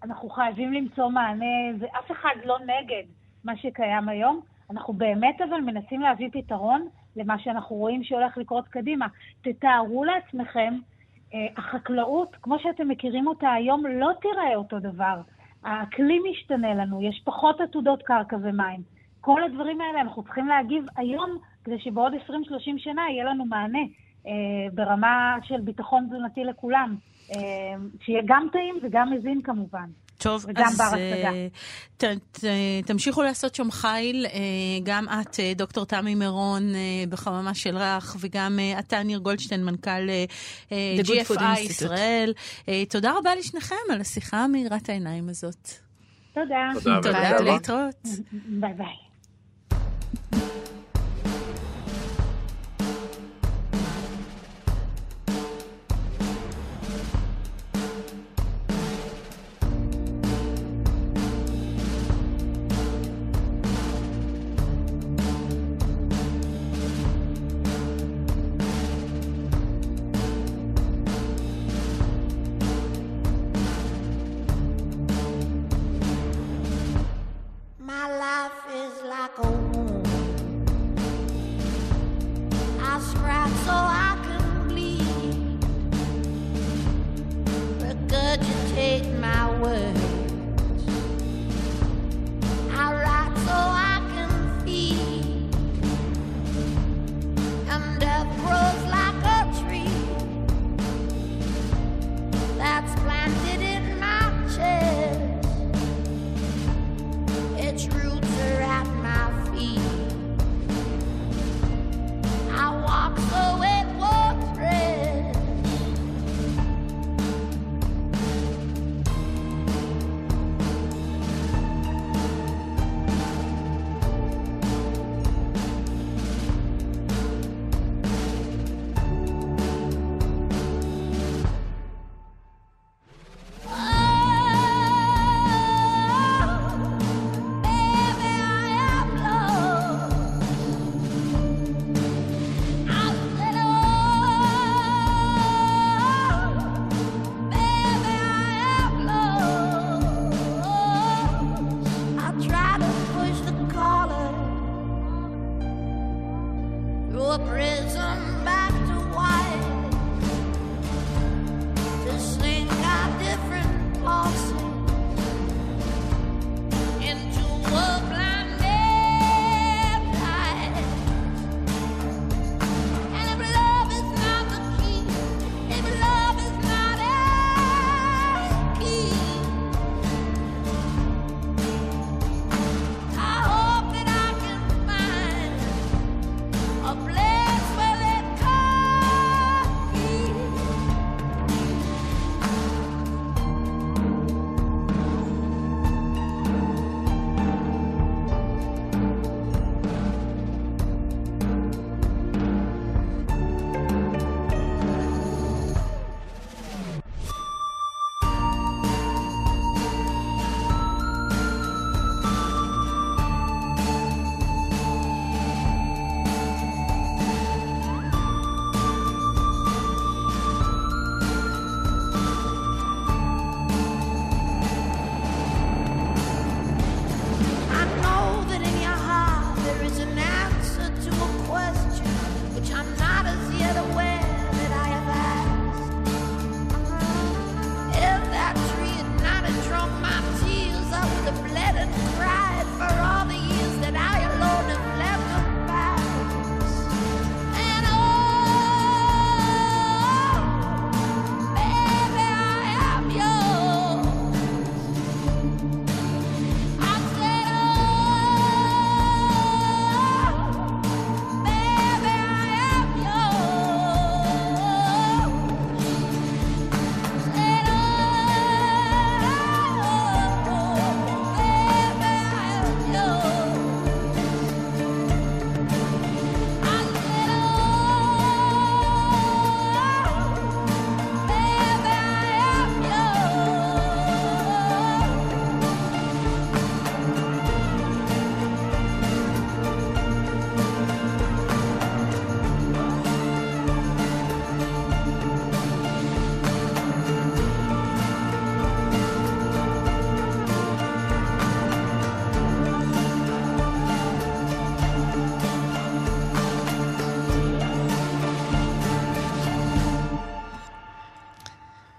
אנחנו 0.05 0.29
חייבים 0.29 0.73
למצוא 0.73 1.09
מענה, 1.09 1.77
ואף 1.79 2.11
אחד 2.11 2.35
לא 2.45 2.59
נגד 2.59 3.03
מה 3.45 3.57
שקיים 3.57 4.09
היום. 4.09 4.41
אנחנו 4.71 4.93
באמת 4.93 5.41
אבל 5.49 5.61
מנסים 5.61 6.01
להביא 6.01 6.29
פתרון 6.33 6.89
למה 7.17 7.39
שאנחנו 7.39 7.77
רואים 7.77 8.05
שהולך 8.05 8.39
לקרות 8.39 8.69
קדימה. 8.69 9.07
תתארו 9.43 10.05
לעצמכם, 10.05 10.75
אה, 11.35 11.47
החקלאות, 11.57 12.37
כמו 12.43 12.59
שאתם 12.59 12.89
מכירים 12.89 13.27
אותה 13.27 13.53
היום, 13.53 13.87
לא 13.87 14.11
תיראה 14.21 14.57
אותו 14.57 14.79
דבר. 14.79 15.21
האקלים 15.65 16.23
משתנה 16.31 16.75
לנו, 16.75 17.03
יש 17.03 17.23
פחות 17.25 17.61
עתודות 17.61 18.03
קרקע 18.03 18.37
ומים. 18.43 18.83
כל 19.21 19.43
הדברים 19.43 19.81
האלה 19.81 20.01
אנחנו 20.01 20.23
צריכים 20.23 20.49
להגיב 20.49 20.85
היום, 20.97 21.39
כדי 21.65 21.79
שבעוד 21.79 22.13
20-30 22.15 22.79
שנה 22.79 23.03
יהיה 23.11 23.25
לנו 23.25 23.45
מענה 23.45 23.83
אה, 24.27 24.33
ברמה 24.75 25.37
של 25.43 25.61
ביטחון 25.61 26.07
תזונתי 26.07 26.45
לכולם. 26.45 26.97
אה, 27.35 27.41
שיהיה 28.01 28.23
גם 28.27 28.47
טעים 28.53 28.79
וגם 28.83 29.13
מזין 29.13 29.43
כמובן. 29.43 29.91
טוב, 30.19 30.45
וגם 30.49 30.67
אז 30.67 30.95
אה. 30.95 31.47
ת, 31.97 32.05
ת, 32.33 32.45
תמשיכו 32.87 33.23
לעשות 33.23 33.55
שם 33.55 33.71
חיל, 33.71 34.27
אה, 34.27 34.41
גם 34.83 35.07
את, 35.09 35.41
אה, 35.41 35.53
דוקטור 35.57 35.85
תמי 35.85 36.15
מירון, 36.15 36.63
בחממה 37.09 37.55
של 37.55 37.77
רך, 37.77 38.17
וגם 38.21 38.59
אתה, 38.79 39.03
ניר 39.03 39.19
גולדשטיין, 39.19 39.65
מנכ"ל 39.65 40.09
GFI. 41.03 41.59
ישראל. 41.59 42.33
תודה 42.89 43.13
רבה 43.19 43.35
לשניכם 43.35 43.75
על 43.93 44.01
השיחה 44.01 44.37
המאירת 44.45 44.89
העיניים 44.89 45.29
הזאת. 45.29 45.69
תודה. 46.35 46.71
תודה, 46.75 47.01
תודה. 47.03 47.41
להתראות. 47.41 48.07
ביי 48.33 48.75
ביי. 48.75 49.08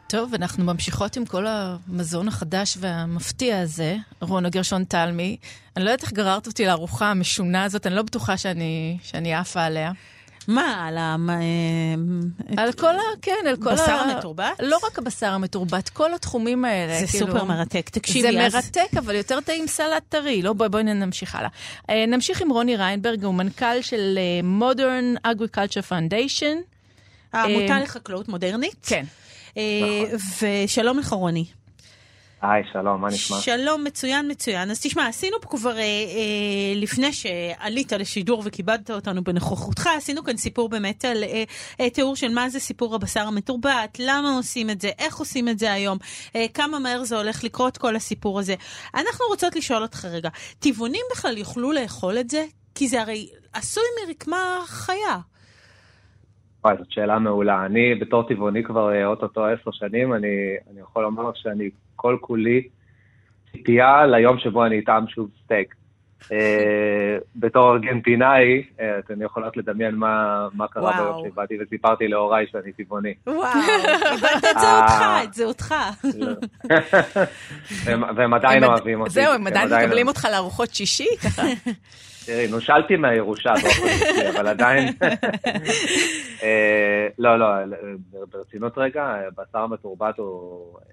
טוב, 0.09 0.33
אנחנו 0.33 0.63
ממשיכות 0.63 1.17
עם 1.17 1.25
כל 1.25 1.45
המזון 1.47 2.27
החדש 2.27 2.77
והמפתיע 2.79 3.59
הזה, 3.59 3.97
רונה 4.21 4.49
גרשון 4.49 4.83
תלמי. 4.83 5.37
אני 5.77 5.85
לא 5.85 5.89
יודעת 5.89 6.03
איך 6.03 6.13
גררת 6.13 6.47
אותי 6.47 6.65
לארוחה 6.65 7.11
המשונה 7.11 7.63
הזאת, 7.63 7.87
אני 7.87 7.95
לא 7.95 8.01
בטוחה 8.01 8.37
שאני, 8.37 8.97
שאני 9.03 9.33
עפה 9.33 9.63
עליה. 9.63 9.91
מה, 10.47 10.87
על 10.87 10.97
ה... 10.97 11.15
על 12.57 12.73
כל 12.73 12.95
ה... 12.95 13.01
כן, 13.21 13.45
על 13.49 13.55
כל 13.55 13.73
בשר 13.73 13.91
ה... 13.91 14.01
המתורבת? 14.01 14.51
לא 14.59 14.79
רק 14.83 14.99
הבשר 14.99 15.27
המתורבת, 15.27 15.89
כל 15.89 16.13
התחומים 16.13 16.65
האלה. 16.65 16.99
זה 16.99 17.07
כאילו... 17.07 17.27
סופר 17.27 17.43
מרתק. 17.43 17.89
תקשיבי, 17.89 18.31
זה 18.31 18.45
אז... 18.45 18.55
מרתק, 18.55 18.97
אבל 18.97 19.15
יותר 19.15 19.41
טעים 19.41 19.67
סלט 19.67 20.03
טרי. 20.09 20.41
לא, 20.41 20.53
בואי 20.53 20.69
בוא 20.69 20.81
נמשיך 20.81 21.35
הלאה. 21.35 21.49
אה, 21.89 22.05
נמשיך 22.05 22.41
עם 22.41 22.49
רוני 22.49 22.77
ריינברג, 22.77 23.23
הוא 23.23 23.33
מנכ"ל 23.33 23.81
של 23.81 24.19
אה, 24.19 24.71
Modern 24.71 25.27
Agriculture 25.27 25.91
Foundation. 25.91 26.57
העמותה 27.33 27.73
אה, 27.73 27.81
לחקלאות 27.81 28.27
מודרנית. 28.29 28.75
כן. 28.85 29.05
אה, 29.59 30.63
ושלום 30.65 30.99
לך, 30.99 31.13
רוני. 31.13 31.45
היי, 32.41 32.63
שלום, 32.73 33.01
מה 33.01 33.07
נשמע? 33.07 33.37
שלום, 33.37 33.83
מצוין, 33.83 34.31
מצוין. 34.31 34.71
אז 34.71 34.79
תשמע, 34.81 35.07
עשינו 35.07 35.41
פה 35.41 35.49
כבר, 35.49 35.77
אה, 35.77 35.81
אה, 35.81 36.73
לפני 36.75 37.13
שעלית 37.13 37.91
לשידור 37.91 38.41
וכיבדת 38.45 38.91
אותנו 38.91 39.23
בנוכחותך, 39.23 39.89
עשינו 39.97 40.23
כאן 40.23 40.37
סיפור 40.37 40.69
באמת 40.69 41.05
על 41.05 41.23
אה, 41.23 41.43
אה, 41.79 41.89
תיאור 41.89 42.15
של 42.15 42.33
מה 42.33 42.49
זה 42.49 42.59
סיפור 42.59 42.95
הבשר 42.95 43.27
המתורבת, 43.27 43.97
למה 43.99 44.35
עושים 44.35 44.69
את 44.69 44.81
זה, 44.81 44.91
איך 44.99 45.17
עושים 45.17 45.49
את 45.49 45.59
זה 45.59 45.73
היום, 45.73 45.97
אה, 46.35 46.45
כמה 46.53 46.79
מהר 46.79 47.03
זה 47.03 47.17
הולך 47.17 47.43
לקרות 47.43 47.77
כל 47.77 47.95
הסיפור 47.95 48.39
הזה. 48.39 48.55
אנחנו 48.95 49.25
רוצות 49.29 49.55
לשאול 49.55 49.81
אותך 49.81 50.05
רגע, 50.05 50.29
טבעונים 50.59 51.03
בכלל 51.11 51.37
יוכלו 51.37 51.71
לאכול 51.71 52.19
את 52.19 52.29
זה? 52.29 52.45
כי 52.75 52.87
זה 52.87 53.01
הרי 53.01 53.29
עשוי 53.53 53.83
מרקמה 54.07 54.59
חיה. 54.65 55.17
וואי, 56.63 56.75
זאת 56.77 56.91
שאלה 56.91 57.19
מעולה. 57.19 57.65
אני 57.65 57.95
בתור 57.95 58.27
טבעוני 58.27 58.63
כבר 58.63 58.93
אה, 58.93 59.05
אוטוטו 59.05 59.45
עשר 59.45 59.71
שנים, 59.71 60.13
אני, 60.13 60.55
אני 60.71 60.81
יכול 60.81 61.03
לומר 61.03 61.31
שאני 61.35 61.69
כל 61.95 62.17
כולי 62.21 62.67
ציפייה 63.51 64.05
ליום 64.05 64.39
שבו 64.39 64.65
אני 64.65 64.79
אטעם 64.79 65.07
שוב 65.07 65.29
סטייק. 65.43 65.75
Uh, 66.23 66.31
בתור 67.35 67.73
ארגנטינאי, 67.73 68.63
uh, 68.77 68.81
אתן 68.99 69.21
יכולות 69.21 69.57
לדמיין 69.57 69.95
מה, 69.95 70.47
מה 70.53 70.67
קרה. 70.67 70.97
ביום 70.97 71.29
שבאתי 71.29 71.57
וסיפרתי 71.61 72.07
להוריי 72.07 72.45
שאני 72.51 72.71
טבעוני. 72.71 73.13
וואו, 73.27 73.37
איבדת 74.11 74.43
את 74.51 74.59
זהותך, 74.59 75.03
את 75.23 75.33
זהותך. 75.33 75.75
והם, 77.85 78.03
והם 78.15 78.33
עדיין 78.33 78.63
אוהבים 78.63 79.01
אותי. 79.01 79.11
זהו, 79.11 79.33
הם 79.33 79.47
עדיין 79.47 79.67
מקבלים. 79.85 80.07
אותך 80.07 80.27
לארוחות 80.31 80.69
שישי, 80.69 81.07
ככה. 81.23 81.41
תראי, 82.29 82.47
נושלתי 82.47 82.95
מהירושה 82.95 83.49
באופן 83.63 83.87
אישי, 83.87 84.29
אבל 84.29 84.47
עדיין... 84.47 84.93
אה, 86.43 87.07
לא, 87.19 87.39
לא, 87.39 87.47
ברצינות 88.31 88.77
רגע, 88.77 89.15
בשר 89.37 89.67
מתורבת 89.67 90.17
הוא 90.17 90.77
אה, 90.77 90.83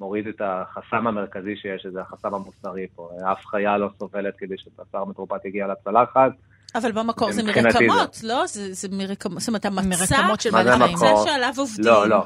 מוריד 0.00 0.26
את 0.26 0.40
החסם 0.44 1.06
המרכזי 1.06 1.56
שיש, 1.56 1.82
שזה 1.82 2.00
החסם 2.00 2.34
המוסרי 2.34 2.86
פה. 2.94 3.10
אף 3.32 3.46
חיה 3.46 3.78
לא 3.78 3.88
סובלת 3.98 4.34
כדי 4.38 4.54
שבשר 4.58 5.04
מתורבת 5.04 5.44
יגיע 5.44 5.66
לצלחת. 5.66 6.32
אבל 6.74 6.92
במקור 6.92 7.32
זה 7.32 7.42
מרקמות, 7.42 8.20
לא? 8.24 8.46
זה 8.46 8.72
זה 8.72 8.88
מרקמות, 8.92 9.40
זאת 9.40 9.48
אומרת, 9.48 9.64
המצע, 9.64 9.88
מרקמות 9.88 10.40
של 10.40 10.50
זה 10.50 10.56
בעלי 10.56 10.70
חיים. 10.70 10.82
המצע 10.82 11.06
שעליו 11.24 11.52
עובדים. 11.58 11.84
לא, 11.84 12.08
לא. 12.08 12.24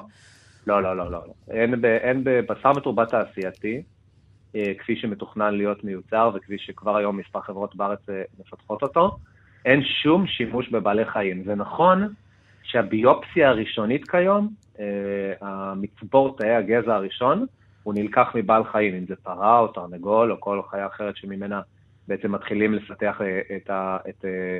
לא, 0.66 0.82
לא, 0.82 0.96
לא, 0.96 1.10
לא. 1.10 1.20
לא. 1.26 1.54
אין, 1.54 1.80
ב, 1.80 1.84
אין 1.84 2.24
בבשר 2.24 2.72
מתורבת 2.72 3.10
תעשייתי, 3.10 3.74
אה, 3.76 3.95
כפי 4.78 4.96
שמתוכנן 4.96 5.54
להיות 5.54 5.84
מיוצר 5.84 6.30
וכפי 6.34 6.58
שכבר 6.58 6.96
היום 6.96 7.16
מספר 7.16 7.40
חברות 7.40 7.76
בארץ 7.76 8.08
אה, 8.08 8.22
מפתחות 8.40 8.82
אותו, 8.82 9.16
אין 9.64 9.82
שום 10.02 10.26
שימוש 10.26 10.68
בבעלי 10.68 11.04
חיים. 11.04 11.44
זה 11.44 11.54
נכון 11.54 12.14
שהביופסיה 12.62 13.48
הראשונית 13.48 14.10
כיום, 14.10 14.48
אה, 14.80 15.32
המצבור 15.40 16.36
תאי 16.36 16.54
הגזע 16.54 16.94
הראשון, 16.94 17.46
הוא 17.82 17.94
נלקח 17.94 18.32
מבעל 18.34 18.64
חיים, 18.64 18.94
אם 18.94 19.06
זה 19.08 19.16
פרה 19.16 19.58
או 19.58 19.68
תרנגול 19.68 20.32
או 20.32 20.40
כל 20.40 20.60
חיה 20.70 20.86
אחרת 20.86 21.16
שממנה 21.16 21.60
בעצם 22.08 22.32
מתחילים 22.32 22.74
לפתח 22.74 23.20
אה, 23.20 23.56
את, 23.56 23.70
ה, 23.70 23.96
את, 24.08 24.24
אה, 24.24 24.58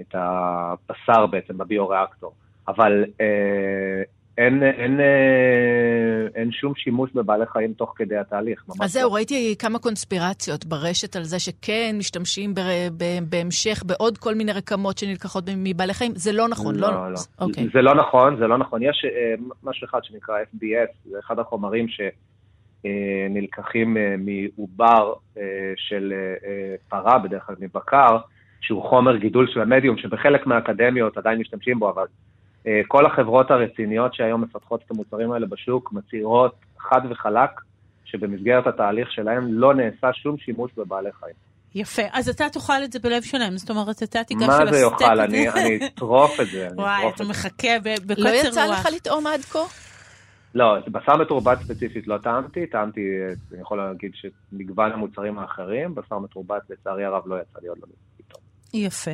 את 0.00 0.14
הבשר 0.14 1.26
בעצם 1.26 1.58
בביו-ריאקטור. 1.58 2.32
אבל 2.68 3.04
אה, 3.20 4.02
אין, 4.38 4.62
אין, 4.62 5.00
אה, 5.00 6.26
אין 6.34 6.52
שום 6.52 6.74
שימוש 6.74 7.10
בבעלי 7.14 7.46
חיים 7.46 7.72
תוך 7.72 7.92
כדי 7.96 8.16
התהליך. 8.16 8.64
אז 8.80 8.92
זהו, 8.92 9.10
לא. 9.10 9.14
ראיתי 9.14 9.54
כמה 9.58 9.78
קונספירציות 9.78 10.64
ברשת 10.64 11.16
על 11.16 11.22
זה 11.22 11.38
שכן 11.38 11.94
משתמשים 11.98 12.54
ב, 12.54 12.60
ב, 12.96 13.04
בהמשך 13.28 13.82
בעוד 13.86 14.18
כל 14.18 14.34
מיני 14.34 14.52
רקמות 14.52 14.98
שנלקחות 14.98 15.44
מבעלי 15.56 15.94
חיים. 15.94 16.12
זה 16.14 16.32
לא 16.32 16.48
נכון, 16.48 16.74
לא? 16.74 16.92
לא, 16.92 17.12
לא. 17.12 17.16
Okay. 17.16 17.42
אוקיי. 17.42 17.68
זה 17.72 17.82
לא 17.82 17.94
נכון, 17.94 18.36
זה 18.36 18.46
לא 18.46 18.58
נכון. 18.58 18.82
יש 18.82 19.04
uh, 19.04 19.42
משהו 19.62 19.86
אחד 19.86 20.00
שנקרא 20.02 20.34
FBS, 20.42 21.10
זה 21.10 21.18
אחד 21.18 21.38
החומרים 21.38 21.86
שנלקחים 22.84 23.96
uh, 23.96 24.00
מעובר 24.18 25.12
של 25.76 26.12
פרה, 26.88 27.18
בדרך 27.18 27.42
כלל 27.46 27.56
מבקר, 27.60 28.18
שהוא 28.60 28.82
חומר 28.82 29.16
גידול 29.16 29.46
של 29.52 29.60
המדיום, 29.60 29.98
שבחלק 29.98 30.46
מהאקדמיות 30.46 31.16
עדיין 31.16 31.38
משתמשים 31.38 31.78
בו, 31.78 31.90
אבל 31.90 32.02
אה, 32.02 32.08
כל 32.88 33.06
החברות 33.06 33.50
הרציניות 33.50 34.14
שהיום 34.14 34.42
מפתחות 34.42 34.82
את 34.86 34.90
המוצרים 34.90 35.32
האלה 35.32 35.46
בשוק 35.46 35.92
מצהירות 35.92 36.54
חד 36.78 37.00
וחלק 37.10 37.50
שבמסגרת 38.04 38.66
התהליך 38.66 39.12
שלהם 39.12 39.44
לא 39.48 39.74
נעשה 39.74 40.12
שום 40.12 40.38
שימוש 40.38 40.70
בבעלי 40.76 41.12
חיים. 41.20 41.34
יפה, 41.74 42.02
אז 42.12 42.28
אתה 42.28 42.48
תאכל 42.48 42.84
את 42.84 42.92
זה 42.92 42.98
בלב 42.98 43.22
שלם, 43.22 43.56
זאת 43.56 43.70
אומרת, 43.70 44.02
אתה 44.02 44.24
תיגש 44.24 44.44
של 44.44 44.50
הסטייק. 44.50 44.66
מה 44.66 44.72
זה 44.72 44.78
יאכל? 44.78 45.20
אני, 45.20 45.48
אני 45.48 45.86
אטרוף 45.86 46.40
את 46.40 46.46
זה. 46.46 46.68
וואי, 46.74 47.08
אתה 47.14 47.24
מחכה 47.24 47.78
בקוצר 47.82 48.14
רוח. 48.14 48.26
לא 48.26 48.48
יצא 48.48 48.66
לך 48.66 48.88
לטעום 48.96 49.26
עד 49.26 49.40
כה? 49.40 49.58
לא, 50.54 50.76
בשר 50.88 51.16
מתורבת 51.16 51.58
ספציפית 51.58 52.06
לא 52.06 52.18
טעמתי, 52.18 52.66
טעמתי, 52.66 53.00
אני 53.52 53.60
יכול 53.60 53.78
להגיד 53.78 54.12
שמגוון 54.14 54.92
המוצרים 54.92 55.38
האחרים, 55.38 55.94
בשר 55.94 56.18
מתורבת 56.18 56.62
לצערי 56.70 57.04
הרב 57.04 57.22
לא 57.26 57.36
יצא 57.36 57.58
לי 57.62 57.68
עוד 57.68 57.78
לא 57.78 57.86
יפה. 58.76 59.10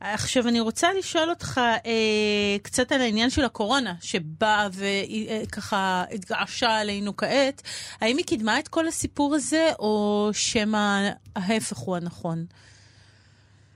עכשיו 0.00 0.48
אני 0.48 0.60
רוצה 0.60 0.88
לשאול 0.98 1.30
אותך 1.30 1.60
אה, 1.86 2.58
קצת 2.62 2.92
על 2.92 3.00
העניין 3.00 3.30
של 3.30 3.44
הקורונה, 3.44 3.94
שבאה 4.00 4.68
וככה 4.72 5.76
אה, 5.76 6.14
התגעשה 6.14 6.80
עלינו 6.80 7.16
כעת. 7.16 7.62
האם 8.00 8.16
היא 8.16 8.26
קידמה 8.26 8.58
את 8.58 8.68
כל 8.68 8.86
הסיפור 8.86 9.34
הזה, 9.34 9.68
או 9.78 10.28
שמא 10.32 11.08
ההפך 11.36 11.76
הוא 11.76 11.96
הנכון? 11.96 12.44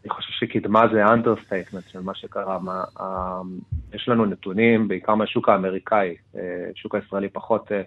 אני 0.05 0.11
חושב 0.11 0.32
שקידמה 0.32 0.82
זה 0.93 1.05
understatement 1.05 1.84
של 1.93 2.01
מה 2.01 2.14
שקרה. 2.14 2.59
מה, 2.59 2.84
אה, 3.01 3.41
יש 3.95 4.09
לנו 4.09 4.26
נתונים, 4.26 4.88
בעיקר 4.88 5.14
מהשוק 5.14 5.49
האמריקאי, 5.49 6.14
אה, 6.36 6.41
שוק 6.74 6.95
הישראלי 6.95 7.28
פחות... 7.28 7.72
אה, 7.72 7.82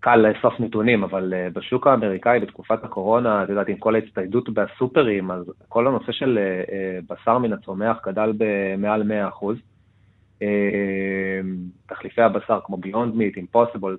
קל 0.00 0.16
לאסוף 0.16 0.60
נתונים, 0.60 1.04
אבל 1.04 1.34
אה, 1.34 1.54
בשוק 1.54 1.86
האמריקאי 1.86 2.40
בתקופת 2.40 2.84
הקורונה, 2.84 3.44
את 3.44 3.48
יודעת, 3.48 3.68
עם 3.68 3.76
כל 3.76 3.94
ההצטיידות 3.94 4.48
בסופרים, 4.48 5.30
אז 5.30 5.52
כל 5.68 5.86
הנושא 5.86 6.12
של 6.12 6.38
אה, 6.38 7.12
בשר 7.12 7.38
מן 7.38 7.52
הצומח 7.52 7.96
גדל 8.06 8.32
במעל 8.38 9.02
100 9.02 9.28
אחוז. 9.28 9.56
Uh, 10.38 10.42
תחליפי 11.88 12.22
הבשר 12.22 12.60
כמו 12.64 12.76
ביונד 12.76 13.14
מיט, 13.14 13.36
אימפוסיבול, 13.36 13.98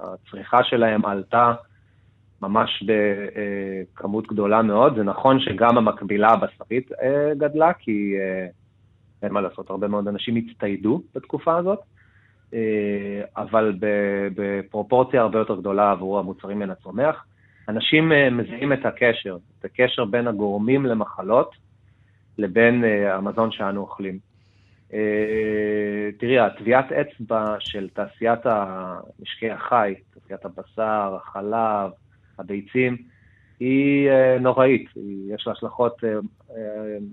הצריכה 0.00 0.64
שלהם 0.64 1.04
עלתה 1.04 1.52
ממש 2.42 2.84
בכמות 2.86 4.26
גדולה 4.26 4.62
מאוד. 4.62 4.96
זה 4.96 5.02
נכון 5.02 5.40
שגם 5.40 5.78
המקבילה 5.78 6.28
הבשרית 6.28 6.90
גדלה, 7.38 7.72
כי 7.72 8.14
אין 9.22 9.32
מה 9.32 9.40
לעשות, 9.40 9.70
הרבה 9.70 9.88
מאוד 9.88 10.08
אנשים 10.08 10.36
הצטיידו 10.36 11.02
בתקופה 11.14 11.56
הזאת. 11.56 11.78
אה, 12.54 13.22
אבל 13.36 13.74
בפרופורציה 14.34 15.20
הרבה 15.20 15.38
יותר 15.38 15.56
גדולה 15.56 15.90
עבור 15.90 16.18
המוצרים 16.18 16.58
מן 16.58 16.70
הצומח. 16.70 17.24
אנשים 17.68 18.12
אה, 18.12 18.30
מזהים 18.30 18.72
את 18.72 18.86
הקשר, 18.86 19.36
את 19.58 19.64
הקשר 19.64 20.04
בין 20.04 20.26
הגורמים 20.26 20.86
למחלות 20.86 21.54
לבין 22.38 22.84
אה, 22.84 23.16
המזון 23.16 23.52
שאנו 23.52 23.80
אוכלים. 23.80 24.18
תראי, 26.18 26.38
הטביעת 26.38 26.92
אצבע 26.92 27.54
של 27.58 27.88
תעשיית 27.88 28.40
משקי 29.20 29.50
החי, 29.50 29.94
תעשיית 30.14 30.44
הבשר, 30.44 31.16
החלב, 31.16 31.90
הביצים, 32.38 32.96
היא 33.60 34.10
נוראית, 34.40 34.88
יש 35.28 35.46
לה 35.46 35.52
השלכות 35.52 36.04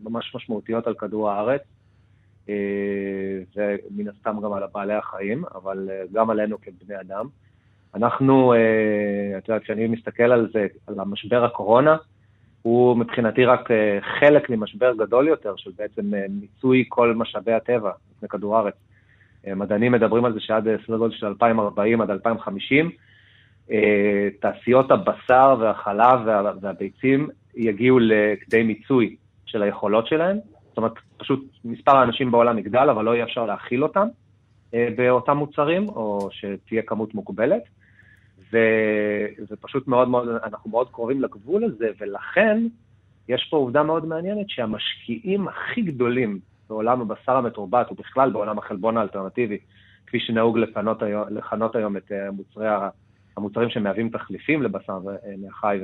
ממש 0.03 0.35
משמעותיות 0.35 0.87
על 0.87 0.93
כדור 0.93 1.31
הארץ. 1.31 1.61
ומן 2.49 4.07
הסתם 4.07 4.35
גם 4.43 4.53
על 4.53 4.63
בעלי 4.73 4.93
החיים, 4.93 5.43
אבל 5.55 5.89
אה, 5.91 6.03
גם 6.13 6.29
עלינו 6.29 6.57
כבני 6.61 6.99
אדם. 7.01 7.25
אנחנו, 7.95 8.53
אה, 8.53 9.37
את 9.37 9.49
יודעת, 9.49 9.63
כשאני 9.63 9.87
מסתכל 9.87 10.23
על 10.23 10.49
זה, 10.53 10.67
על 10.87 10.99
המשבר 10.99 11.43
הקורונה, 11.43 11.97
הוא 12.61 12.97
מבחינתי 12.97 13.45
רק 13.45 13.71
אה, 13.71 13.99
חלק 14.19 14.49
ממשבר 14.49 14.93
גדול 14.97 15.27
יותר 15.27 15.53
של 15.57 15.71
בעצם 15.77 16.11
מיצוי 16.29 16.85
כל 16.89 17.15
משאבי 17.15 17.53
הטבע 17.53 17.91
לפני 18.15 18.29
כדור 18.29 18.57
הארץ. 18.57 18.73
מדענים 19.55 19.91
מדברים 19.91 20.25
על 20.25 20.33
זה 20.33 20.39
שעד 20.39 20.67
סדר 20.87 20.97
גודל 20.97 21.15
של 21.15 21.25
2040 21.25 22.01
עד 22.01 22.09
2050, 22.09 22.91
תעשיות 24.39 24.91
הבשר 24.91 25.55
והחלב 25.59 26.19
והביצים 26.61 27.29
יגיעו 27.55 27.99
לכדי 27.99 28.63
מיצוי 28.63 29.15
של 29.45 29.63
היכולות 29.63 30.07
שלהם, 30.07 30.37
זאת 30.77 30.83
אומרת, 30.83 30.97
פשוט 31.17 31.45
מספר 31.65 31.97
האנשים 31.97 32.31
בעולם 32.31 32.57
יגדל, 32.57 32.89
אבל 32.89 33.05
לא 33.05 33.15
יהיה 33.15 33.25
אפשר 33.25 33.45
להכיל 33.45 33.83
אותם 33.83 34.07
אה, 34.73 34.87
באותם 34.97 35.37
מוצרים, 35.37 35.89
או 35.89 36.29
שתהיה 36.31 36.81
כמות 36.81 37.13
מוגבלת. 37.15 37.63
וזה 38.51 39.55
פשוט 39.61 39.87
מאוד 39.87 40.09
מאוד, 40.09 40.27
אנחנו 40.43 40.69
מאוד 40.69 40.89
קרובים 40.91 41.21
לגבול 41.21 41.63
הזה, 41.63 41.89
ולכן 41.99 42.57
יש 43.29 43.47
פה 43.49 43.57
עובדה 43.57 43.83
מאוד 43.83 44.05
מעניינת 44.05 44.49
שהמשקיעים 44.49 45.47
הכי 45.47 45.81
גדולים 45.81 46.39
בעולם 46.69 47.01
הבשר 47.01 47.37
המתורבת, 47.37 47.91
ובכלל 47.91 48.29
בעולם 48.31 48.57
החלבון 48.57 48.97
האלטרנטיבי, 48.97 49.57
כפי 50.07 50.19
שנהוג 50.19 50.57
לפנות 50.57 51.03
היום, 51.03 51.23
לכנות 51.29 51.75
היום 51.75 51.97
את 51.97 52.11
אה, 52.11 52.31
מוצרי, 52.31 52.67
המוצרים 53.37 53.69
שמהווים 53.69 54.09
תחליפים 54.09 54.63
לבשר 54.63 54.99
אה, 55.09 55.33
מהחי 55.37 55.79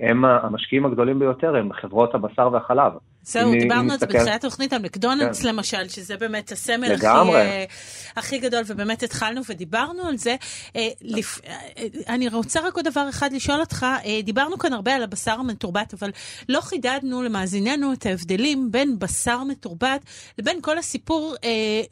הם 0.00 0.24
המשקיעים 0.24 0.86
הגדולים 0.86 1.18
ביותר, 1.18 1.56
הם 1.56 1.72
חברות 1.72 2.14
הבשר 2.14 2.48
והחלפ. 2.52 2.92
זהו, 3.26 3.52
דיברנו 3.52 3.92
על 3.92 3.98
זה 3.98 4.06
בתחילת 4.06 4.44
התוכנית 4.44 4.72
על 4.72 4.82
מקדונלדס 4.82 5.42
כן. 5.42 5.48
למשל, 5.48 5.88
שזה 5.88 6.16
באמת 6.16 6.52
הסמל 6.52 6.92
הכי, 6.92 7.06
uh, 7.06 8.12
הכי 8.16 8.38
גדול, 8.38 8.62
ובאמת 8.66 9.02
התחלנו 9.02 9.40
ודיברנו 9.48 10.06
על 10.06 10.16
זה. 10.16 10.36
Uh, 10.68 10.76
לפ... 11.02 11.38
uh, 11.38 11.80
אני 12.08 12.28
רוצה 12.28 12.60
רק 12.60 12.76
עוד 12.76 12.88
דבר 12.88 13.08
אחד 13.08 13.32
לשאול 13.32 13.60
אותך, 13.60 13.86
uh, 14.02 14.06
דיברנו 14.24 14.58
כאן 14.58 14.72
הרבה 14.72 14.94
על 14.94 15.02
הבשר 15.02 15.32
המתורבת, 15.32 15.94
אבל 15.94 16.10
לא 16.48 16.60
חידדנו 16.60 17.22
למאזיננו 17.22 17.92
את 17.92 18.06
ההבדלים 18.06 18.72
בין 18.72 18.98
בשר 18.98 19.44
מתורבת 19.44 20.00
לבין 20.38 20.60
כל 20.60 20.78
הסיפור 20.78 21.34
uh, 21.36 21.44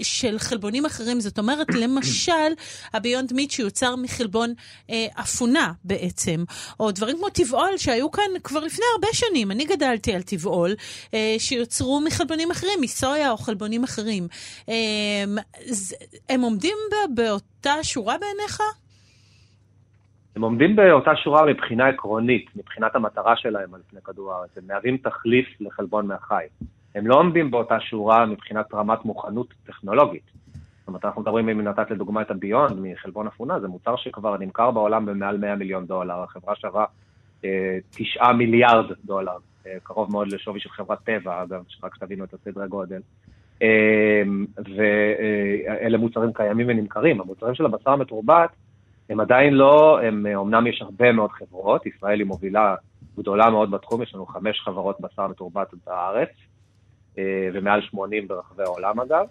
של 0.03 0.39
חלבונים 0.39 0.87
אחרים. 0.87 1.21
זאת 1.21 1.39
אומרת, 1.39 1.67
למשל, 1.83 2.53
הביונד 2.95 3.33
מיט 3.33 3.51
שיוצר 3.51 3.97
מחלבון 3.97 4.55
uh, 4.87 4.93
אפונה 5.21 5.73
בעצם, 5.85 6.45
או 6.81 6.91
דברים 6.91 7.17
כמו 7.17 7.29
טבעול 7.29 7.77
שהיו 7.77 8.11
כאן 8.11 8.25
כבר 8.45 8.61
לפני 8.61 8.85
הרבה 8.95 9.09
שנים. 9.13 9.51
אני 9.51 9.65
גדלתי 9.65 10.15
על 10.15 10.23
טבעול. 10.23 10.75
שיוצרו 11.39 12.01
מחלבונים 12.07 12.51
אחרים, 12.51 12.79
מסויה 12.81 13.31
או 13.31 13.37
חלבונים 13.37 13.85
אחרים. 13.85 14.29
אמ, 14.69 14.75
הם 16.29 16.41
עומדים 16.41 16.77
באותה 17.15 17.75
שורה 17.83 18.17
בעיניך? 18.19 18.61
הם 20.37 20.43
עומדים 20.43 20.77
באותה 20.77 21.17
שורה 21.17 21.47
מבחינה 21.47 21.89
עקרונית, 21.89 22.47
מבחינת 22.57 22.97
המטרה 22.97 23.37
שלהם 23.37 23.75
על 23.75 23.81
פני 23.91 24.01
כדור 24.05 24.33
הארץ. 24.33 24.51
הם 24.57 24.63
מהווים 24.67 24.97
תחליף 24.97 25.47
לחלבון 25.61 26.07
מהחי. 26.07 26.45
הם 26.95 27.07
לא 27.07 27.15
עומדים 27.15 27.51
באותה 27.51 27.81
שורה 27.81 28.27
מבחינת 28.27 28.75
רמת 28.75 29.05
מוכנות 29.05 29.55
טכנולוגית. 29.67 30.23
זאת 30.79 30.89
אומרת, 30.89 31.05
אנחנו 31.05 31.23
מדברים, 31.23 31.49
אם 31.49 31.61
נתת 31.61 31.91
לדוגמה 31.91 32.23
את 32.23 32.31
הביונד 32.31 32.77
מחלבון 32.83 33.27
אפונה, 33.27 33.61
זה 33.61 33.69
מוצר 33.69 33.97
שכבר 33.97 34.37
נמכר 34.37 34.71
בעולם 34.71 35.07
במעל 35.07 35.39
100 35.39 35.55
מיליון 35.57 35.87
דולר, 35.87 36.23
החברה 36.23 36.55
שווה 36.57 36.85
אה, 37.45 37.79
9 37.91 38.33
מיליארד 38.33 38.85
דולר. 39.05 39.37
אה, 39.67 39.73
קרוב 39.83 40.11
מאוד 40.11 40.33
לשווי 40.33 40.61
של 40.61 40.71
חברת 40.71 40.99
טבע, 41.05 41.43
אגב, 41.43 41.65
שרק 41.69 41.95
שתבינו 41.95 42.25
את 42.25 42.35
הסדרי 42.35 42.69
גודל. 42.69 43.01
אה, 43.63 44.23
ואלה 44.77 45.99
מוצרים 45.99 46.33
קיימים 46.33 46.67
ונמכרים. 46.69 47.21
המוצרים 47.21 47.55
של 47.55 47.65
הבשר 47.65 47.91
המתורבת 47.91 48.51
הם 49.11 49.21
עדיין 49.21 49.55
לא, 49.55 50.01
הם, 50.03 50.27
אמנם 50.27 50.67
יש 50.67 50.83
הרבה 50.83 51.13
מאוד 51.13 51.31
חברות, 51.31 51.87
ישראל 51.87 52.19
היא 52.19 52.27
מובילה 52.27 52.75
גדולה 53.19 53.51
מאוד 53.51 53.71
בתחום, 53.71 54.03
יש 54.03 54.15
לנו 54.15 54.27
חמש 54.27 54.61
חברות 54.61 55.01
בשר 55.01 55.27
מתורבת 55.29 55.69
בארץ, 55.87 56.31
אה, 57.19 57.49
ומעל 57.53 57.83
80 57.83 58.29
ברחבי 58.29 58.63
העולם 58.63 59.01
אגב, 59.01 59.27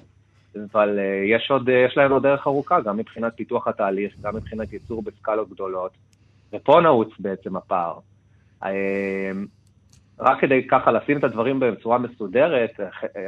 אבל 0.71 0.99
יש 1.25 1.51
עוד, 1.51 1.69
יש 1.69 1.97
להם 1.97 2.11
עוד 2.11 2.23
דרך 2.23 2.47
ארוכה, 2.47 2.81
גם 2.81 2.97
מבחינת 2.97 3.33
פיתוח 3.35 3.67
התהליך, 3.67 4.13
גם 4.21 4.35
מבחינת 4.35 4.73
ייצור 4.73 5.03
בסקלות 5.03 5.49
גדולות, 5.49 5.91
ופה 6.53 6.79
נעוץ 6.83 7.09
בעצם 7.19 7.55
הפער. 7.55 7.99
רק 10.21 10.41
כדי 10.41 10.67
ככה 10.67 10.91
לשים 10.91 11.17
את 11.17 11.23
הדברים 11.23 11.59
בצורה 11.59 11.97
מסודרת, 11.97 12.79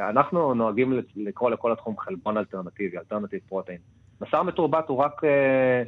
אנחנו 0.09 0.53
נוהגים 0.53 0.93
לקרוא 1.15 1.49
לכל 1.49 1.71
התחום 1.71 1.97
חלבון 1.97 2.37
אלטרנטיבי, 2.37 2.97
alternative 2.97 3.39
protein. 3.49 3.77
בשר 4.21 4.43
מתורבת 4.43 4.89
הוא 4.89 4.97
רק, 4.97 5.23
אה, 5.23 5.83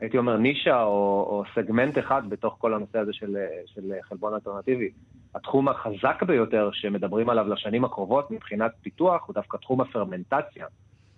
הייתי 0.00 0.18
אומר, 0.18 0.36
נישה 0.36 0.82
או, 0.82 1.26
או 1.28 1.42
סגמנט 1.54 1.98
אחד 1.98 2.22
בתוך 2.28 2.56
כל 2.58 2.74
הנושא 2.74 2.98
הזה 2.98 3.12
של, 3.12 3.36
של 3.66 3.92
חלבון 4.02 4.34
אלטרנטיבי. 4.34 4.90
התחום 5.34 5.68
החזק 5.68 6.22
ביותר 6.26 6.70
שמדברים 6.72 7.30
עליו 7.30 7.48
לשנים 7.48 7.84
הקרובות 7.84 8.30
מבחינת 8.30 8.72
פיתוח 8.82 9.24
הוא 9.26 9.34
דווקא 9.34 9.56
תחום 9.56 9.80
הפרמנטציה. 9.80 10.66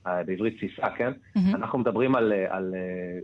אה, 0.07 0.23
בעברית 0.25 0.57
תסיסה, 0.57 0.91
כן? 0.91 1.13
Mm-hmm. 1.13 1.55
אנחנו 1.55 1.79
מדברים 1.79 2.15
על, 2.15 2.33
על, 2.33 2.47
על, 2.49 2.75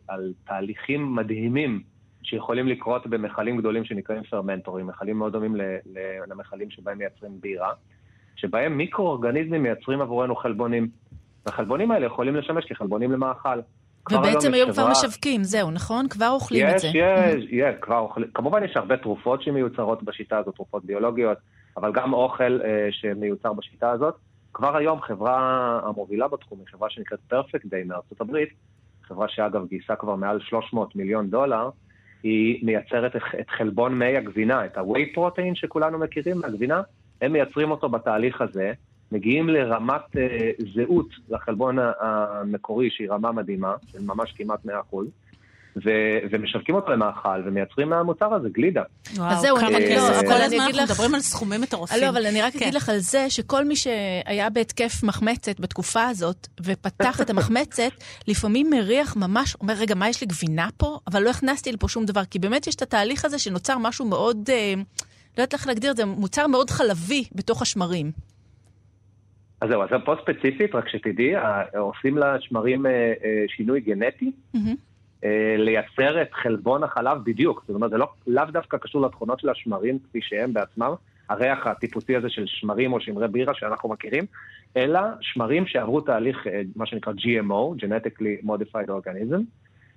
על 0.08 0.32
תהליכים 0.44 1.14
מדהימים 1.14 1.82
שיכולים 2.28 2.68
לקרות 2.68 3.06
במכלים 3.06 3.56
גדולים 3.56 3.84
שנקראים 3.84 4.22
פרמנטורים, 4.22 4.86
מכלים 4.86 5.18
מאוד 5.18 5.32
דומים 5.32 5.56
למכלים 6.28 6.70
שבהם 6.70 6.98
מייצרים 6.98 7.40
בירה, 7.40 7.72
שבהם 8.36 8.76
מיקרואורגניזמים 8.76 9.62
מייצרים 9.62 10.00
עבורנו 10.00 10.36
חלבונים. 10.36 10.88
והחלבונים 11.46 11.90
האלה 11.90 12.06
יכולים 12.06 12.36
לשמש 12.36 12.64
כחלבונים 12.64 13.12
למאכל. 13.12 13.60
ובעצם 14.12 14.54
היום 14.54 14.72
כבר 14.72 14.90
משווקים, 14.90 15.44
זהו, 15.44 15.70
נכון? 15.70 16.08
כבר 16.08 16.28
אוכלים 16.28 16.66
יש, 16.66 16.74
את 16.74 16.78
זה. 16.78 16.88
יש, 16.88 16.94
יש, 16.94 17.44
יש, 17.50 17.74
כבר 17.80 17.98
אוכלים. 17.98 18.28
כמובן 18.34 18.64
יש 18.64 18.76
הרבה 18.76 18.96
תרופות 18.96 19.42
שמיוצרות 19.42 20.02
בשיטה 20.02 20.38
הזאת, 20.38 20.54
תרופות 20.54 20.84
ביולוגיות, 20.84 21.38
אבל 21.76 21.92
גם 21.92 22.12
אוכל 22.12 22.60
אה, 22.64 22.88
שמיוצר 22.90 23.52
בשיטה 23.52 23.90
הזאת. 23.90 24.14
כבר 24.52 24.76
היום 24.76 25.00
חברה 25.00 25.38
המובילה 25.84 26.28
בתחום 26.28 26.58
היא 26.58 26.66
חברה 26.72 26.90
שנקראת 26.90 27.20
פרפקט 27.28 27.64
דיי 27.64 27.84
מארצות 27.84 28.20
הברית, 28.20 28.48
חברה 29.02 29.28
שאגב 29.28 29.66
גייסה 29.66 29.96
כבר 29.96 30.14
מעל 30.14 30.40
300 30.40 30.96
מיליון 30.96 31.30
דולר, 31.30 31.70
היא 32.22 32.66
מייצרת 32.66 33.16
את 33.16 33.50
חלבון 33.50 33.98
מי 33.98 34.16
הגבינה, 34.16 34.64
את 34.64 34.78
ה-whey 34.78 35.16
protein 35.16 35.54
שכולנו 35.54 35.98
מכירים 35.98 36.38
מהגבינה, 36.38 36.82
הם 37.20 37.32
מייצרים 37.32 37.70
אותו 37.70 37.88
בתהליך 37.88 38.40
הזה, 38.40 38.72
מגיעים 39.12 39.48
לרמת 39.48 40.00
uh, 40.14 40.64
זהות 40.74 41.08
לחלבון 41.28 41.76
המקורי, 42.00 42.90
שהיא 42.90 43.10
רמה 43.10 43.32
מדהימה, 43.32 43.74
של 43.92 43.98
ממש 44.02 44.32
כמעט 44.32 44.66
100%, 44.66 44.96
ו- 45.84 46.18
ומשווקים 46.30 46.74
אותו 46.74 46.92
למאכל, 46.92 47.42
ומייצרים 47.46 47.88
מהמוצר 47.88 48.34
הזה 48.34 48.48
גלידה. 48.48 48.82
וואו, 49.16 49.30
אז 49.30 49.40
זהו, 49.40 49.56
כמה 49.56 49.78
כסף, 49.88 50.20
כל 50.26 50.32
הזמן 50.32 50.60
אנחנו 50.60 50.82
לך... 50.82 50.90
מדברים 50.90 51.14
על 51.14 51.20
סכומים 51.20 51.60
מטורפים. 51.60 52.02
לא, 52.02 52.08
אבל 52.08 52.26
אני 52.26 52.42
רק 52.42 52.52
כן. 52.52 52.58
אגיד 52.58 52.74
לך 52.74 52.88
על 52.88 52.98
זה 52.98 53.30
שכל 53.30 53.64
מי 53.64 53.76
שהיה 53.76 54.50
בהתקף 54.50 55.02
מחמצת 55.02 55.60
בתקופה 55.60 56.04
הזאת, 56.04 56.46
ופתח 56.60 57.20
את 57.20 57.30
המחמצת, 57.30 57.90
לפעמים 58.28 58.70
מריח 58.70 59.16
ממש, 59.16 59.56
אומר, 59.60 59.74
רגע, 59.74 59.94
מה 59.94 60.08
יש 60.08 60.20
לי 60.20 60.26
גבינה 60.26 60.68
פה? 60.76 60.98
אבל 61.06 61.22
לא 61.22 61.30
הכנסתי 61.30 61.72
לפה 61.72 61.88
שום 61.88 62.04
דבר, 62.04 62.24
כי 62.24 62.38
באמת 62.38 62.66
יש 62.66 62.74
את 62.74 62.82
התהליך 62.82 63.24
הזה 63.24 63.38
שנוצר 63.38 63.78
משהו 63.78 64.08
מאוד, 64.08 64.50
אה, 64.52 64.74
לא 65.38 65.42
יודעת 65.42 65.52
איך 65.52 65.66
להגדיר 65.66 65.90
את 65.90 65.96
זה, 65.96 66.04
מוצר 66.04 66.46
מאוד 66.46 66.70
חלבי 66.70 67.24
בתוך 67.34 67.62
השמרים. 67.62 68.12
אז 69.60 69.68
זהו, 69.70 69.82
אז 69.82 69.88
פה 70.04 70.14
ספציפית, 70.22 70.74
רק 70.74 70.88
שתדעי, 70.88 71.32
עושים 71.78 72.18
לשמרים 72.18 72.86
אה, 72.86 72.92
אה, 72.92 73.44
שינוי 73.48 73.80
גנטי, 73.80 74.30
מהמם. 74.54 74.74
אה, 75.24 75.54
לייצר 75.58 76.22
את 76.22 76.34
חלבון 76.34 76.84
החלב 76.84 77.18
בדיוק. 77.24 77.64
זאת 77.68 77.74
אומרת, 77.74 77.90
זה 77.90 77.98
לא, 77.98 78.08
לאו 78.26 78.44
דווקא 78.52 78.76
קשור 78.78 79.02
לתכונות 79.02 79.40
של 79.40 79.48
השמרים 79.48 79.98
כפי 79.98 80.18
שהם 80.22 80.52
בעצמם, 80.52 80.92
הריח 81.28 81.66
הטיפוסי 81.66 82.16
הזה 82.16 82.30
של 82.30 82.44
שמרים 82.46 82.92
או 82.92 83.00
שמרי 83.00 83.28
בירה 83.28 83.54
שאנחנו 83.54 83.88
מכירים, 83.88 84.24
אלא 84.76 85.00
שמרים 85.20 85.66
שעברו 85.66 86.00
תהליך, 86.00 86.46
אה, 86.46 86.62
מה 86.76 86.86
שנקרא 86.86 87.12
GMO, 87.12 87.84
Genetically 87.84 88.46
Modified 88.46 88.88
Organism, 88.88 89.40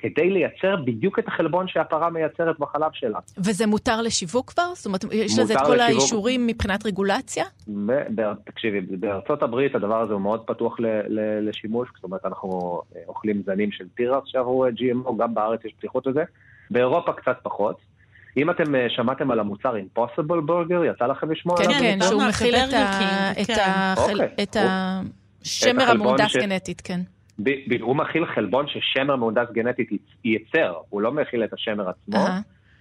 כדי 0.01 0.29
לייצר 0.29 0.75
בדיוק 0.85 1.19
את 1.19 1.27
החלבון 1.27 1.67
שהפרה 1.67 2.09
מייצרת 2.09 2.59
בחלב 2.59 2.91
שלה. 2.93 3.19
וזה 3.37 3.67
מותר 3.67 4.01
לשיווק 4.01 4.51
כבר? 4.51 4.73
זאת 4.75 4.85
אומרת, 4.85 5.03
יש 5.11 5.39
לזה 5.39 5.53
את 5.53 5.59
כל 5.59 5.75
לשיווק. 5.75 5.81
האישורים 6.01 6.47
מבחינת 6.47 6.85
רגולציה? 6.85 7.45
תקשיבי, 8.45 8.81
בארצות 8.81 9.43
הברית 9.43 9.75
הדבר 9.75 10.01
הזה 10.01 10.13
הוא 10.13 10.21
מאוד 10.21 10.41
פתוח 10.45 10.79
ל- 10.79 10.85
ל- 11.07 11.49
לשימוש, 11.49 11.89
זאת 11.95 12.03
אומרת, 12.03 12.25
אנחנו 12.25 12.49
אה, 12.95 13.01
אוכלים 13.07 13.41
זנים 13.45 13.71
של 13.71 13.85
תירס 13.95 14.23
שעברו 14.25 14.65
אה, 14.65 14.69
GMO, 14.69 15.17
גם 15.17 15.33
בארץ 15.33 15.59
יש 15.65 15.73
פתיחות 15.77 16.07
לזה, 16.07 16.23
באירופה 16.71 17.13
קצת 17.13 17.37
פחות. 17.43 17.75
אם 18.37 18.49
אתם 18.49 18.75
אה, 18.75 18.85
שמעתם 18.89 19.31
על 19.31 19.39
המוצר 19.39 19.75
Impossible 19.75 20.49
Burger, 20.49 20.85
יצא 20.95 21.05
לכם 21.05 21.31
לשמוע 21.31 21.57
כן, 21.57 21.63
עליו? 21.63 21.79
כן, 21.79 21.93
דיברנו 21.93 22.11
שהוא 22.11 22.21
על 22.21 22.29
מכיל 22.29 22.55
את 22.55 22.73
את 23.41 23.47
כן. 23.47 23.53
אוקיי. 23.97 24.27
את 24.43 24.57
השמר 25.41 25.93
ש- 26.27 26.37
גנטית, 26.37 26.81
כן. 26.81 26.99
ב- 27.39 27.81
הוא 27.81 27.95
מכיל 27.95 28.25
חלבון 28.25 28.65
ששמר 28.67 29.15
מהונדס 29.15 29.51
גנטית 29.51 29.89
ייצר, 30.25 30.73
הוא 30.89 31.01
לא 31.01 31.11
מכיל 31.11 31.43
את 31.43 31.53
השמר 31.53 31.89
עצמו. 31.89 32.15
אהה. 32.15 32.39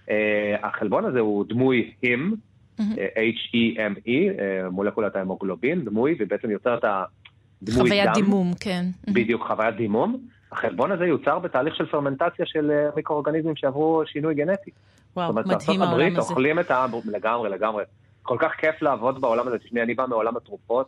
אה, 0.09 0.55
החלבון 0.63 1.05
הזה 1.05 1.19
הוא 1.19 1.45
דמוי 1.49 1.91
מהמם. 2.03 2.33
אה, 2.79 3.07
H-E-M-E, 3.15 4.09
אה, 4.09 4.69
מולקולת 4.69 5.15
ההמוגלובין, 5.15 5.85
דמוי, 5.85 6.15
ובעצם 6.19 6.49
יוצר 6.49 6.77
את 6.77 6.83
הדמוי 6.83 7.79
דם. 7.79 7.87
חוויית 7.87 8.09
דימום, 8.13 8.51
כן. 8.59 8.85
בדיוק, 9.07 9.47
חוויית 9.47 9.75
דימום. 9.75 10.17
החלבון 10.51 10.91
הזה 10.91 11.05
יוצר 11.05 11.39
בתהליך 11.39 11.75
של 11.75 11.85
פרמנטציה 11.85 12.45
של 12.45 12.71
אה, 12.71 12.89
מיקרואורגניזמים 12.95 13.55
שעברו 13.55 14.03
שינוי 14.05 14.35
גנטי. 14.35 14.71
וואו, 15.15 15.27
זאת 15.27 15.31
אומרת, 15.31 15.45
מדהים 15.45 15.57
בארצות 15.57 15.75
העולם 15.75 15.93
הברית 15.93 16.17
הזה. 16.17 16.29
אוכלים 16.29 16.59
את 16.59 16.71
ה... 16.71 16.85
לגמרי, 17.05 17.49
לגמרי. 17.49 17.83
כל 18.23 18.37
כך 18.39 18.51
כיף 18.57 18.81
לעבוד 18.81 19.21
בעולם 19.21 19.47
הזה. 19.47 19.57
תשמעי, 19.57 19.83
אני 19.83 19.93
בא 19.93 20.05
מעולם 20.09 20.37
התרופות, 20.37 20.87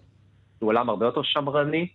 הוא 0.60 0.70
עולם 0.70 0.90
הרבה 0.90 1.06
יותר 1.06 1.22
שמרני. 1.24 1.88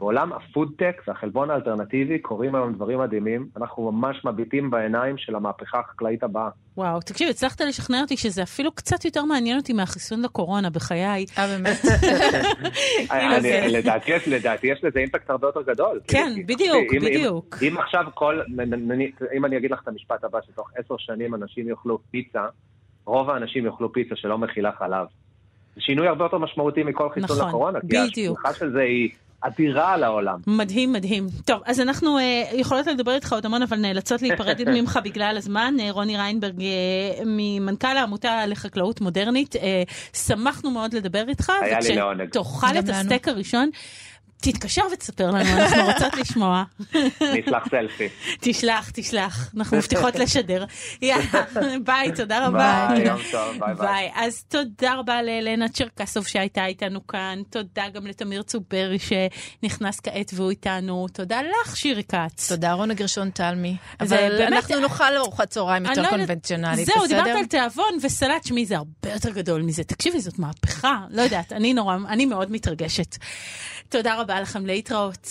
בעולם 0.00 0.32
הפודטק 0.32 1.02
והחלבון 1.08 1.50
האלטרנטיבי 1.50 2.18
קורים 2.18 2.54
היום 2.54 2.72
דברים 2.72 2.98
מדהימים. 2.98 3.48
אנחנו 3.56 3.92
ממש 3.92 4.24
מביטים 4.24 4.70
בעיניים 4.70 5.18
של 5.18 5.34
המהפכה 5.34 5.78
החקלאית 5.80 6.22
הבאה. 6.22 6.48
וואו, 6.76 7.00
תקשיב, 7.00 7.28
הצלחת 7.30 7.60
לשכנע 7.60 8.00
אותי 8.00 8.16
שזה 8.16 8.42
אפילו 8.42 8.72
קצת 8.72 9.04
יותר 9.04 9.24
מעניין 9.24 9.56
אותי 9.58 9.72
מהחיסון 9.72 10.22
לקורונה 10.22 10.70
בחיי. 10.70 11.26
אה, 11.38 11.46
באמת? 11.46 11.76
כאילו 13.08 13.34
לדעתי 13.78 14.10
יש- 14.12 14.28
לדעתי 14.28 14.66
יש 14.66 14.84
לזה 14.84 14.98
אימפקט 14.98 15.30
הרבה 15.30 15.48
יותר 15.48 15.62
גדול. 15.62 16.00
כן, 16.08 16.32
כאילו, 16.34 16.46
בדיוק, 16.46 16.94
בדיוק. 17.02 17.56
אם 17.68 17.78
עכשיו 17.78 18.04
כל, 18.14 18.40
אם 19.36 19.44
אני 19.44 19.56
אגיד 19.56 19.70
לך 19.70 19.80
את 19.82 19.88
המשפט 19.88 20.24
הבא, 20.24 20.38
שתוך 20.46 20.70
עשר 20.76 20.94
שנים 20.98 21.34
אנשים 21.34 21.68
יאכלו 21.68 21.98
פיצה, 22.10 22.44
רוב 23.04 23.30
האנשים 23.30 23.66
יאכלו 23.66 23.92
פיצה 23.92 24.16
שלא 24.16 24.38
מכילה 24.38 24.70
חלב. 24.78 25.06
זה 25.74 25.80
שינוי 25.80 26.08
הרבה 26.08 26.24
יותר 26.24 26.38
משמעותי 26.38 26.82
מכל 26.82 27.08
חיסון 27.10 27.36
נכון, 27.36 27.48
לקורונה, 27.48 27.80
כי 27.80 27.86
בדיוק. 27.86 28.38
ההשלכה 28.46 28.58
של 28.66 28.72
זה 28.72 28.80
היא 28.80 29.10
אדירה 29.40 29.92
על 29.94 30.04
העולם. 30.04 30.38
מדהים, 30.46 30.92
מדהים. 30.92 31.26
טוב, 31.44 31.60
אז 31.66 31.80
אנחנו 31.80 32.18
אה, 32.18 32.42
יכולות 32.52 32.86
לדבר 32.86 33.14
איתך 33.14 33.32
עוד 33.32 33.46
המון, 33.46 33.62
אבל 33.62 33.76
נאלצות 33.76 34.22
להיפרד 34.22 34.60
ממך 34.74 34.98
בגלל 35.04 35.34
הזמן. 35.36 35.74
אה, 35.80 35.90
רוני 35.90 36.16
ריינברג, 36.16 36.60
אה, 36.60 36.66
ממנכ"ל 37.26 37.96
העמותה 37.96 38.46
לחקלאות 38.46 39.00
מודרנית, 39.00 39.56
אה, 39.56 39.82
שמחנו 40.12 40.70
מאוד 40.70 40.94
לדבר 40.94 41.28
איתך. 41.28 41.52
היה 41.62 41.78
לי 41.80 41.96
לעונג. 41.96 42.28
וכשתאכל 42.36 42.78
את. 42.78 42.88
הסטייק 42.88 43.28
הראשון, 43.28 43.70
תתקשר 44.40 44.82
ותספר 44.92 45.30
לנו, 45.30 45.38
אנחנו 45.38 45.84
רוצות 45.84 46.14
לשמוע. 46.16 46.64
אני 47.20 47.40
אשלח 47.46 47.68
סלפי. 47.70 48.08
תשלח, 48.40 48.90
תשלח, 48.94 49.50
אנחנו 49.56 49.76
מבטיחות 49.76 50.16
לשדר. 50.16 50.64
יאללה, 51.02 51.44
ביי, 51.84 52.12
תודה 52.16 52.46
רבה. 52.46 52.88
ביי, 52.90 53.06
יום 53.06 53.20
טוב, 53.30 53.56
ביי 53.58 53.74
ביי. 53.74 54.10
אז 54.14 54.44
תודה 54.48 54.94
רבה 54.94 55.22
לאלנה 55.22 55.68
צ'רקסוב 55.68 56.26
שהייתה 56.26 56.66
איתנו 56.66 57.06
כאן, 57.06 57.38
תודה 57.50 57.88
גם 57.88 58.06
לתמיר 58.06 58.42
צוברי 58.42 58.98
שנכנס 58.98 60.00
כעת 60.00 60.30
והוא 60.34 60.50
איתנו, 60.50 61.06
תודה 61.12 61.40
לך 61.42 61.76
שירי 61.76 62.04
כץ. 62.04 62.48
תודה, 62.52 62.72
רונה 62.72 62.94
גרשון 62.94 63.30
תלמי. 63.30 63.76
אבל 64.00 64.42
אנחנו 64.42 64.80
נאכל 64.80 65.16
ארוחת 65.16 65.50
צהריים 65.50 65.86
יותר 65.86 66.02
לא 66.02 66.08
קונבנציונלית, 66.08 66.86
זהו, 66.86 66.96
בסדר? 67.04 67.22
דיברת 67.22 67.36
על 67.36 67.46
תיאבון 67.46 67.98
וסלט, 68.02 68.44
שמי 68.44 68.66
זה 68.66 68.76
הרבה 68.76 69.12
יותר 69.12 69.30
גדול 69.30 69.62
מזה. 69.62 69.84
תקשיבי, 69.84 70.20
זאת 70.20 70.38
מהפכה, 70.38 70.98
לא 71.10 71.22
יודעת, 71.22 71.52
אני 71.52 71.74
נורא, 71.74 71.96
אני 72.08 72.26
מאוד 72.26 72.52
מתרגשת. 72.52 73.16
תודה 73.88 74.20
רבה 74.20 74.29
לכם, 74.30 74.66
להתראות. 74.66 75.28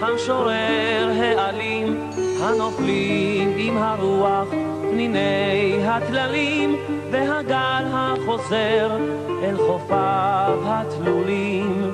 המשורר, 0.00 1.10
העלים, 1.20 2.10
הנופלים 2.40 3.54
עם 3.56 3.76
הרוח, 3.76 4.48
פניני 4.90 5.78
הטללים, 5.84 6.76
והגל 7.10 7.84
החוזר 7.92 8.96
אל 9.42 9.56
חופיו 9.56 10.58
התלולים. 10.64 11.92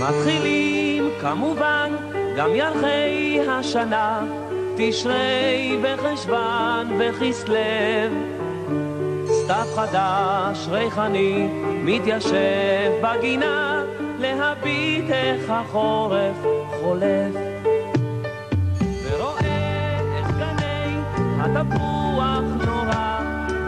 מתחילים 0.00 1.10
כמובן 1.20 1.90
גם 2.36 2.54
ירחי 2.54 3.40
השנה, 3.48 4.22
תשרי 4.76 5.78
בחשוון 5.82 6.90
וכסלו. 6.98 7.54
סתיו 9.26 9.66
חדש, 9.74 10.68
ריחני, 10.68 11.48
מתיישב 11.84 12.90
בגינה, 13.02 13.82
להביט 14.18 15.10
איך 15.10 15.50
החורף 15.50 16.36
חולף. 16.80 17.34
ורואה 19.02 19.98
איך 20.16 20.28
גני 20.38 20.96
התפוח 21.40 22.66
נורא, 22.66 23.20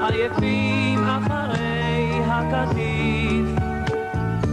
עייפים 0.09 1.05
אחרי 1.05 2.21
הקטיף. 2.27 3.47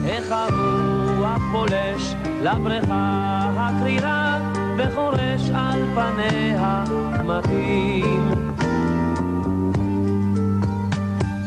איך 0.06 0.32
הרוח 0.32 1.42
פולש 1.52 2.16
לבריכה 2.42 3.40
הקרירה, 3.58 4.53
וחורש 4.78 5.50
על 5.56 5.82
פניה 5.96 6.84
קמטים. 7.18 8.54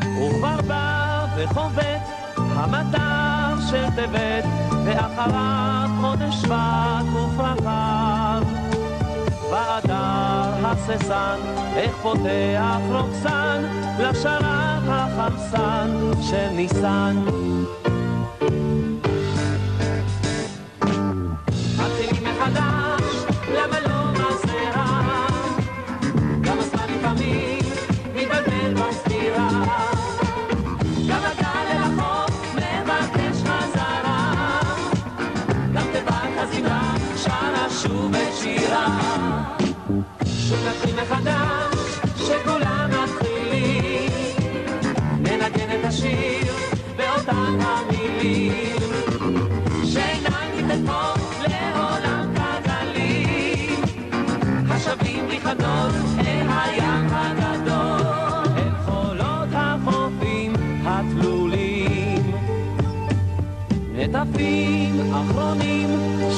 וכבר 0.01 0.61
בא 0.69 1.27
וחובט 1.37 2.17
המטר 2.37 3.61
של 3.71 3.85
טבת, 3.97 4.45
ואחריו 4.85 5.89
חודש 6.01 6.35
שבט 6.35 7.07
ופרחיו. 7.15 8.43
באדר 9.51 10.67
הססן, 10.67 11.39
איך 11.77 11.97
פותח 12.03 12.79
רוקסן 12.93 13.63
לשרת 13.99 14.83
החמסן 14.89 15.91
של 16.23 16.49
ניסן. 16.53 17.17
נטפים 64.37 65.15
אחרונים 65.15 65.91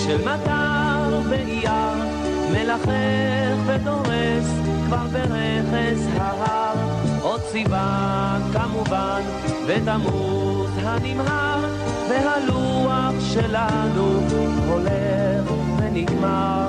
של 0.05 0.19
מטר 0.21 1.21
ואייר, 1.29 1.95
מלחך 2.53 3.59
ודורס 3.67 4.49
כבר 4.87 5.07
ברכס 5.13 6.07
ההר. 6.17 6.75
עוד 7.23 7.41
סיבה 7.53 8.37
כמובן, 8.53 9.21
ותמוז 9.67 10.71
הנמהר, 10.83 11.61
והלוח 12.09 13.15
שלנו 13.33 14.21
הולך 14.69 15.53
ונגמר. 15.79 16.69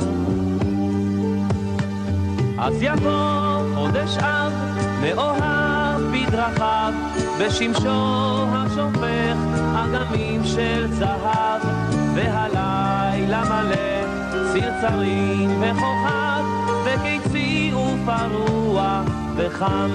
אז 2.57 2.73
יבוא 2.81 3.59
חודש 3.75 4.17
אב, 4.17 4.53
מאוהב 5.01 6.01
בדרכיו, 6.01 6.93
בשמשו 7.39 8.45
אגמים 9.95 10.45
של 10.45 10.87
זהב, 10.91 11.61
והלילה 12.15 13.43
מלא 13.43 13.99
צרצרים 14.53 15.61
וכוכב, 15.61 16.43
וקיצי 16.85 17.71
ופרוע 17.73 19.03
וחם. 19.35 19.89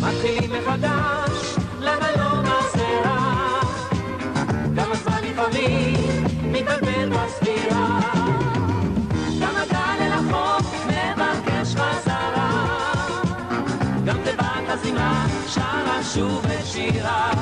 מתחילים 0.00 0.50
מחדש, 0.52 1.56
למה 1.80 2.06
לא 2.16 2.42
מסרה? 2.42 3.60
גם 4.74 4.92
הזמן 4.92 5.18
לפעמים 5.22 5.94
מתבלבל 6.42 7.08
בספירה. 7.08 7.45
שוב 16.16 16.46
את 16.46 16.66
שירה. 16.66 17.32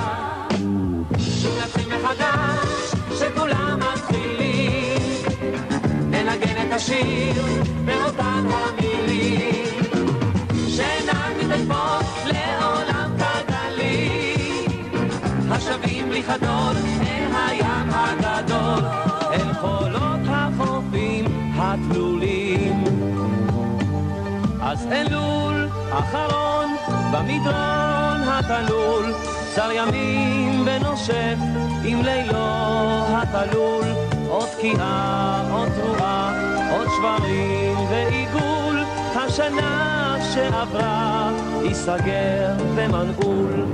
שוב 1.19 1.59
נתחיל 1.65 1.97
מחדש, 1.97 2.95
שכולם 3.19 3.79
מתחילים. 3.81 4.99
ננגן 6.11 6.67
את 6.67 6.73
השיר 6.73 7.43
באותן 7.85 8.45
המילים. 8.51 9.65
שאינן 10.69 11.33
מתעלפות 11.45 12.05
לעולם 12.27 13.17
כגלים. 13.19 14.67
השבים 15.51 16.09
בלי 16.09 16.23
חדול 16.23 16.77
אל 17.07 17.31
הים 17.35 17.91
הגדול, 17.91 18.85
אל 19.33 19.55
חולות 19.61 20.21
החופים 20.29 21.25
התלולים. 21.57 22.85
אז 24.63 24.87
אלול 24.93 25.69
אחרון 25.91 26.77
במדרון 27.13 27.94
התלול, 28.39 29.15
צר 29.55 29.71
ימים 29.73 30.67
ונושף 30.67 31.37
עם 31.85 32.03
לילו 32.03 32.47
התלול, 33.09 33.85
עוד 34.29 34.49
תקיעה, 34.49 35.43
עוד 35.53 35.69
תרועה, 35.69 36.33
עוד 36.77 36.89
שברים 36.97 37.77
ועיגול, 37.91 38.85
השנה 39.15 40.17
שעברה 40.35 41.31
ייסגר 41.65 42.55
במנעול. 42.77 43.65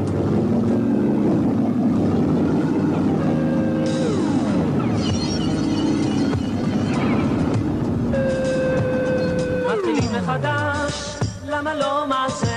מחדש, 10.22 11.16
למה 11.46 11.74
לא 11.74 12.06
מעשרה? 12.08 12.49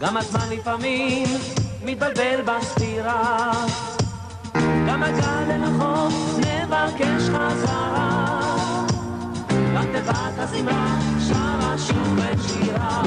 גם 0.00 0.16
הזמן 0.16 0.48
לפעמים 0.50 1.26
מתבלבל 1.84 2.40
בספירה. 2.44 3.52
גם 4.88 5.02
הגל 5.02 5.64
החוף 5.64 6.38
מבקש 6.38 7.22
חזרה. 7.22 8.40
רק 9.74 9.86
תיבת 9.92 10.38
הזמרה 10.38 10.98
שרה 11.28 11.74
שוב 11.78 12.18
את 12.32 12.38
שירה. 12.48 13.02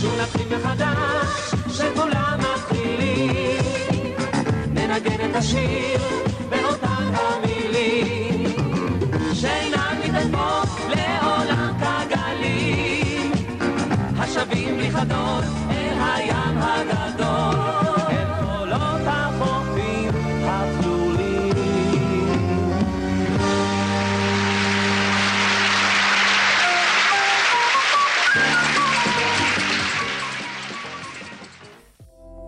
שוב 0.00 0.20
נתחיל 0.20 0.56
מחדש, 0.56 1.54
שכולם 1.68 2.38
מתחילים. 2.38 3.62
ננגן 4.72 5.30
את 5.30 5.36
השיר 5.36 6.00
באותן 6.48 7.12
המילים. 7.14 8.56
חדות 14.94 15.44
אל 15.70 15.98
הים 16.00 16.58
הגדול, 16.58 17.56
אל 18.10 18.44
חולות 18.44 19.02
החופים 19.06 20.10
התלולים. 20.44 21.54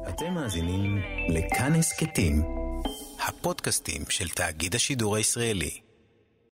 אתם 0.08 0.34
מאזינים 0.34 1.02
לכאן 1.28 1.74
הסכתים, 1.74 2.42
הפודקאסטים 3.28 4.02
של 4.08 4.28
תאגיד 4.28 4.74
השידור 4.74 5.16
הישראלי. 5.16 5.85